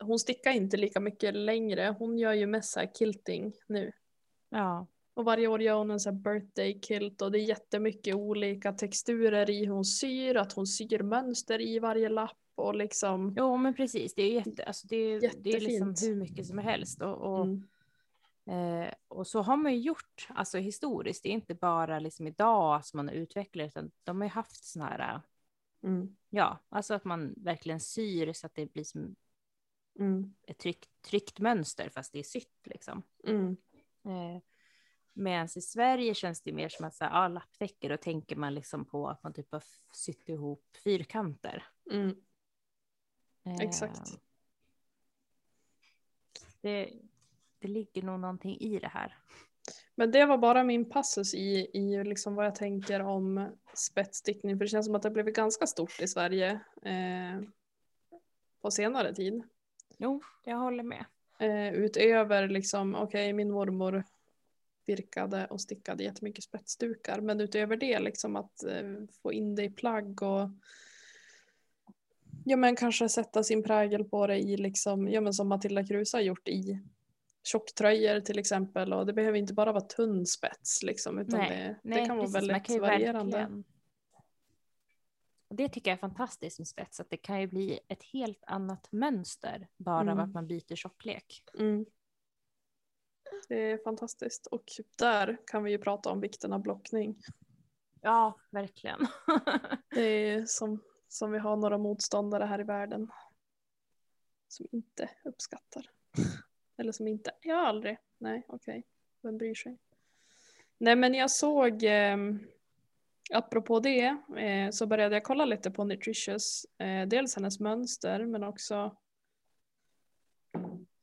hon 0.00 0.18
stickar 0.18 0.50
inte 0.50 0.76
lika 0.76 1.00
mycket 1.00 1.34
längre, 1.34 1.94
hon 1.98 2.18
gör 2.18 2.32
ju 2.32 2.46
mest 2.46 2.78
kilting 2.98 3.52
nu. 3.66 3.92
Ja, 4.48 4.86
Och 5.14 5.24
varje 5.24 5.48
år 5.48 5.62
gör 5.62 5.78
hon 5.78 5.90
en 5.90 6.00
sån 6.00 6.22
birthday 6.22 6.80
kilt 6.82 7.22
och 7.22 7.32
det 7.32 7.38
är 7.38 7.48
jättemycket 7.48 8.14
olika 8.14 8.72
texturer 8.72 9.50
i 9.50 9.64
hur 9.64 9.72
hon 9.72 9.84
syr, 9.84 10.36
att 10.36 10.52
hon 10.52 10.66
syr 10.66 11.02
mönster 11.02 11.60
i 11.60 11.78
varje 11.78 12.08
lapp 12.08 12.36
och 12.54 12.74
liksom. 12.74 13.34
jo 13.36 13.56
men 13.56 13.74
precis, 13.74 14.14
det 14.14 14.22
är, 14.22 14.32
jätte, 14.46 14.64
alltså 14.64 14.86
det, 14.86 14.96
är- 14.96 15.20
det 15.38 15.50
är 15.52 15.60
liksom 15.60 15.88
Jättefint. 15.88 16.02
hur 16.02 16.14
mycket 16.16 16.46
som 16.46 16.58
helst. 16.58 17.02
Och, 17.02 17.16
och, 17.38 17.44
Mm, 17.44 17.62
eh, 18.86 18.94
och 19.08 19.26
så 19.26 19.42
har 19.42 19.56
man 19.56 19.72
ju 19.74 19.78
gjort 19.80 20.28
alltså, 20.28 20.58
historiskt, 20.58 21.22
det 21.22 21.28
är 21.28 21.32
inte 21.32 21.54
bara 21.54 21.98
liksom 21.98 22.26
idag 22.26 22.84
som 22.84 22.96
man 22.96 23.08
har 23.08 23.14
utvecklat, 23.14 23.66
utan 23.66 23.90
de 24.04 24.20
har 24.20 24.24
ju 24.28 24.30
haft 24.30 24.64
sådana 24.64 24.90
här, 24.90 25.20
mm, 25.82 26.16
ja, 26.30 26.58
alltså 26.68 26.94
att 26.94 27.04
man 27.04 27.34
verkligen 27.36 27.80
syr 27.80 28.32
så 28.32 28.46
att 28.46 28.54
det 28.54 28.72
blir 28.72 28.84
som 28.84 29.16
mm, 29.98 30.34
ett 30.46 30.58
tryckt, 30.58 30.88
tryckt 31.02 31.40
mönster 31.40 31.88
fast 31.88 32.12
det 32.12 32.18
är 32.18 32.22
sytt 32.22 32.58
liksom. 32.64 33.02
mm, 33.26 33.56
Eh, 34.04 34.40
Medan 35.14 35.48
i 35.56 35.60
Sverige 35.60 36.14
känns 36.14 36.40
det 36.40 36.52
mer 36.52 36.68
som 36.68 36.86
att 36.86 36.94
så 36.94 37.04
här, 37.04 37.22
ja, 37.22 37.28
lapptäcker, 37.28 37.88
då 37.88 37.96
tänker 37.96 38.36
man 38.36 38.54
liksom 38.54 38.84
på 38.84 39.08
att 39.08 39.22
man 39.22 39.32
typ 39.32 39.52
har 39.52 39.62
sytt 39.92 40.28
ihop 40.28 40.64
fyrkanter. 40.84 41.66
mm. 41.90 42.16
Eh, 43.44 43.60
Exakt. 43.60 44.20
Det, 46.60 46.90
det 47.58 47.68
ligger 47.68 48.02
nog 48.02 48.20
någonting 48.20 48.56
i 48.60 48.78
det 48.78 48.88
här. 48.88 49.18
Men 49.94 50.10
det 50.10 50.26
var 50.26 50.38
bara 50.38 50.64
min 50.64 50.90
passus 50.90 51.34
i, 51.34 51.70
i 51.72 52.04
liksom 52.04 52.34
vad 52.34 52.46
jag 52.46 52.54
tänker 52.54 53.00
om 53.02 53.56
spetsstickning. 53.74 54.58
För 54.58 54.64
det 54.64 54.68
känns 54.68 54.86
som 54.86 54.94
att 54.94 55.02
det 55.02 55.08
har 55.08 55.14
blivit 55.14 55.36
ganska 55.36 55.66
stort 55.66 56.00
i 56.00 56.08
Sverige 56.08 56.60
eh, 56.82 57.42
på 58.60 58.70
senare 58.70 59.14
tid. 59.14 59.42
Jo, 59.96 60.22
jag 60.44 60.56
håller 60.56 60.82
med. 60.82 61.04
Eh, 61.38 61.74
utöver 61.74 62.48
liksom, 62.48 62.94
okej 62.94 63.32
min 63.32 63.50
mormor 63.50 64.04
virkade 64.88 65.46
och 65.46 65.60
stickade 65.60 66.04
jättemycket 66.04 66.44
spetsdukar. 66.44 67.20
Men 67.20 67.40
utöver 67.40 67.76
det 67.76 67.98
liksom 68.00 68.36
att 68.36 68.64
eh, 68.64 68.94
få 69.22 69.32
in 69.32 69.54
det 69.54 69.64
i 69.64 69.70
plagg 69.70 70.22
och 70.22 70.48
ja 72.44 72.56
men 72.56 72.76
kanske 72.76 73.08
sätta 73.08 73.42
sin 73.44 73.62
prägel 73.62 74.04
på 74.04 74.26
det 74.26 74.38
i 74.38 74.56
liksom, 74.56 75.08
ja 75.08 75.20
men 75.20 75.32
som 75.34 75.48
Matilda 75.48 75.86
Kruse 75.86 76.16
har 76.16 76.22
gjort 76.22 76.48
i 76.48 76.80
tjocktröjor 77.42 78.20
till 78.20 78.38
exempel 78.38 78.92
och 78.92 79.06
det 79.06 79.12
behöver 79.12 79.38
inte 79.38 79.54
bara 79.54 79.72
vara 79.72 79.84
tunn 79.84 80.26
spets 80.26 80.82
liksom 80.82 81.18
utan 81.18 81.40
Nej, 81.40 81.50
det, 81.50 81.76
Nej, 81.82 82.00
det 82.00 82.06
kan 82.06 82.18
precis, 82.20 82.34
vara 82.34 82.40
väldigt 82.46 82.66
kan 82.66 82.80
varierande. 82.80 83.36
verkligen- 83.38 83.64
Och 85.48 85.56
det 85.56 85.68
tycker 85.68 85.90
jag 85.90 85.96
är 85.96 86.00
fantastiskt 86.00 86.58
med 86.58 86.68
spets, 86.68 87.00
att 87.00 87.10
det 87.10 87.16
kan 87.16 87.40
ju 87.40 87.46
bli 87.46 87.80
ett 87.88 88.02
helt 88.02 88.42
annat 88.46 88.92
mönster 88.92 89.68
bara 89.76 89.96
av 90.00 90.08
Mm. 90.08 90.18
att 90.18 90.34
man 90.34 90.46
byter 90.46 90.74
tjocklek. 90.76 91.42
Mm. 91.58 91.86
Det 93.48 93.72
är 93.72 93.78
fantastiskt 93.78 94.46
och 94.46 94.64
där 94.96 95.38
kan 95.46 95.64
vi 95.64 95.70
ju 95.70 95.78
prata 95.78 96.10
om 96.10 96.20
vikten 96.20 96.52
av 96.52 96.62
blockning. 96.62 97.16
Ja, 98.00 98.38
verkligen. 98.50 99.06
Det 99.90 100.00
är 100.00 100.44
som, 100.46 100.80
som 101.08 101.32
vi 101.32 101.38
har 101.38 101.56
några 101.56 101.78
motståndare 101.78 102.44
här 102.44 102.60
i 102.60 102.64
världen 102.64 103.10
som 104.48 104.66
inte 104.72 105.10
uppskattar. 105.24 105.90
Eller 106.76 106.92
som 106.92 107.08
inte, 107.08 107.30
jag 107.40 107.56
har 107.56 107.66
aldrig, 107.66 107.98
nej 108.18 108.46
okej, 108.48 108.84
vem 109.22 109.38
bryr 109.38 109.54
sig? 109.54 109.78
Nej 110.78 110.96
men 110.96 111.14
jag 111.14 111.30
såg, 111.30 111.84
eh, 111.84 112.16
apropå 113.30 113.80
det, 113.80 114.16
eh, 114.36 114.70
så 114.70 114.86
började 114.86 115.16
jag 115.16 115.24
kolla 115.24 115.44
lite 115.44 115.70
på 115.70 115.84
Nutritious, 115.84 116.66
eh, 116.78 117.06
dels 117.06 117.34
hennes 117.34 117.60
mönster 117.60 118.24
men 118.24 118.44
också 118.44 118.96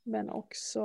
men 0.02 0.30
också 0.30 0.82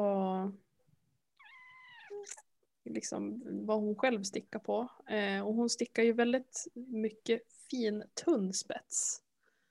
liksom 2.90 3.44
vad 3.66 3.80
hon 3.80 3.96
själv 3.96 4.24
stickar 4.24 4.60
på. 4.60 4.88
Eh, 5.08 5.48
och 5.48 5.54
hon 5.54 5.70
stickar 5.70 6.04
ju 6.04 6.14
väldigt 6.14 6.68
mycket 6.74 7.42
fin 7.72 8.04
tunn 8.26 8.54
spets. 8.54 9.22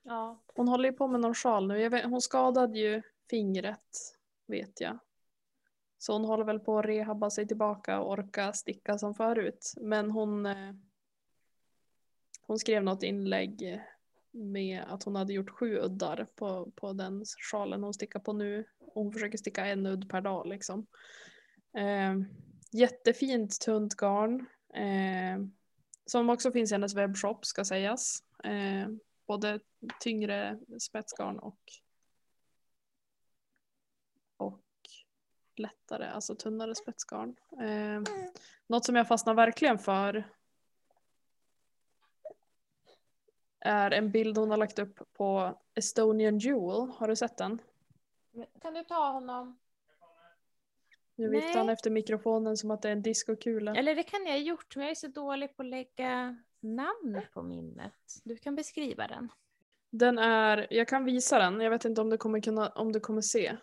ja. 0.02 0.42
Hon 0.54 0.68
håller 0.68 0.88
ju 0.88 0.96
på 0.96 1.08
med 1.08 1.20
någon 1.20 1.34
sjal 1.34 1.68
nu. 1.68 1.88
Vet, 1.88 2.04
hon 2.04 2.20
skadade 2.20 2.78
ju 2.78 3.02
fingret 3.30 4.16
vet 4.46 4.80
jag. 4.80 4.98
Så 5.98 6.12
hon 6.12 6.24
håller 6.24 6.44
väl 6.44 6.60
på 6.60 6.78
att 6.78 6.84
rehabba 6.84 7.30
sig 7.30 7.46
tillbaka 7.48 8.00
och 8.00 8.10
orka 8.10 8.52
sticka 8.52 8.98
som 8.98 9.14
förut. 9.14 9.74
Men 9.80 10.10
hon, 10.10 10.46
eh, 10.46 10.74
hon 12.42 12.58
skrev 12.58 12.82
något 12.84 13.02
inlägg 13.02 13.82
med 14.30 14.82
att 14.88 15.02
hon 15.02 15.16
hade 15.16 15.32
gjort 15.32 15.50
sju 15.50 15.78
uddar 15.78 16.26
på, 16.34 16.70
på 16.74 16.92
den 16.92 17.24
sjalen 17.50 17.82
hon 17.82 17.94
stickar 17.94 18.20
på 18.20 18.32
nu. 18.32 18.64
Och 18.78 19.02
hon 19.02 19.12
försöker 19.12 19.38
sticka 19.38 19.66
en 19.66 19.86
udd 19.86 20.10
per 20.10 20.20
dag 20.20 20.46
liksom. 20.46 20.86
Eh, 21.72 22.14
jättefint 22.76 23.60
tunt 23.60 23.94
garn. 23.94 24.46
Eh, 24.74 25.46
som 26.06 26.30
också 26.30 26.52
finns 26.52 26.70
i 26.70 26.74
hennes 26.74 26.94
webbshop 26.94 27.44
ska 27.44 27.64
sägas. 27.64 28.22
Eh, 28.44 28.88
både 29.26 29.60
tyngre 30.00 30.58
spetsgarn 30.80 31.38
och 31.38 31.60
och 34.36 34.60
lättare, 35.56 36.06
alltså 36.06 36.34
tunnare 36.34 36.74
spetsgarn. 36.74 37.36
Eh, 37.60 38.02
något 38.66 38.84
som 38.84 38.96
jag 38.96 39.08
fastnar 39.08 39.34
verkligen 39.34 39.78
för 39.78 40.24
är 43.60 43.90
en 43.90 44.10
bild 44.10 44.38
hon 44.38 44.50
har 44.50 44.56
lagt 44.56 44.78
upp 44.78 45.00
på 45.12 45.58
Estonian 45.74 46.38
Jewel. 46.38 46.90
Har 46.96 47.08
du 47.08 47.16
sett 47.16 47.36
den? 47.36 47.58
Kan 48.62 48.74
du 48.74 48.84
ta 48.84 49.12
honom? 49.12 49.58
Nu 51.16 51.28
viftar 51.28 51.58
han 51.58 51.68
efter 51.68 51.90
mikrofonen 51.90 52.56
som 52.56 52.70
att 52.70 52.82
det 52.82 52.88
är 52.88 52.92
en 52.92 53.02
diskokula. 53.02 53.74
Eller 53.74 53.94
det 53.94 54.02
kan 54.02 54.26
jag 54.26 54.32
ha 54.32 54.38
gjort, 54.38 54.76
men 54.76 54.84
jag 54.84 54.90
är 54.90 54.94
så 54.94 55.06
dålig 55.06 55.56
på 55.56 55.62
att 55.62 55.68
lägga 55.68 56.36
namn 56.60 57.20
på 57.32 57.42
minnet. 57.42 58.20
Du 58.24 58.36
kan 58.36 58.54
beskriva 58.54 59.06
den. 59.06 59.32
Den 59.90 60.18
är, 60.18 60.66
jag 60.70 60.88
kan 60.88 61.04
visa 61.04 61.38
den, 61.38 61.60
jag 61.60 61.70
vet 61.70 61.84
inte 61.84 62.00
om 62.00 62.10
du 62.10 62.16
kommer, 62.16 62.40
kunna, 62.40 62.68
om 62.68 62.92
du 62.92 63.00
kommer 63.00 63.20
se. 63.20 63.56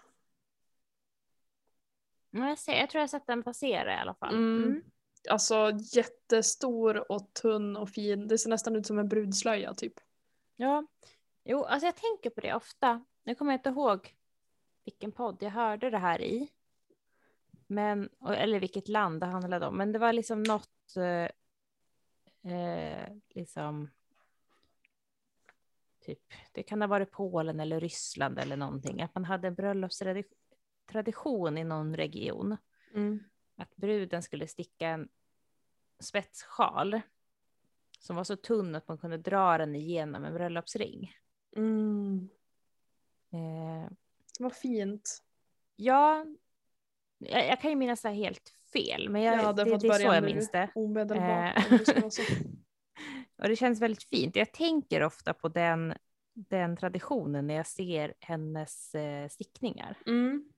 Men 2.30 2.49
Jag, 2.49 2.60
ser, 2.60 2.74
jag 2.74 2.89
tror 2.89 2.99
jag 2.99 3.04
har 3.04 3.08
sett 3.08 3.28
den 3.28 3.43
passera 3.43 3.93
i 3.93 3.97
alla 3.97 4.14
fall. 4.14 4.36
Mm. 4.36 4.64
Mm. 4.64 4.84
Alltså 5.30 5.72
jättestor 5.93 7.12
och 7.12 7.34
tunn 7.34 7.78
och 7.78 7.89
fin. 7.89 8.28
Det 8.28 8.38
ser 8.38 8.49
nästan 8.49 8.76
ut 8.76 8.88
som 8.88 8.99
en 8.99 9.08
brudslöja 9.08 9.74
typ. 9.74 9.93
Ja, 10.56 10.88
jo, 11.43 11.64
alltså 11.64 11.86
jag 11.86 11.95
tänker 11.95 12.30
på 12.30 12.41
det 12.41 12.54
ofta. 12.54 13.06
Nu 13.24 13.36
kommer 13.36 13.51
jag 13.51 13.60
inte 13.60 13.70
ihåg 13.70 14.16
vilken 14.86 15.12
podd 15.12 15.38
jag 15.39 15.49
hörde 15.49 15.89
det 15.89 15.97
här 15.97 16.22
i. 16.22 16.49
Men, 17.74 18.09
eller 18.28 18.59
vilket 18.59 18.88
land 18.88 19.19
det 19.19 19.26
handlade 19.26 19.67
om. 19.67 19.78
Men 19.78 19.91
det 19.91 19.99
var 19.99 20.13
liksom 20.13 20.43
något, 20.43 20.95
eh, 20.97 21.30
eh, 22.53 23.07
liksom, 23.30 23.89
typ, 26.05 26.34
det 26.51 26.63
kan 26.63 26.82
ha 26.82 26.88
varit 26.88 27.11
Polen 27.11 27.59
eller 27.59 27.80
Ryssland 27.80 28.39
eller 28.39 28.57
någonting. 28.57 29.01
Att 29.01 29.15
man 29.15 29.26
hade 29.26 29.47
en 29.47 29.55
bröllopsredi- 29.55 30.34
tradition 30.86 31.57
i 31.57 31.63
någon 31.63 31.95
region 31.95 32.57
Mm. 32.93 33.24
att 33.55 33.76
bruden 33.76 34.24
skulle 34.24 34.47
sticka 34.47 34.88
en 34.88 35.09
spetssjal 35.99 37.01
som 37.99 38.15
var 38.15 38.24
så 38.24 38.36
tunn 38.36 38.76
att 38.76 38.88
man 38.88 38.97
kunde 38.97 39.17
dra 39.17 39.57
den 39.57 39.76
igenom 39.76 40.26
en 40.26 40.34
bröllopsring. 40.34 41.15
Mm. 41.55 42.30
Eh, 43.32 43.91
Vad 44.39 44.53
fint. 44.55 45.24
ja, 45.76 46.26
jag, 47.30 47.47
jag 47.47 47.61
kan 47.61 47.69
ju 47.69 47.76
minnas 47.76 48.01
det 48.01 48.09
helt 48.09 48.53
fel, 48.74 49.09
men 49.09 49.21
jag, 49.21 49.34
hade 49.34 49.63
det, 49.63 49.71
fått 49.71 49.82
det 49.82 49.88
är 49.88 49.93
så 49.93 50.01
jag 50.03 50.24
minns 50.24 50.51
det. 50.51 50.69
Omedelbart. 50.76 51.57
Eh. 51.57 51.80
det. 51.86 52.03
Och 53.43 53.49
det 53.49 53.55
känns 53.55 53.82
väldigt 53.82 54.03
fint. 54.03 54.36
Jag 54.36 54.53
tänker 54.53 55.03
ofta 55.03 55.34
på 55.34 55.47
den, 55.47 55.93
den 56.34 56.78
traditionen 56.78 57.47
när 57.47 57.53
jag 57.53 57.67
ser 57.67 58.13
hennes 58.19 58.95
eh, 58.95 59.28
stickningar. 59.28 59.97
Mm. 60.05 60.49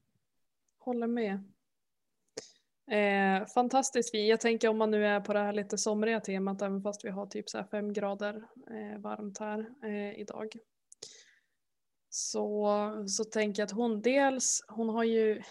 Håller 0.79 1.07
med. 1.07 1.43
Eh, 2.91 3.47
fantastiskt 3.47 4.11
fin. 4.11 4.27
Jag 4.27 4.39
tänker 4.39 4.69
om 4.69 4.77
man 4.77 4.91
nu 4.91 5.05
är 5.05 5.19
på 5.19 5.33
det 5.33 5.39
här 5.39 5.53
lite 5.53 5.77
somriga 5.77 6.19
temat, 6.19 6.61
även 6.61 6.81
fast 6.81 7.05
vi 7.05 7.09
har 7.09 7.25
typ 7.25 7.49
så 7.49 7.63
fem 7.71 7.93
grader 7.93 8.43
eh, 8.69 8.99
varmt 8.99 9.39
här 9.39 9.69
eh, 9.83 10.19
idag. 10.19 10.55
Så, 12.09 13.05
så 13.07 13.23
tänker 13.23 13.61
jag 13.61 13.67
att 13.67 13.71
hon 13.71 14.01
dels, 14.01 14.65
hon 14.67 14.89
har 14.89 15.03
ju, 15.03 15.41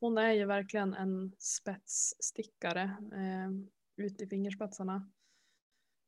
hon 0.00 0.18
är 0.18 0.32
ju 0.32 0.44
verkligen 0.44 0.94
en 0.94 1.32
spetsstickare 1.38 2.82
eh, 3.12 3.50
ut 3.96 4.22
i 4.22 4.26
fingerspetsarna. 4.26 5.10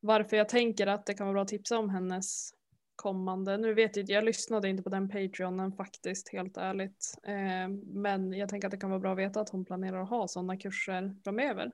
Varför 0.00 0.36
jag 0.36 0.48
tänker 0.48 0.86
att 0.86 1.06
det 1.06 1.14
kan 1.14 1.26
vara 1.26 1.34
bra 1.34 1.42
att 1.42 1.48
tipsa 1.48 1.78
om 1.78 1.90
hennes 1.90 2.52
kommande. 2.96 3.56
Nu 3.56 3.74
vet 3.74 3.96
jag 3.96 4.10
jag 4.10 4.24
lyssnade 4.24 4.68
inte 4.68 4.82
på 4.82 4.88
den 4.88 5.08
Patreonen 5.08 5.72
faktiskt, 5.72 6.28
helt 6.28 6.56
ärligt. 6.56 7.14
Eh, 7.22 7.68
men 7.86 8.32
jag 8.32 8.48
tänker 8.48 8.68
att 8.68 8.72
det 8.72 8.78
kan 8.78 8.90
vara 8.90 9.00
bra 9.00 9.12
att 9.12 9.18
veta 9.18 9.40
att 9.40 9.50
hon 9.50 9.64
planerar 9.64 10.02
att 10.02 10.10
ha 10.10 10.28
sådana 10.28 10.56
kurser 10.56 11.16
framöver. 11.24 11.72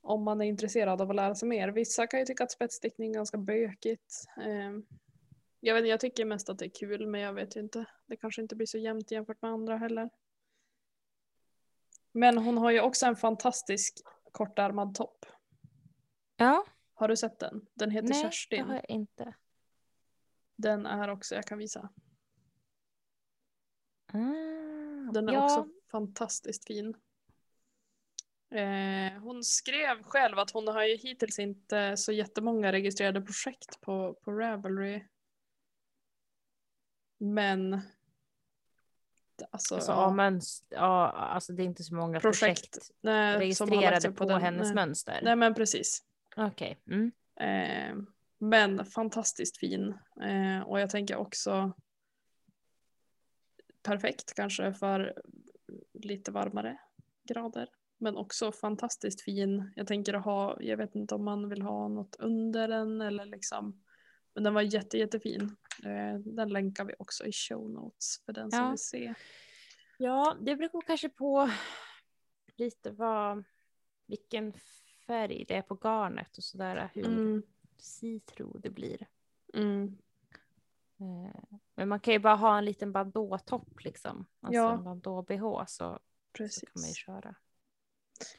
Om 0.00 0.22
man 0.24 0.40
är 0.40 0.44
intresserad 0.44 1.00
av 1.00 1.10
att 1.10 1.16
lära 1.16 1.34
sig 1.34 1.48
mer. 1.48 1.68
Vissa 1.68 2.06
kan 2.06 2.20
ju 2.20 2.26
tycka 2.26 2.44
att 2.44 2.52
spetsstickning 2.52 3.10
är 3.10 3.14
ganska 3.14 3.38
bökigt. 3.38 4.24
Eh, 4.36 4.72
jag, 5.60 5.74
vet, 5.74 5.88
jag 5.88 6.00
tycker 6.00 6.24
mest 6.24 6.50
att 6.50 6.58
det 6.58 6.64
är 6.64 6.74
kul, 6.80 7.06
men 7.06 7.20
jag 7.20 7.32
vet 7.32 7.56
ju 7.56 7.60
inte. 7.60 7.84
Det 8.06 8.16
kanske 8.16 8.42
inte 8.42 8.56
blir 8.56 8.66
så 8.66 8.78
jämnt 8.78 9.10
jämfört 9.10 9.42
med 9.42 9.50
andra 9.50 9.76
heller. 9.76 10.10
Men 12.16 12.38
hon 12.38 12.58
har 12.58 12.70
ju 12.70 12.80
också 12.80 13.06
en 13.06 13.16
fantastisk 13.16 13.98
kortärmad 14.32 14.94
topp. 14.94 15.26
Ja, 16.36 16.64
Har 16.94 17.08
du 17.08 17.16
sett 17.16 17.38
den? 17.38 17.66
Den 17.74 17.90
heter 17.90 18.08
nej, 18.08 18.22
det 18.24 18.30
Kerstin. 18.30 18.64
har 18.66 18.74
jag 18.74 18.90
inte. 18.90 19.34
Den 20.56 20.86
är 20.86 21.08
också, 21.10 21.34
jag 21.34 21.44
kan 21.46 21.58
visa. 21.58 21.88
Ah, 24.06 25.12
Den 25.12 25.28
är 25.28 25.32
ja, 25.32 25.44
också 25.44 25.68
fantastiskt 25.90 26.66
fin. 26.66 26.94
Eh, 28.50 29.22
hon 29.22 29.44
skrev 29.44 30.02
själv 30.02 30.38
att 30.38 30.50
hon 30.50 30.68
har 30.68 30.84
ju 30.84 30.96
hittills 30.96 31.38
inte 31.38 31.96
så 31.96 32.12
jättemånga 32.12 32.72
registrerade 32.72 33.20
projekt 33.20 33.80
på, 33.80 34.14
på 34.14 34.32
Ravelry. 34.32 35.04
Men 37.18 37.80
alltså, 39.50 39.74
alltså, 39.74 39.92
ja, 39.92 40.10
mönster, 40.10 40.76
ja, 40.76 41.10
alltså 41.10 41.52
det 41.52 41.62
är 41.62 41.64
inte 41.64 41.84
så 41.84 41.94
många 41.94 42.20
projekt, 42.20 42.40
projekt 42.42 42.90
nej, 43.00 43.38
registrerade 43.38 44.08
upp 44.08 44.16
på, 44.16 44.24
den. 44.24 44.40
hennes 44.40 44.66
nej. 44.66 44.74
mönster. 44.74 45.20
Nej 45.22 45.36
men 45.36 45.54
precis. 45.54 46.02
Okej. 46.36 46.78
Mm. 46.86 47.12
Eh, 47.40 47.96
men 48.38 48.86
fantastiskt 48.86 49.58
fin. 49.58 49.94
Eh, 50.22 50.60
och 50.66 50.80
jag 50.80 50.90
tänker 50.90 51.16
också 51.16 51.72
perfekt 53.82 54.34
kanske 54.34 54.74
för 54.74 55.22
lite 55.92 56.30
varmare 56.30 56.78
grader. 57.28 57.68
Men 57.98 58.16
också 58.16 58.52
fantastiskt 58.52 59.20
fin. 59.20 59.72
Jag 59.76 59.86
tänker 59.86 60.14
att 60.14 60.24
ha, 60.24 60.56
jag 60.60 60.76
vet 60.76 60.94
inte 60.94 61.14
om 61.14 61.24
man 61.24 61.48
vill 61.48 61.62
ha 61.62 61.88
något 61.88 62.16
under 62.18 62.68
den 62.68 63.00
eller 63.00 63.24
liksom. 63.24 63.83
Men 64.34 64.42
den 64.44 64.54
var 64.54 64.62
jätte, 64.62 64.98
jättefin. 64.98 65.56
Eh, 65.84 66.18
den 66.18 66.48
länkar 66.48 66.84
vi 66.84 66.94
också 66.98 67.26
i 67.26 67.32
show 67.32 67.70
notes 67.70 68.20
för 68.26 68.32
den 68.32 68.50
som 68.50 68.60
Ja. 68.60 68.68
vill 68.70 68.78
se. 68.78 69.14
Ja, 69.98 70.36
det 70.40 70.56
beror 70.56 70.80
kanske 70.80 71.08
på 71.08 71.50
lite 72.56 72.90
vad, 72.90 73.44
vilken 74.06 74.52
färg 75.06 75.44
det 75.48 75.56
är 75.56 75.62
på 75.62 75.74
garnet 75.82 76.36
och 76.36 76.44
sådär, 76.44 76.90
hur 76.94 77.06
Mm, 77.06 77.42
citro 77.78 78.58
det 78.58 78.70
blir. 78.70 79.06
mm. 79.54 79.98
Eh, 81.00 81.40
Men 81.74 81.88
man 81.88 82.00
kan 82.00 82.12
ju 82.14 82.18
bara 82.20 82.34
ha 82.36 82.58
en 82.58 82.64
liten 82.64 82.92
bandå-topp 82.92 83.84
liksom, 83.84 84.26
alltså 84.40 84.56
Ja. 84.60 84.72
en 84.72 84.84
bandå-bh 84.84 85.64
så, 85.66 85.98
så 86.50 86.66
kan 86.66 86.80
man 86.82 86.88
ju 86.88 86.94
köra. 86.94 87.34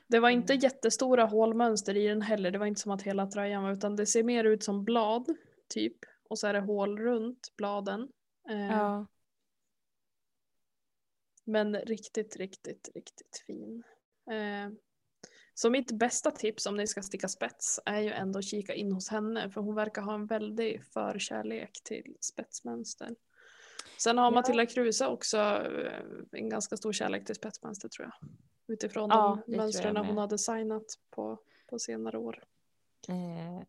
Det 0.08 0.20
var 0.20 0.30
inte 0.30 0.54
Mm. 0.54 0.62
jättestora 0.64 1.26
hålmönster 1.26 1.98
i 1.98 2.08
den 2.08 2.22
heller. 2.22 2.52
Det 2.52 2.58
var 2.58 2.66
inte 2.66 2.82
som 2.82 2.92
att 2.92 3.02
hela 3.02 3.28
tröjan 3.28 3.64
var 3.64 3.72
utan 3.72 3.96
det 3.96 4.06
ser 4.06 4.24
mer 4.24 4.44
ut 4.44 4.64
som 4.64 4.84
blad 4.86 5.36
typ. 5.68 5.98
Och 6.30 6.40
så 6.40 6.48
är 6.48 6.54
det 6.54 6.60
hål 6.60 6.98
runt 7.00 7.54
bladen. 7.58 8.10
Eh, 8.50 8.68
Ja, 8.68 9.06
Men 11.44 11.76
riktigt, 11.76 12.36
riktigt, 12.36 12.90
riktigt 12.96 13.44
fin. 13.48 13.84
Eh, 14.32 14.74
så 15.54 15.70
mitt 15.70 15.92
bästa 15.92 16.32
tips 16.32 16.66
om 16.66 16.78
ni 16.78 16.88
ska 16.88 17.02
sticka 17.02 17.28
spets 17.28 17.80
är 17.86 18.00
ju 18.02 18.10
ändå 18.12 18.40
att 18.40 18.46
kika 18.46 18.74
in 18.74 18.92
hos 18.92 19.10
henne 19.10 19.50
för 19.52 19.62
hon 19.62 19.76
verkar 19.76 20.02
ha 20.02 20.14
en 20.14 20.26
väldig 20.26 20.84
förkärlek 20.86 21.82
till 21.84 22.18
spetsmönster. 22.20 23.16
Sen 23.98 24.18
har 24.18 24.26
Ja. 24.26 24.30
Matilda 24.32 24.66
Kruse 24.66 25.08
också 25.08 25.38
eh, 25.38 26.04
en 26.32 26.50
ganska 26.50 26.78
stor 26.78 26.94
kärlek 26.94 27.26
till 27.26 27.36
spetsmönster 27.36 27.90
tror 27.90 28.06
jag. 28.20 28.30
Utifrån 28.74 29.10
Ja, 29.10 29.44
de 29.48 29.58
mönstren 29.58 29.98
hon 29.98 30.18
har 30.18 30.28
designat 30.28 30.86
på, 31.10 31.40
på 31.68 31.80
senare 31.80 32.18
år. 32.18 32.44
eh, 33.10 33.64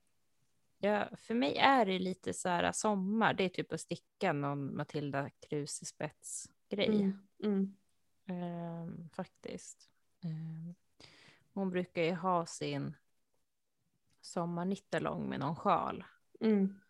ja, 0.79 1.09
för 1.17 1.35
mig 1.35 1.57
är 1.57 1.87
det 1.87 1.99
lite 1.99 2.33
så 2.33 2.49
här 2.49 2.73
sommar, 2.73 3.35
det 3.35 3.45
är 3.45 3.49
typ 3.49 3.73
att 3.73 3.81
sticka 3.81 4.33
någon 4.33 4.77
Matilda 4.77 5.31
Kruse 5.31 5.85
spetsgrej. 5.87 7.03
Mm. 7.03 7.27
Mm. 7.43 7.77
Ehm, 8.27 9.09
faktiskt. 9.13 9.91
Ehm, 10.25 10.75
hon 11.53 11.71
brukar 11.71 12.03
ju 12.03 12.15
ha 12.15 12.47
sin 12.47 12.95
sommarnittelång 14.21 15.29
med 15.29 15.41
någon 15.41 15.57
sjal. 15.57 16.05
Mm. 16.41 16.81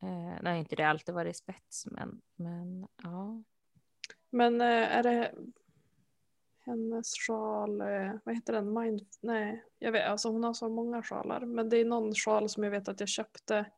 Eh, 0.00 0.42
nej, 0.42 0.58
inte 0.58 0.76
det 0.76 0.82
alltid 0.88 1.14
varit 1.14 1.36
spets, 1.36 1.86
men, 1.86 2.20
men 2.34 2.88
ja. 3.02 3.42
Men 4.30 4.60
eh, 4.60 4.96
är 4.96 5.02
det 5.02 5.34
hennes 6.64 7.14
sjal, 7.26 7.80
eh, 7.80 8.12
vad 8.24 8.34
heter 8.34 8.52
den? 8.52 8.72
Mind... 8.72 9.06
Nej, 9.20 9.64
jag 9.78 9.92
vet, 9.92 10.08
alltså 10.08 10.28
hon 10.28 10.44
har 10.44 10.54
så 10.54 10.68
många 10.68 11.02
sjalar. 11.02 11.40
Men 11.40 11.68
det 11.68 11.76
är 11.76 11.84
någon 11.84 12.14
sjal 12.14 12.48
som 12.48 12.64
jag 12.64 12.70
vet 12.70 12.88
att 12.88 13.00
jag 13.00 13.08
köpte 13.08 13.70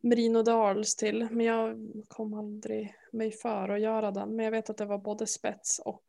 Merino 0.00 0.42
Darls 0.42 0.96
till. 0.96 1.28
Men 1.30 1.46
jag 1.46 1.76
kom 2.08 2.34
aldrig 2.34 2.94
mig 3.12 3.32
för 3.32 3.68
att 3.68 3.80
göra 3.80 4.10
den. 4.10 4.36
Men 4.36 4.44
jag 4.44 4.52
vet 4.52 4.70
att 4.70 4.76
det 4.76 4.84
var 4.84 4.98
både 4.98 5.26
spets 5.26 5.78
och 5.78 6.04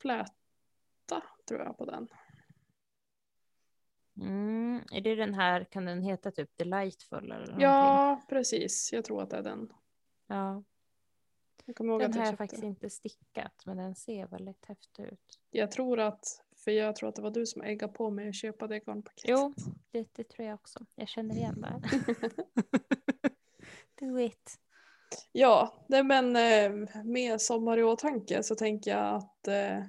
fläta 0.00 1.22
tror 1.48 1.60
jag 1.60 1.78
på 1.78 1.84
den. 1.84 2.08
Mm, 4.20 4.82
är 4.92 5.00
det 5.00 5.14
den 5.14 5.34
här, 5.34 5.64
kan 5.64 5.84
den 5.84 6.02
heta 6.02 6.30
typ 6.30 6.56
Delightful 6.56 7.18
eller 7.18 7.38
någonting? 7.38 7.62
Ja, 7.62 8.22
precis. 8.28 8.92
Jag 8.92 9.04
tror 9.04 9.22
att 9.22 9.30
det 9.30 9.36
är 9.36 9.42
den. 9.42 9.72
ja. 10.26 10.62
Jag 11.64 11.76
kommer 11.76 11.92
ihåg 11.92 12.00
Den 12.00 12.10
att 12.10 12.16
har 12.16 12.22
jag 12.22 12.26
jag 12.26 12.32
köpte 12.32 12.44
faktiskt 12.44 12.62
inte 12.62 12.90
stickat, 12.90 13.62
men 13.66 13.76
den 13.76 13.94
ser 13.94 14.26
väldigt 14.26 14.64
häftig 14.66 15.02
ut. 15.02 15.40
Jag 15.50 15.70
tror 15.70 16.00
att, 16.00 16.44
för 16.56 16.70
jag 16.70 16.96
tror 16.96 17.08
att 17.08 17.14
det 17.14 17.22
var 17.22 17.30
du 17.30 17.46
som 17.46 17.62
äggade 17.62 17.92
på 17.92 18.10
mig 18.10 18.28
att 18.28 18.34
köpa 18.34 18.66
det 18.66 18.80
garnpaketet. 18.86 19.30
Jo, 19.30 19.54
det, 19.90 20.08
det 20.12 20.24
tror 20.24 20.46
jag 20.48 20.54
också. 20.54 20.86
Jag 20.94 21.08
känner 21.08 21.34
igen 21.34 21.60
det. 21.60 21.80
Do 24.06 24.20
it. 24.20 24.58
Ja, 25.32 25.84
nej 25.86 26.02
men 26.02 26.36
eh, 26.36 26.88
med 27.04 27.40
sommar 27.40 27.78
i 27.78 27.82
åtanke 27.82 28.42
så 28.42 28.54
tänker 28.54 28.90
jag 28.90 29.14
att 29.14 29.48
eh, 29.48 29.82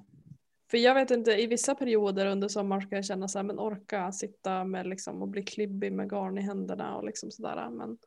för 0.71 0.77
jag 0.77 0.95
vet 0.95 1.11
inte, 1.11 1.31
i 1.31 1.47
vissa 1.47 1.75
perioder 1.75 2.25
under 2.25 2.47
sommaren 2.47 2.81
ska 2.81 2.95
jag 2.95 3.05
känna 3.05 3.27
så 3.27 3.39
här, 3.39 3.43
men 3.43 3.59
orka 3.59 4.11
sitta 4.11 4.63
med 4.63 4.87
liksom 4.87 5.21
och 5.21 5.27
bli 5.27 5.43
klibbig 5.43 5.93
med 5.93 6.09
garn 6.09 6.37
i 6.37 6.41
händerna 6.41 6.95
och 6.95 7.03
liksom 7.03 7.31
sådär. 7.31 7.69
Men 7.69 7.97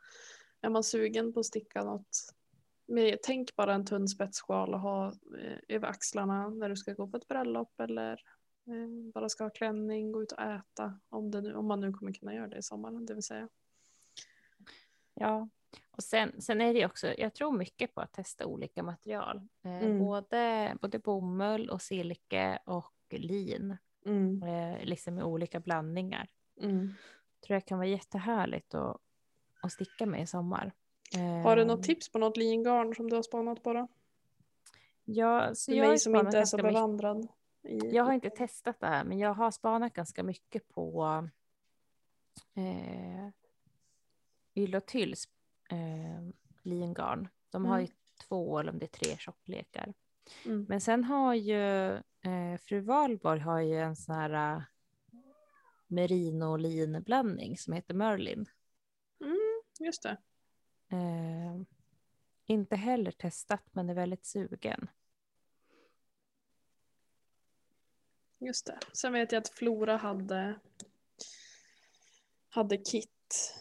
är 0.61 0.71
man 0.71 0.85
sugen 0.85 1.33
på 1.33 1.41
att 1.41 1.47
sticka 1.47 1.85
något, 1.85 2.35
med, 2.87 3.19
tänk 3.23 3.57
bara 3.57 3.75
en 3.75 3.85
tunn 3.87 4.09
spetssjal 4.09 4.75
och 4.75 4.81
ha 4.81 5.07
eh, 5.39 5.59
över 5.69 5.89
axlarna 5.89 6.49
när 6.49 6.69
du 6.69 6.77
ska 6.77 6.93
gå 6.93 7.09
på 7.09 7.17
ett 7.17 7.29
bröllop 7.29 7.81
eller 7.81 8.13
eh, 8.67 9.13
bara 9.15 9.29
ska 9.29 9.45
ha 9.45 9.51
klänning, 9.51 10.13
gå 10.13 10.23
ut 10.23 10.33
och 10.33 10.41
äta. 10.43 11.01
Om, 11.09 11.31
det 11.31 11.41
nu, 11.41 11.55
om 11.55 11.67
man 11.67 11.81
nu 11.81 11.93
kommer 11.93 12.13
kunna 12.13 12.35
göra 12.35 12.49
det 12.49 12.57
i 12.59 12.63
sommaren, 12.63 13.07
det 13.07 13.15
vill 13.15 13.23
säga. 13.23 13.49
Ja, 15.15 15.49
och 15.91 16.03
sen, 16.05 16.41
sen 16.41 16.61
är 16.61 16.75
det 16.75 16.87
också, 16.87 17.15
jag 17.19 17.35
tror 17.35 17.53
mycket 17.53 17.95
på 17.95 18.01
att 18.01 18.13
testa 18.13 18.47
olika 18.47 18.83
material. 18.83 19.37
Eh, 19.65 19.83
Mm. 19.83 19.99
både, 19.99 20.77
både 20.81 20.99
bomull 20.99 21.71
och 21.71 21.83
silke 21.83 22.59
och 22.67 22.95
lin, 23.11 23.77
Mm, 24.05 24.43
eh, 24.43 24.85
liksom 24.85 25.19
i 25.19 25.23
olika 25.23 25.61
blandningar. 25.61 26.29
mm. 26.61 26.95
Tror 27.47 27.55
jag 27.55 27.67
kan 27.67 27.79
vara 27.79 27.89
jättehärligt 27.89 28.75
att, 28.75 29.01
att 29.63 29.73
sticka 29.73 30.07
med 30.07 30.23
i 30.23 30.27
sommar. 30.27 30.73
Har 31.19 31.57
du 31.57 31.65
något 31.65 31.83
tips 31.83 32.13
på 32.13 32.19
något 32.19 32.37
lingarn 32.37 32.95
som 32.95 33.11
du 33.11 33.17
har 33.17 33.23
spanat 33.23 33.63
på 33.63 33.73
då? 33.73 33.89
Ja, 35.05 35.55
så 35.55 35.73
För 35.73 35.79
jag 35.79 35.89
mig 35.89 35.99
som 35.99 36.17
inte 36.17 36.39
är 36.39 36.45
så 36.45 36.57
bevandrad. 36.57 37.29
I, 37.63 37.79
Jag 37.79 38.05
har 38.05 38.13
inte 38.13 38.31
testat 38.31 38.81
det 38.81 38.87
här, 38.87 39.05
men 39.05 39.19
jag 39.19 39.35
har 39.35 39.51
spanat 39.51 39.93
ganska 39.93 40.23
mycket 40.23 40.69
på 40.69 41.05
eh, 42.55 43.29
Ylotylls 44.55 45.29
eh, 45.71 46.35
lingarn. 46.63 47.29
De 47.51 47.65
har 47.65 47.81
ju 47.81 47.89
två 48.29 48.59
eller 48.59 48.73
om 48.73 48.79
det 48.79 48.85
är 48.85 49.05
tre 49.05 49.17
tjocklekar. 49.19 49.95
Mm. 50.45 50.67
Men 50.69 50.81
sen 50.81 51.05
har 51.05 51.35
ju 51.35 51.93
eh, 51.95 52.59
fru 52.61 52.81
Valborg 52.81 53.41
har 53.41 53.61
ju 53.61 53.79
en 53.79 53.97
sån 53.97 54.15
här 54.15 54.57
eh, 54.57 54.63
merino 55.87 56.57
linblandning 56.57 57.59
som 57.59 57.73
heter 57.73 57.95
Merlin. 57.95 58.47
Mm, 59.21 59.63
just 59.81 60.03
det. 60.03 60.17
Eh, 60.93 61.63
inte 62.47 62.77
heller 62.77 63.13
testat, 63.13 63.63
men 63.73 63.91
är 63.91 63.95
väldigt 63.95 64.27
sugen. 64.27 64.91
Just 68.39 68.67
det. 68.67 68.79
Sen 68.93 69.13
vet 69.13 69.33
jag 69.33 69.41
att 69.41 69.49
Flora 69.49 69.97
hade, 69.97 70.61
hade 72.49 72.77
kit 72.77 73.55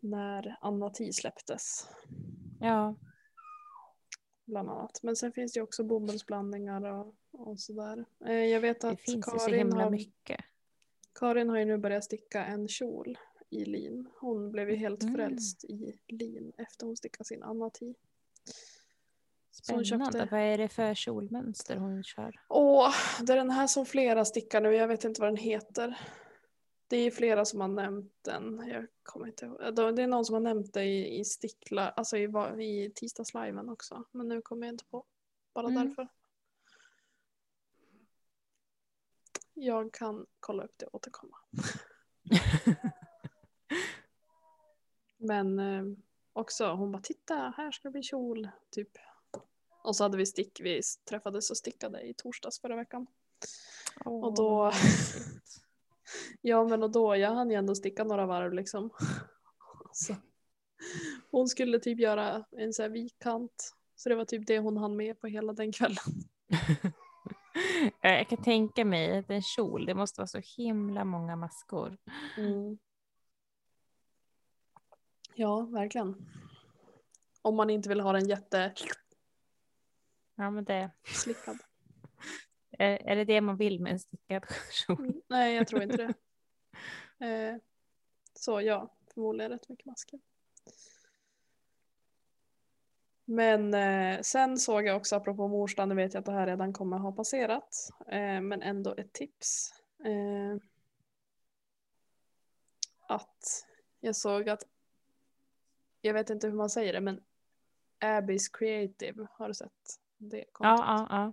när 0.00 0.56
Anna 0.60 0.90
T 0.90 1.12
släpptes. 1.12 1.88
Ja, 2.60 2.94
Bland 4.50 4.70
annat. 4.70 5.02
Men 5.02 5.16
sen 5.16 5.32
finns 5.32 5.52
det 5.52 5.60
också 5.62 5.84
bomullsblandningar 5.84 6.84
och, 6.84 7.14
och 7.30 7.60
sådär. 7.60 8.04
Eh, 8.26 8.32
jag 8.32 8.60
vet 8.60 8.80
det 8.80 8.88
att 8.88 9.00
finns 9.00 9.16
ju 9.16 9.22
så 9.22 9.38
Karin 9.38 9.58
himla 9.58 9.82
har, 9.82 9.90
mycket. 9.90 10.40
Karin 11.14 11.48
har 11.48 11.58
ju 11.58 11.64
nu 11.64 11.78
börjat 11.78 12.04
sticka 12.04 12.44
en 12.44 12.68
kjol 12.68 13.18
i 13.50 13.64
lin. 13.64 14.08
Hon 14.20 14.50
blev 14.52 14.70
ju 14.70 14.76
helt 14.76 15.02
Mm. 15.02 15.14
frälst 15.14 15.64
i 15.64 15.98
lin 16.08 16.52
efter 16.58 16.86
hon 16.86 16.96
stickade 16.96 17.24
sin 17.24 17.42
Anna 17.42 17.70
T. 17.70 17.94
Så 19.50 19.74
hon 19.74 19.84
Spännande. 19.84 20.18
köpte- 20.18 20.28
Vad 20.30 20.40
är 20.40 20.58
det 20.58 20.68
för 20.68 20.94
kjolmönster 20.94 21.76
hon 21.76 22.02
kör? 22.04 22.40
Åh, 22.48 22.94
det 23.22 23.32
är 23.32 23.36
den 23.36 23.50
här 23.50 23.66
som 23.66 23.86
flera 23.86 24.24
stickar 24.24 24.60
nu. 24.60 24.72
Jag 24.74 24.88
vet 24.88 25.04
inte 25.04 25.20
vad 25.20 25.28
den 25.30 25.36
heter. 25.36 25.98
Det 26.88 26.96
är 26.96 27.10
flera 27.10 27.44
som 27.44 27.60
har 27.60 27.68
nämnt 27.68 28.14
den. 28.22 28.68
Jag 28.68 28.86
kommer 29.02 29.26
inte 29.26 29.44
ihåg. 29.46 29.74
Det 29.96 30.02
är 30.02 30.06
någon 30.06 30.24
som 30.24 30.34
har 30.34 30.40
nämnt 30.40 30.74
det 30.74 30.84
i, 30.84 31.18
i 31.20 31.24
stickla, 31.24 31.88
alltså 31.90 32.16
i, 32.16 32.22
i 32.64 32.92
tisdagsliven 32.94 33.68
också. 33.68 34.04
Men 34.12 34.28
nu 34.28 34.42
kommer 34.42 34.66
jag 34.66 34.74
inte 34.74 34.84
på. 34.84 35.04
Bara 35.52 35.68
Mm. 35.68 35.86
därför. 35.88 36.08
Jag 39.54 39.92
kan 39.92 40.26
kolla 40.40 40.62
upp 40.64 40.74
det 40.76 40.86
och 40.86 40.94
återkomma. 40.94 41.36
Men 45.20 45.58
eh, 45.58 45.82
också 46.32 46.72
hon 46.72 46.92
bara 46.92 47.02
titta 47.02 47.54
här 47.56 47.70
ska 47.70 47.90
bli 47.90 48.02
kjol. 48.02 48.48
Typ. 48.70 48.88
Och 49.82 49.96
så 49.96 50.04
hade 50.04 50.16
vi 50.16 50.26
stick, 50.26 50.60
vi 50.60 50.80
träffades 51.08 51.50
och 51.50 51.56
stickade 51.56 52.00
i 52.00 52.14
torsdags 52.14 52.60
förra 52.60 52.76
veckan. 52.76 53.06
Åh, 54.04 54.24
Och 54.24 54.34
då-. 54.34 54.72
Ja 56.40 56.64
men 56.64 56.82
och 56.82 56.90
då, 56.90 57.16
jag 57.16 57.34
hann 57.34 57.50
ju 57.50 57.56
ändå 57.56 57.74
sticka 57.74 58.04
några 58.04 58.26
varv 58.26 58.52
liksom. 58.52 58.90
Så. 59.92 60.14
Hon 61.30 61.48
skulle 61.48 61.78
typ 61.78 61.98
göra 61.98 62.44
en 62.50 62.72
sån 62.72 62.82
här 62.82 62.90
vikkant. 62.90 63.74
Så 63.96 64.08
det 64.08 64.14
var 64.14 64.24
typ 64.24 64.46
det 64.46 64.58
hon 64.58 64.76
hann 64.76 64.96
med 64.96 65.20
på 65.20 65.26
hela 65.26 65.52
den 65.52 65.72
kvällen. 65.72 66.04
Jag 68.00 68.28
kan 68.28 68.42
tänka 68.42 68.84
mig 68.84 69.18
att 69.18 69.30
en 69.30 69.42
kjol, 69.42 69.86
det 69.86 69.94
måste 69.94 70.20
vara 70.20 70.26
så 70.26 70.40
himla 70.56 71.04
många 71.04 71.36
maskor. 71.36 71.96
Mm. 72.36 72.78
Ja, 75.40 75.60
verkligen. 75.60 76.26
Om 77.42 77.56
man 77.56 77.70
inte 77.70 77.88
vill 77.88 78.00
ha 78.00 78.12
den 78.12 78.28
jätteslickad. 78.28 78.98
Ja, 80.34 80.50
men 80.50 80.64
det, 80.64 80.90
är, 82.70 83.08
är 83.08 83.16
det 83.16 83.24
det 83.24 83.40
man 83.40 83.56
vill 83.56 83.80
med 83.80 83.92
en 83.92 83.98
stickad 83.98 84.44
kjol? 84.72 84.98
Mm, 84.98 85.22
Nej, 85.28 85.54
jag 85.54 85.66
tror 85.66 85.82
inte 85.82 85.96
det. 85.96 86.14
Eh, 87.26 87.56
så 88.34 88.60
ja, 88.60 88.94
förmodligen 89.14 89.52
rätt 89.52 89.68
mycket 89.68 89.86
masker. 89.86 90.20
Men 93.24 93.74
eh, 93.74 94.20
sen 94.20 94.58
såg 94.58 94.86
jag 94.86 94.96
också, 94.96 95.16
apropå 95.16 95.48
mors 95.48 95.76
dag, 95.76 95.88
nu 95.88 95.94
vet 95.94 96.14
jag 96.14 96.20
att 96.20 96.26
det 96.26 96.32
här 96.32 96.46
redan 96.46 96.72
kommer 96.72 96.98
ha 96.98 97.12
passerat, 97.12 97.90
eh, 98.06 98.40
men 98.40 98.62
ändå 98.62 98.94
ett 98.94 99.12
tips. 99.12 99.74
Eh, 100.04 100.62
att 103.08 103.66
jag 104.00 104.16
såg 104.16 104.48
att, 104.48 104.62
jag 106.00 106.14
vet 106.14 106.30
inte 106.30 106.46
hur 106.46 106.54
man 106.54 106.70
säger 106.70 106.92
det, 106.92 107.00
men 107.00 107.20
Abbys 107.98 108.48
Creative, 108.48 109.26
har 109.32 109.48
du 109.48 109.54
sett 109.54 110.00
det 110.18 110.44
kontot? 110.52 110.78
Ja, 110.78 111.06
ja, 111.10 111.16
ja. 111.16 111.32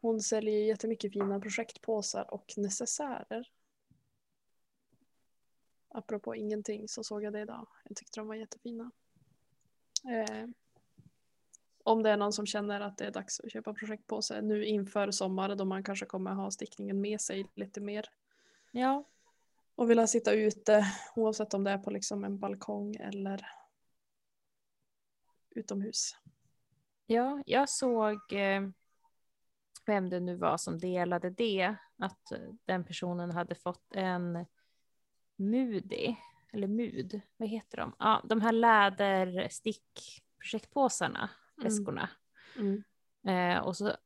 Hon 0.00 0.20
säljer 0.20 0.58
ju 0.58 0.66
jättemycket 0.66 1.12
fina 1.12 1.40
projektpåsar 1.40 2.34
och 2.34 2.54
necessärer. 2.56 3.50
Apropå 5.88 6.34
ingenting 6.36 6.88
så 6.88 7.04
såg 7.04 7.22
jag 7.22 7.32
det 7.32 7.40
idag. 7.40 7.68
Jag 7.84 7.96
tyckte 7.96 8.20
de 8.20 8.28
var 8.28 8.34
jättefina. 8.34 8.90
Eh, 10.04 10.48
om 11.82 12.02
det 12.02 12.10
är 12.10 12.16
någon 12.16 12.32
som 12.32 12.46
känner 12.46 12.80
att 12.80 12.98
det 12.98 13.04
är 13.04 13.10
dags 13.10 13.40
att 13.40 13.52
köpa 13.52 13.74
projektpåse 13.74 14.42
nu 14.42 14.64
inför 14.64 15.10
sommaren 15.10 15.58
då 15.58 15.64
man 15.64 15.84
kanske 15.84 16.06
kommer 16.06 16.30
ha 16.34 16.50
stickningen 16.50 17.00
med 17.00 17.20
sig 17.20 17.46
lite 17.54 17.80
mer 17.80 18.10
ja. 18.70 19.04
Och 19.80 19.90
vilja 19.90 20.06
sitta 20.06 20.32
ute 20.32 20.84
oavsett 21.16 21.54
om 21.54 21.64
det 21.64 21.70
är 21.70 21.78
på 21.78 21.90
liksom 21.90 22.24
en 22.24 22.38
balkong 22.38 22.96
eller 22.96 23.46
utomhus. 25.50 26.16
Ja, 27.06 27.42
jag 27.46 27.68
såg 27.68 28.32
eh, 28.32 28.62
vem 29.86 30.10
det 30.10 30.20
nu 30.20 30.36
var 30.36 30.56
som 30.56 30.78
delade 30.78 31.30
det, 31.30 31.74
att 31.98 32.32
eh, 32.32 32.38
den 32.64 32.84
personen 32.84 33.30
hade 33.30 33.54
fått 33.54 33.94
en 33.94 34.46
Mudi, 35.36 36.16
eller 36.52 36.68
Mud, 36.68 37.20
vad 37.36 37.48
heter 37.48 37.76
de? 37.78 37.96
Ja, 37.98 38.22
de 38.24 38.40
här 38.40 38.52
läderstickprojektpåsarna, 38.52 41.30
Mm. 41.58 41.64
väskorna. 41.68 42.10
Mm. 42.56 42.82
Eh, 43.26 43.58
och 43.66 43.76
så 43.76 43.96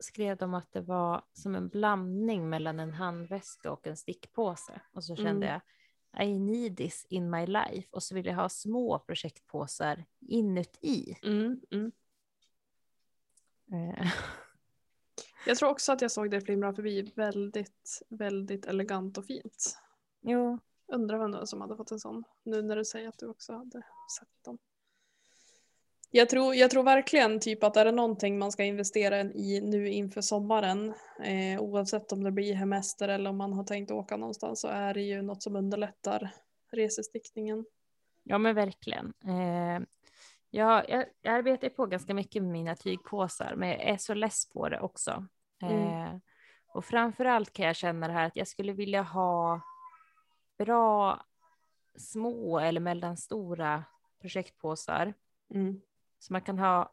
skrev 0.00 0.36
de 0.36 0.54
att 0.54 0.72
det 0.72 0.80
var 0.80 1.24
som 1.32 1.54
en 1.54 1.68
blandning 1.68 2.48
mellan 2.48 2.80
en 2.80 2.92
handväska 2.92 3.72
och 3.72 3.86
en 3.86 3.96
stickpåse. 3.96 4.80
Och 4.92 5.04
så 5.04 5.16
kände 5.16 5.46
Mm. 5.46 5.60
jag, 6.12 6.26
I 6.26 6.38
need 6.38 6.76
this 6.76 7.06
in 7.08 7.30
my 7.30 7.46
life. 7.46 7.88
Och 7.92 8.02
så 8.02 8.14
vill 8.14 8.26
jag 8.26 8.34
ha 8.34 8.48
små 8.48 8.98
projektpåsar 8.98 10.04
inuti. 10.20 11.18
Mm, 11.22 11.60
mm. 11.70 11.92
Eh, 13.72 14.12
Jag 15.46 15.56
tror 15.56 15.68
också 15.70 15.92
att 15.92 16.00
jag 16.00 16.10
såg 16.10 16.30
det 16.30 16.40
flimra 16.40 16.72
förbi. 16.74 17.12
Väldigt, 17.16 18.02
väldigt 18.08 18.66
elegant 18.66 19.18
och 19.18 19.26
fint. 19.26 19.78
jo, 20.20 20.58
Undrar 20.92 21.18
vem 21.18 21.32
det 21.32 21.38
var 21.38 21.46
som 21.46 21.60
hade 21.60 21.76
fått 21.76 21.90
en 21.90 22.00
sån. 22.00 22.24
Nu 22.42 22.62
när 22.62 22.76
du 22.76 22.84
säger 22.84 23.08
att 23.08 23.18
du 23.18 23.26
också 23.26 23.52
hade 23.52 23.82
sett 24.18 24.44
dem. 24.44 24.58
Jag 26.12 26.28
tror, 26.28 26.54
jag 26.54 26.70
tror 26.70 26.82
verkligen 26.82 27.40
typ 27.40 27.64
att 27.64 27.76
är 27.76 27.84
det 27.84 27.92
någonting 27.92 28.38
man 28.38 28.52
ska 28.52 28.64
investera 28.64 29.20
i 29.20 29.60
nu 29.60 29.88
inför 29.88 30.20
sommaren 30.20 30.94
eh, 31.22 31.60
oavsett 31.60 32.12
om 32.12 32.24
det 32.24 32.30
blir 32.30 32.54
hemester 32.54 33.08
eller 33.08 33.30
om 33.30 33.36
man 33.36 33.52
har 33.52 33.64
tänkt 33.64 33.90
åka 33.90 34.16
någonstans 34.16 34.60
så 34.60 34.68
är 34.68 34.94
det 34.94 35.02
ju 35.02 35.22
något 35.22 35.42
som 35.42 35.56
underlättar 35.56 36.30
resestickningen. 36.72 37.64
ja 38.22 38.38
men 38.38 38.54
verkligen. 38.54 39.12
Eh, 39.24 39.86
ja, 40.50 40.84
jag, 40.88 41.04
jag 41.22 41.34
arbetar 41.34 41.68
på 41.68 41.86
ganska 41.86 42.14
mycket 42.14 42.42
med 42.42 42.52
mina 42.52 42.76
tygpåsar, 42.76 43.54
men 43.56 43.68
jag 43.68 43.80
är 43.80 43.96
så 43.96 44.14
less 44.14 44.48
på 44.48 44.68
det 44.68 44.80
också. 44.80 45.26
Eh, 45.62 46.16
och 46.66 46.84
framför 46.84 47.24
allt 47.24 47.52
kan 47.52 47.66
jag 47.66 47.76
känna 47.76 48.06
det 48.06 48.12
här 48.12 48.26
att 48.26 48.36
jag 48.36 48.48
skulle 48.48 48.72
vilja 48.72 49.02
ha 49.02 49.60
bra 50.58 51.24
små 51.96 52.58
eller 52.58 52.80
mellanstora 52.80 53.84
projektpåsar 54.20 55.14
Mm. 55.54 55.80
Så 56.20 56.32
man 56.32 56.42
kan 56.42 56.58
ha, 56.58 56.92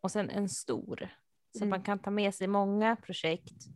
och 0.00 0.10
sen 0.10 0.30
en 0.30 0.48
stor. 0.48 1.08
Så 1.52 1.58
Mm. 1.58 1.70
man 1.70 1.82
kan 1.82 1.98
ta 1.98 2.10
med 2.10 2.34
sig 2.34 2.46
många 2.46 2.96
projekt. 2.96 3.66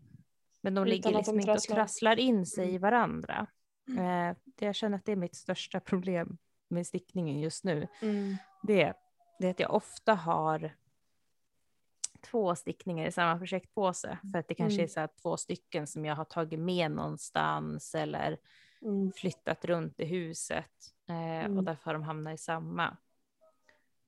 Men 0.61 0.75
de 0.75 0.81
Utan 0.81 0.89
ligger 0.91 1.09
att 1.09 1.13
de 1.13 1.17
liksom 1.19 1.41
inte 1.41 1.53
och 1.53 1.59
trasslar. 1.63 2.19
in 2.19 2.47
sig 2.47 2.65
i 2.67 2.69
Mm. 2.69 2.81
varandra. 2.83 3.47
Eh, 3.89 4.37
det 4.45 4.67
jag 4.67 4.75
känner 4.75 4.99
att 4.99 5.05
det 5.05 5.13
är 5.13 5.17
mitt 5.17 5.37
största 5.37 5.81
problem 5.81 6.39
med 6.69 6.87
stickningen 6.87 7.41
just 7.41 7.65
nu. 7.65 7.89
Mm. 8.03 8.37
Det, 8.63 8.93
det 9.39 9.47
är 9.47 9.51
att 9.51 9.61
jag 9.61 9.75
ofta 9.75 10.15
har 10.15 10.77
två 12.31 12.55
stickningar 12.55 13.07
i 13.07 13.13
samma 13.13 13.39
projektpåse. 13.39 14.19
För 14.33 14.39
att 14.39 14.49
det 14.49 14.55
kanske 14.55 14.75
Mm. 14.75 14.85
är 14.85 14.89
så 14.89 15.01
här 15.01 15.09
två 15.23 15.37
stycken 15.37 15.87
som 15.87 16.05
jag 16.05 16.17
har 16.17 16.25
tagit 16.25 16.61
med 16.61 16.91
någonstans 16.91 17.95
eller 17.95 18.39
Mm. 18.83 19.13
flyttat 19.13 19.65
runt 19.65 20.01
i 20.01 20.05
huset. 20.05 20.71
Eh, 21.09 21.15
Mm. 21.45 21.59
Och 21.59 21.65
därför 21.65 21.85
har 21.85 21.93
de 21.93 22.03
hamnat 22.03 22.35
i 22.35 22.39
samma. 22.39 22.97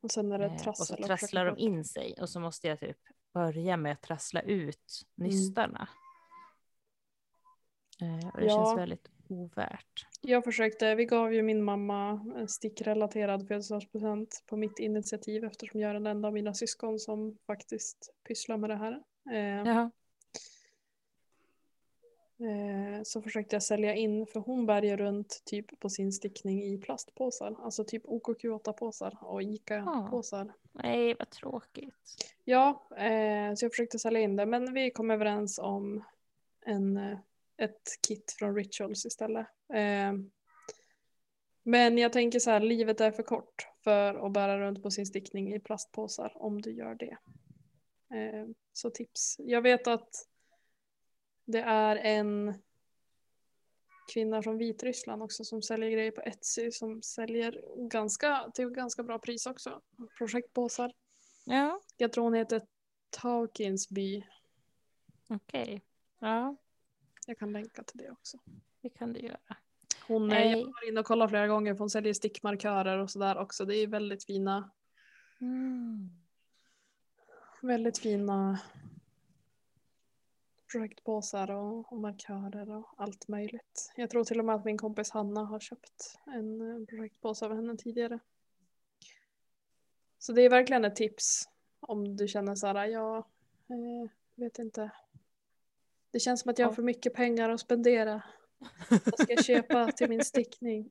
Och 0.04 0.10
sen 0.10 0.32
är 0.32 0.38
det 0.38 0.44
Eh, 0.46 0.56
trassel. 0.56 0.94
och 0.94 1.00
så 1.00 1.06
trasslar 1.06 1.46
de 1.46 1.58
in 1.58 1.84
sig 1.84 2.14
och 2.20 2.28
så 2.28 2.40
måste 2.40 2.68
jag 2.68 2.80
typ 2.80 2.96
börja 3.34 3.76
med 3.76 3.92
att 3.92 4.02
trassla 4.02 4.40
ut 4.40 5.02
Mm. 5.18 5.28
nystarna. 5.30 5.88
Eh, 8.00 8.28
och 8.28 8.40
det 8.40 8.46
Ja. 8.46 8.56
känns 8.66 8.78
väldigt 8.78 9.08
ovärt. 9.28 10.06
Jag 10.20 10.44
försökte, 10.44 10.94
vi 10.94 11.04
gav 11.04 11.34
ju 11.34 11.42
min 11.42 11.64
mamma 11.64 12.10
en 12.36 12.48
stickrelaterad 12.48 13.48
födelsedagspresent 13.48 14.42
på 14.46 14.56
mitt 14.56 14.78
initiativ 14.78 15.44
eftersom 15.44 15.80
jag 15.80 15.90
är 15.90 15.94
den 15.94 16.06
enda 16.06 16.28
av 16.28 16.34
mina 16.34 16.54
syskon 16.54 16.98
som 16.98 17.38
faktiskt 17.46 18.10
pysslar 18.28 18.56
med 18.56 18.70
det 18.70 18.76
här. 18.76 19.02
Eh, 19.32 19.60
eh, 19.78 19.88
så 23.04 23.22
försökte 23.22 23.56
jag 23.56 23.62
sälja 23.62 23.94
in, 23.94 24.26
för 24.26 24.40
hon 24.40 24.66
bär 24.66 24.82
ju 24.82 24.96
runt 24.96 25.42
typ 25.44 25.80
på 25.80 25.88
sin 25.88 26.12
stickning 26.12 26.64
i 26.64 26.78
plastpåsar, 26.78 27.56
alltså 27.62 27.84
typ 27.84 28.04
OKQ8-påsar 28.04 29.18
och 29.20 29.42
ICA-påsar. 29.42 30.52
Nej, 30.72 31.14
vad 31.18 31.30
tråkigt. 31.30 31.94
Ja, 32.44 32.88
eh, 32.96 33.54
så 33.54 33.64
jag 33.64 33.72
försökte 33.72 33.98
sälja 33.98 34.20
in 34.20 34.36
det 34.36 34.46
men 34.46 34.74
vi 34.74 34.90
kom 34.90 35.10
överens 35.10 35.58
om 35.58 36.04
en, 36.66 36.96
eh, 36.96 37.18
ett 37.56 37.98
kit 38.08 38.34
från 38.38 38.56
Rituals 38.56 39.06
istället. 39.06 39.46
Eh, 39.74 40.12
men 41.62 41.98
jag 41.98 42.12
tänker 42.12 42.38
så 42.38 42.50
här, 42.50 42.60
livet 42.60 43.00
är 43.00 43.10
för 43.10 43.22
kort 43.22 43.68
för 43.84 44.26
att 44.26 44.32
bära 44.32 44.58
runt 44.58 44.82
på 44.82 44.90
sin 44.90 45.06
stickning 45.06 45.54
i 45.54 45.60
plastpåsar 45.60 46.32
om 46.34 46.62
du 46.62 46.72
gör 46.72 46.94
det. 46.94 47.16
Eh, 48.16 48.46
så 48.72 48.90
tips. 48.90 49.36
Jag 49.38 49.62
vet 49.62 49.86
att 49.86 50.28
det 51.44 51.60
är 51.60 51.96
en 51.96 52.54
kvinna 54.12 54.42
från 54.42 54.58
Vitryssland 54.58 55.22
också 55.22 55.44
som 55.44 55.62
säljer 55.62 55.90
grejer 55.90 56.10
på 56.10 56.20
Etsy 56.20 56.70
som 56.70 57.02
säljer 57.02 57.60
ganska, 57.90 58.50
till 58.54 58.70
ganska 58.70 59.02
bra 59.02 59.18
pris 59.18 59.46
också. 59.46 59.80
Projektpåsar. 60.18 60.92
Ja, 61.44 61.80
Jag 61.96 62.12
tror 62.12 62.24
hon 62.24 62.34
heter 62.34 62.62
Taukinsby. 63.10 64.24
okej. 65.28 65.82
Ja, 66.18 66.56
Jag 67.26 67.38
kan 67.38 67.52
länka 67.52 67.82
till 67.82 67.98
det 67.98 68.10
också. 68.10 68.38
det 68.80 68.90
kan 68.90 69.12
du 69.12 69.20
göra. 69.20 69.56
Hon, 70.08 70.28
Nej. 70.28 70.50
jag 70.58 70.66
var 70.66 70.88
inne 70.88 71.00
och 71.00 71.06
kollade 71.06 71.28
flera 71.28 71.46
gånger 71.48 71.74
för 71.74 71.78
hon 71.78 71.90
säljer 71.90 72.12
stickmarkörer 72.14 72.98
och 72.98 73.10
sådär 73.10 73.38
också. 73.38 73.64
Det 73.64 73.76
är 73.76 73.86
väldigt 73.86 74.24
fina, 74.24 74.70
Mm. 75.40 76.10
väldigt 77.62 77.98
fina 77.98 78.60
projektpåsar 80.74 81.50
och, 81.50 81.92
och 81.92 81.98
markörer 81.98 82.76
och 82.76 82.94
allt 82.96 83.28
möjligt. 83.28 83.92
Jag 83.96 84.10
tror 84.10 84.24
till 84.24 84.38
och 84.38 84.44
med 84.44 84.54
att 84.54 84.64
min 84.64 84.78
kompis 84.78 85.10
Hanna 85.10 85.44
har 85.44 85.60
köpt 85.60 86.18
en 86.26 86.60
eh, 86.60 86.86
projektpåse 86.86 87.44
av 87.44 87.54
henne 87.54 87.76
tidigare. 87.76 88.18
Så 90.18 90.32
det 90.32 90.42
är 90.42 90.50
verkligen 90.50 90.84
ett 90.84 90.96
tips 90.96 91.48
om 91.80 92.16
du 92.16 92.28
känner 92.28 92.54
så 92.54 92.66
här, 92.66 92.86
jag 92.86 93.16
eh, 93.16 94.10
vet 94.34 94.58
inte. 94.58 94.90
Det 96.10 96.20
känns 96.20 96.40
som 96.40 96.50
att 96.50 96.58
jag 96.58 96.66
har 96.66 96.72
för 96.72 96.82
mycket 96.82 97.14
pengar 97.14 97.50
att 97.50 97.60
spendera. 97.60 98.22
Vad 98.88 99.18
ska 99.18 99.32
jag 99.32 99.44
köpa 99.44 99.92
till 99.92 100.08
min 100.08 100.24
stickning? 100.24 100.90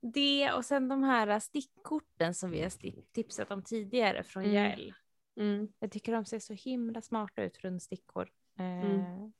Det 0.00 0.52
och 0.52 0.64
sen 0.64 0.88
de 0.88 1.02
här 1.02 1.40
stickkorten 1.40 2.34
som 2.34 2.50
vi 2.50 2.62
har 2.62 2.72
tipsat 3.12 3.50
om 3.50 3.62
tidigare 3.62 4.22
från 4.24 4.44
Mm. 4.44 4.94
Mm. 5.36 5.72
Jag 5.78 5.90
tycker 5.90 6.12
de 6.12 6.24
ser 6.24 6.38
så 6.38 6.52
himla 6.52 7.02
smarta 7.02 7.42
ut 7.42 7.64
rundstickor. 7.64 8.30
Eh, 8.58 8.64
Mm. 8.84 9.32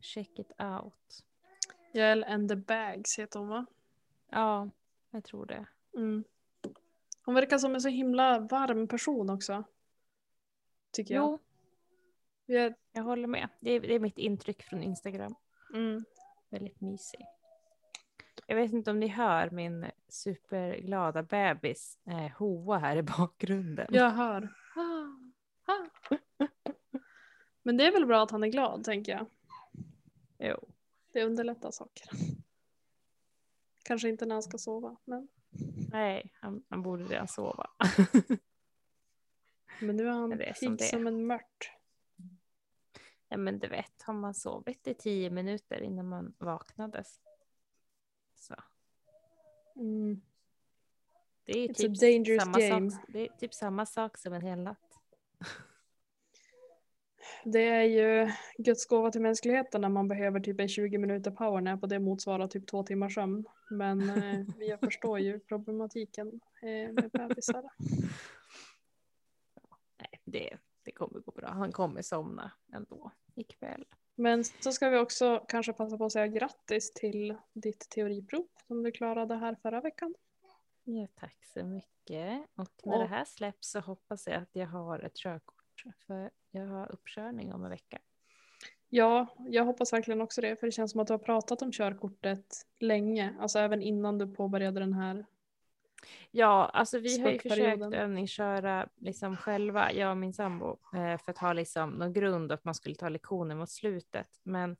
Check 0.00 0.38
it 0.38 0.52
out. 0.60 1.24
Jael 1.92 2.24
and 2.24 2.48
the 2.48 2.56
bags 2.56 3.18
heter 3.18 3.38
hon 3.38 3.48
va? 3.48 3.66
Ja, 4.30 4.70
jag 5.10 5.24
tror 5.24 5.46
det. 5.46 5.66
Mm. 5.96 6.24
Hon 7.24 7.34
verkar 7.34 7.58
som 7.58 7.74
en 7.74 7.80
så 7.80 7.88
himla 7.88 8.38
varm 8.38 8.88
person 8.88 9.30
också. 9.30 9.64
Tycker 10.92 11.14
jag. 11.14 11.24
Jo, 11.24 11.38
jag 12.54 12.74
jag 12.92 13.02
håller 13.02 13.26
med. 13.26 13.48
Det 13.60 13.70
är, 13.70 13.80
det 13.80 13.94
är 13.94 14.00
mitt 14.00 14.18
intryck 14.18 14.62
från 14.62 14.82
Instagram. 14.82 15.34
mm. 15.74 16.04
Väldigt 16.48 16.80
mysig. 16.80 17.26
Jag 18.46 18.56
vet 18.56 18.72
inte 18.72 18.90
om 18.90 19.00
ni 19.00 19.08
hör 19.08 19.50
min 19.50 19.86
superglada 20.08 21.22
bebis 21.22 21.98
eh, 22.06 22.30
Hoa 22.38 22.78
här 22.78 22.96
i 22.96 23.02
bakgrunden. 23.02 23.86
Jag 23.90 24.10
hör. 24.10 24.48
Men 27.62 27.76
det 27.76 27.86
är 27.86 27.92
väl 27.92 28.06
bra 28.06 28.22
att 28.22 28.30
han 28.30 28.44
är 28.44 28.48
glad 28.48 28.84
tänker 28.84 29.12
jag. 29.12 29.26
Jo. 30.38 30.68
Det 31.12 31.24
underlättar 31.24 31.70
saker. 31.70 32.08
Kanske 33.84 34.08
inte 34.08 34.26
när 34.26 34.34
han 34.34 34.42
ska 34.42 34.58
sova. 34.58 34.96
Men, 35.04 35.28
Nej, 35.92 36.32
han, 36.40 36.64
han 36.68 36.82
borde 36.82 37.04
redan 37.04 37.28
sova. 37.28 37.70
men 39.80 39.96
nu 39.96 40.06
är 40.08 40.12
han 40.12 40.30
som 40.30 40.38
pigg 40.38 40.82
är. 40.82 40.84
som 40.84 41.06
en 41.06 41.26
mört. 41.26 41.72
ja, 43.28 43.36
men 43.36 43.58
du 43.58 43.68
vet, 43.68 44.02
har 44.02 44.14
man 44.14 44.34
sovit 44.34 44.86
i 44.86 44.94
tio 44.94 45.30
minuter 45.30 45.80
innan 45.82 46.08
man 46.08 46.34
vaknade. 46.38 47.04
Så 48.44 48.54
Mm. 49.76 50.20
det 51.44 51.52
är 51.58 51.68
It's 51.68 51.74
typ 51.74 52.00
dangerous 52.00 52.42
samma 52.42 52.58
game. 52.58 52.90
sak. 52.90 53.00
Det 53.08 53.20
är 53.20 53.28
typ 53.38 53.54
samma 53.54 53.86
sak 53.86 54.18
som 54.18 54.32
en 54.32 54.42
hel 54.42 54.58
natt. 54.58 54.78
Det 57.44 57.62
är 57.68 57.82
ju 57.82 58.32
Guds 58.58 58.86
gåva 58.86 59.10
till 59.10 59.20
mänskligheten 59.20 59.80
när 59.80 59.88
man 59.88 60.08
behöver 60.08 60.40
typ 60.40 60.60
en 60.60 60.68
20 60.68 60.98
minuter 60.98 61.30
powernap 61.30 61.82
och 61.82 61.88
det 61.88 61.98
motsvarar 61.98 62.46
typ 62.48 62.66
två 62.66 62.82
timmars 62.82 63.14
sömn. 63.14 63.44
Men 63.70 64.10
eh, 64.10 64.46
jag 64.68 64.80
förstår 64.80 65.18
ju 65.18 65.40
problematiken 65.40 66.40
eh, 66.62 66.92
med 66.92 67.10
bebisar. 67.12 67.70
Nej, 69.98 70.20
det, 70.24 70.58
det 70.82 70.92
kommer 70.92 71.20
gå 71.20 71.32
bra. 71.32 71.48
Han 71.48 71.72
kommer 71.72 72.02
somna 72.02 72.52
ändå 72.72 73.10
ikväll. 73.34 73.84
Men 74.14 74.44
så 74.44 74.72
ska 74.72 74.88
vi 74.88 74.98
också 74.98 75.44
kanske 75.48 75.72
passa 75.72 75.98
på 75.98 76.04
att 76.04 76.12
säga 76.12 76.26
grattis 76.26 76.92
till 76.92 77.36
ditt 77.52 77.88
teoriprov 77.90 78.46
som 78.66 78.82
du 78.82 78.92
klarade 78.92 79.34
här 79.34 79.54
förra 79.62 79.80
veckan. 79.80 80.14
Ja, 80.84 81.06
tack 81.14 81.44
så 81.44 81.64
mycket. 81.64 82.42
Och 82.54 82.68
när 82.84 82.94
Och- 82.94 83.00
det 83.00 83.06
här 83.06 83.24
släpps 83.24 83.70
så 83.70 83.80
hoppas 83.80 84.26
jag 84.26 84.42
att 84.42 84.50
jag 84.52 84.66
har 84.66 84.98
ett 84.98 85.16
körkort. 85.16 85.84
För 86.06 86.30
jag 86.50 86.66
har 86.66 86.92
uppkörning 86.92 87.52
om 87.52 87.64
en 87.64 87.70
vecka. 87.70 87.98
Ja, 88.88 89.26
jag 89.48 89.64
hoppas 89.64 89.92
verkligen 89.92 90.20
också 90.20 90.40
det 90.40 90.56
för 90.56 90.66
det 90.66 90.70
känns 90.72 90.90
som 90.92 91.00
att 91.00 91.06
du 91.06 91.12
har 91.12 91.18
pratat 91.18 91.62
om 91.62 91.72
körkortet 91.72 92.66
länge, 92.78 93.34
alltså 93.40 93.58
även 93.58 93.82
innan 93.82 94.18
du 94.18 94.26
påbörjade 94.26 94.80
den 94.80 94.92
här. 94.92 95.26
Ja, 96.30 96.70
alltså 96.72 96.98
vi 96.98 97.20
har 97.22 97.30
ju 97.30 97.38
försökt 97.38 97.82
övningsköra 97.94 98.88
liksom 98.96 99.36
själva, 99.36 99.92
jag 99.92 100.10
och 100.10 100.16
min 100.16 100.32
sambo, 100.32 100.78
eh, 100.94 101.18
för 101.18 101.30
att 101.30 101.38
ha 101.38 101.52
liksom 101.52 101.90
någon 101.90 102.12
grund 102.12 102.52
att 102.52 102.64
man 102.64 102.74
skulle 102.74 102.94
ta 102.94 103.08
lektioner 103.08 103.54
mot 103.54 103.70
slutet. 103.70 104.28
Men 104.42 104.76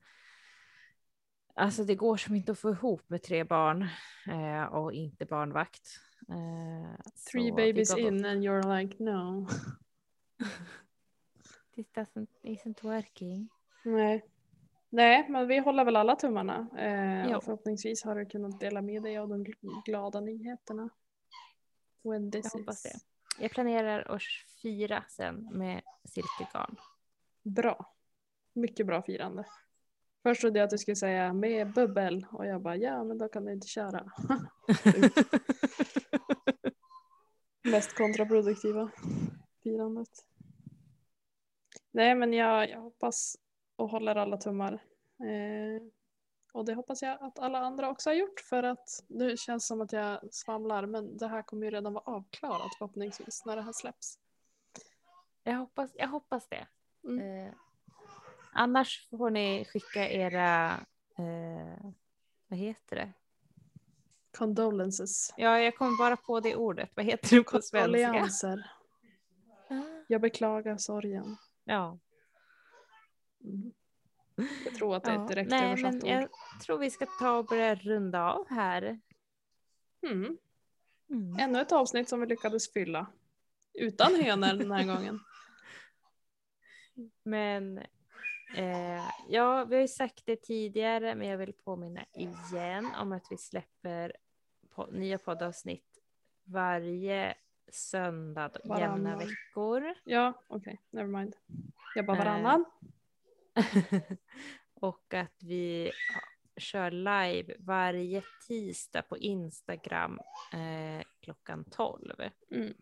alltså 1.54 1.84
det 1.84 1.94
går 1.94 2.16
som 2.16 2.34
inte 2.34 2.52
att 2.52 2.58
få 2.58 2.70
ihop 2.70 3.02
med 3.10 3.22
tre 3.22 3.44
barn 3.44 3.88
eh, 4.28 4.64
och 4.64 4.92
inte 4.92 5.26
barnvakt. 5.26 5.88
Eh, 6.28 7.04
Three 7.32 7.48
så 7.50 7.54
babies 7.56 7.96
in 7.96 8.24
and 8.24 8.44
you're 8.44 8.78
like 8.80 9.02
no. 9.02 9.46
This 11.74 11.92
doesn't, 11.92 12.28
isn't 12.42 12.82
working. 12.82 13.48
Nej. 13.84 14.24
Nej, 14.88 15.28
men 15.28 15.48
vi 15.48 15.58
håller 15.58 15.84
väl 15.84 15.96
alla 15.96 16.16
tummarna. 16.16 16.66
Eh, 16.78 17.40
förhoppningsvis 17.40 18.04
har 18.04 18.14
du 18.14 18.26
kunnat 18.26 18.60
dela 18.60 18.82
med 18.82 19.02
dig 19.02 19.18
av 19.18 19.28
de 19.28 19.44
gl- 19.46 19.82
glada 19.84 20.20
nyheterna. 20.20 20.88
When 22.04 22.30
this 22.30 22.44
Jag 22.52 22.60
hoppas 22.60 22.86
is. 22.86 23.06
Jag 23.38 23.50
planerar 23.50 24.14
att 24.14 24.22
fira 24.62 25.04
sen 25.08 25.48
med 25.52 25.82
silkegarn. 26.04 26.76
Bra. 27.42 27.94
Mycket 28.52 28.86
bra 28.86 29.02
firande. 29.02 29.44
Först 30.22 30.40
trodde 30.40 30.58
jag 30.58 30.64
att 30.64 30.70
du 30.70 30.78
skulle 30.78 30.96
säga 30.96 31.32
med 31.32 31.72
bubbel 31.72 32.26
och 32.30 32.46
jag 32.46 32.62
bara 32.62 32.76
ja 32.76 33.04
men 33.04 33.18
då 33.18 33.28
kan 33.28 33.44
du 33.44 33.52
inte 33.52 33.66
köra. 33.66 34.12
Mest 37.62 37.96
kontraproduktiva 37.96 38.90
firandet. 39.62 40.08
Nej 41.90 42.14
men 42.14 42.32
jag, 42.32 42.70
jag 42.70 42.80
hoppas 42.80 43.36
och 43.76 43.90
håller 43.90 44.16
alla 44.16 44.36
tummar. 44.36 44.72
Eh, 45.20 45.82
och 46.54 46.64
det 46.64 46.74
hoppas 46.74 47.02
jag 47.02 47.22
att 47.22 47.38
alla 47.38 47.58
andra 47.58 47.90
också 47.90 48.10
har 48.10 48.14
gjort 48.14 48.40
för 48.40 48.62
att 48.62 49.04
nu 49.08 49.36
känns 49.36 49.66
som 49.66 49.80
att 49.80 49.92
jag 49.92 50.34
svamlar 50.34 50.86
men 50.86 51.16
det 51.16 51.28
här 51.28 51.42
kommer 51.42 51.66
ju 51.66 51.70
redan 51.70 51.92
vara 51.92 52.04
avklarat 52.04 52.74
förhoppningsvis 52.78 53.44
när 53.44 53.56
det 53.56 53.62
här 53.62 53.72
släpps. 53.72 54.18
jag, 55.44 55.54
hoppas, 55.54 55.90
jag 55.94 56.08
hoppas 56.08 56.48
det. 56.48 56.66
Mm. 57.04 57.46
Eh, 57.46 57.54
annars 58.52 59.08
får 59.10 59.30
ni 59.30 59.64
skicka 59.64 60.10
era, 60.10 60.72
eh, 61.18 61.90
vad 62.48 62.58
heter 62.58 62.96
det? 62.96 63.12
Condolences. 64.38 65.34
Ja, 65.36 65.58
jag 65.60 65.76
kommer 65.76 65.98
bara 65.98 66.16
på 66.16 66.40
det 66.40 66.56
ordet. 66.56 66.90
Vad 66.94 67.04
heter 67.04 67.36
det 67.36 67.42
på 67.42 67.62
svenska? 67.62 68.06
Kondolenser. 68.06 68.70
Jag 70.06 70.20
beklagar 70.20 70.76
sorgen. 70.76 71.36
Ja. 71.64 71.98
Mm. 73.44 73.72
Jag 74.64 74.74
tror 74.74 74.96
att 74.96 75.04
det 75.04 75.10
är 75.10 75.14
ja. 75.14 75.22
ett 75.22 75.28
direkt 75.28 75.50
Nej, 75.50 75.66
översatt 75.66 75.92
men 75.92 76.02
ord. 76.02 76.08
jag 76.08 76.28
tror 76.62 76.78
vi 76.78 76.90
ska 76.90 77.06
ta 77.20 77.38
och 77.38 77.46
börja 77.46 77.74
runda 77.74 78.32
av 78.32 78.48
här. 78.50 79.00
Mm. 80.02 80.38
Mm. 81.10 81.38
Ännu 81.38 81.60
ett 81.60 81.72
avsnitt 81.72 82.08
som 82.08 82.20
vi 82.20 82.26
lyckades 82.26 82.72
fylla. 82.72 83.06
Utan 83.74 84.14
hönor 84.14 84.54
den 84.54 84.70
här 84.72 84.84
gången. 84.84 85.20
Men 87.22 87.80
Eh, 88.56 89.02
ja, 89.28 89.64
vi 89.64 89.74
har 89.74 89.82
ju 89.82 89.88
sagt 89.88 90.26
det 90.26 90.36
tidigare, 90.36 91.14
men 91.14 91.28
jag 91.28 91.38
vill 91.38 91.52
påminna 91.52 92.04
igen 92.12 92.88
om 93.00 93.12
att 93.12 93.26
vi 93.30 93.36
släpper 93.36 94.12
po 94.74 94.86
nya 94.86 95.18
poddavsnitt 95.18 95.98
varje 96.44 97.34
söndag, 97.72 98.50
Varannan. 98.64 98.90
jämna 98.96 99.16
veckor. 99.16 99.94
Ja, 100.04 100.32
okej, 100.48 100.80
never 100.90 101.08
mind. 101.08 101.36
Jag 101.94 102.06
bara 102.06 102.36
Eh. 102.36 102.58
och 104.74 105.14
att 105.14 105.42
vi 105.42 105.92
kör 106.56 106.90
live 106.90 107.54
varje 107.58 108.22
tisdag 108.48 109.02
på 109.02 109.18
Instagram 109.18 110.20
eh, 110.52 111.04
klockan 111.20 111.64
12. 111.70 112.14
Mm. 112.50 112.74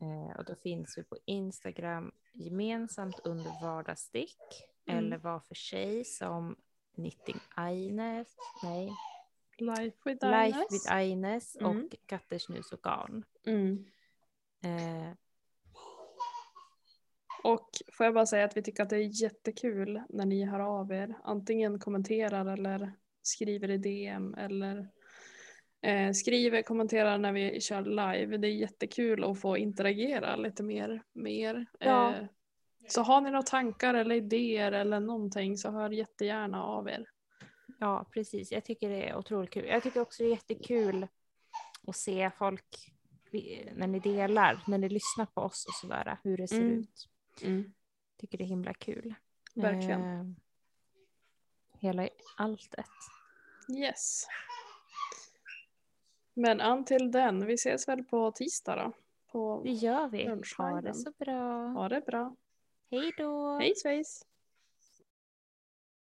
Eh, 0.00 0.36
och 0.38 0.44
då 0.44 0.54
finns 0.54 0.98
vi 0.98 1.02
på 1.02 1.16
Instagram 1.24 2.12
gemensamt 2.32 3.20
under 3.24 3.62
vardagsstick 3.62 4.36
Mm. 4.88 4.98
eller 5.04 5.18
var 5.18 5.40
för 5.40 5.54
sig 5.54 6.04
som 6.04 6.56
Knitting 6.94 7.40
Aines, 7.54 8.36
nej, 8.62 8.92
Life 9.58 9.96
with 10.04 10.24
Life 10.26 10.58
Ines. 10.58 10.72
with 10.72 10.92
Aines 10.92 11.56
Mm. 11.56 11.84
och 11.84 11.94
Katter, 12.06 12.38
snus 12.38 12.72
och 12.72 12.82
garn. 12.82 13.24
Mm. 13.46 13.84
Eh, 14.64 15.12
Och 17.52 17.70
får 17.92 18.06
jag 18.06 18.14
bara 18.14 18.26
säga 18.26 18.44
att 18.44 18.56
vi 18.56 18.62
tycker 18.62 18.82
att 18.82 18.90
det 18.90 18.96
är 18.96 19.22
jättekul 19.22 20.02
när 20.08 20.26
ni 20.26 20.44
hör 20.44 20.60
av 20.60 20.92
er. 20.92 21.14
Antingen 21.24 21.78
kommenterar 21.78 22.46
eller 22.52 22.92
skriver 23.22 23.70
i 23.70 23.78
DM 23.78 24.34
eller 24.34 24.88
eh, 25.82 26.12
skriver, 26.12 26.62
kommenterar 26.62 27.18
när 27.18 27.32
vi 27.32 27.60
kör 27.60 27.82
live. 27.82 28.36
Det 28.36 28.48
är 28.48 28.52
jättekul 28.52 29.24
att 29.24 29.40
få 29.40 29.56
interagera 29.56 30.36
lite 30.36 30.62
mer 30.62 31.02
med 31.12 31.32
er. 31.32 31.66
Ja. 31.78 32.14
Eh, 32.14 32.26
så 32.88 33.02
har 33.02 33.20
ni 33.20 33.30
några 33.30 33.42
tankar 33.42 33.94
eller 33.94 34.14
idéer 34.14 34.72
eller 34.72 35.00
någonting 35.00 35.56
så 35.56 35.70
hör 35.70 35.90
jättegärna 35.90 36.64
av 36.64 36.88
er. 36.88 37.08
ja, 37.80 38.06
precis. 38.12 38.52
Jag 38.52 38.64
tycker 38.64 38.88
det 38.90 39.08
är 39.08 39.16
otroligt 39.16 39.50
kul. 39.50 39.64
Jag 39.68 39.82
tycker 39.82 40.00
också 40.00 40.22
det 40.22 40.28
är 40.28 40.30
jättekul 40.30 41.06
att 41.86 41.96
se 41.96 42.30
folk 42.38 42.92
när 43.74 43.86
ni 43.86 44.00
delar, 44.00 44.62
när 44.66 44.78
ni 44.78 44.88
lyssnar 44.88 45.26
på 45.26 45.40
oss 45.40 45.66
och 45.68 45.74
sådär, 45.74 46.18
hur 46.24 46.36
det 46.36 46.48
ser 46.48 46.60
Mm. 46.60 46.78
ut. 46.78 47.08
Mm. 47.42 47.72
Tycker 48.16 48.38
det 48.38 48.44
är 48.44 48.48
himla 48.48 48.74
kul. 48.74 49.14
Verkligen. 49.54 50.02
Eh, 50.02 50.26
hela 51.78 52.08
alltet. 52.36 52.86
Yes. 53.78 54.26
Men 56.34 56.60
an 56.60 56.84
till 56.84 57.10
den, 57.10 57.46
vi 57.46 57.54
ses 57.54 57.88
väl 57.88 58.04
på 58.04 58.32
tisdag 58.32 58.76
då? 58.76 58.92
På... 59.32 59.60
Det 59.64 59.72
gör 59.72 60.08
vi. 60.08 60.28
Ha 60.58 60.80
det 60.80 60.94
så 60.94 61.12
bra. 61.18 61.68
Ha 61.68 61.88
det 61.88 62.00
bra. 62.00 62.36
Hej 62.90 63.12
då. 63.18 63.58
Hej 63.58 63.74
svejs! 63.74 64.26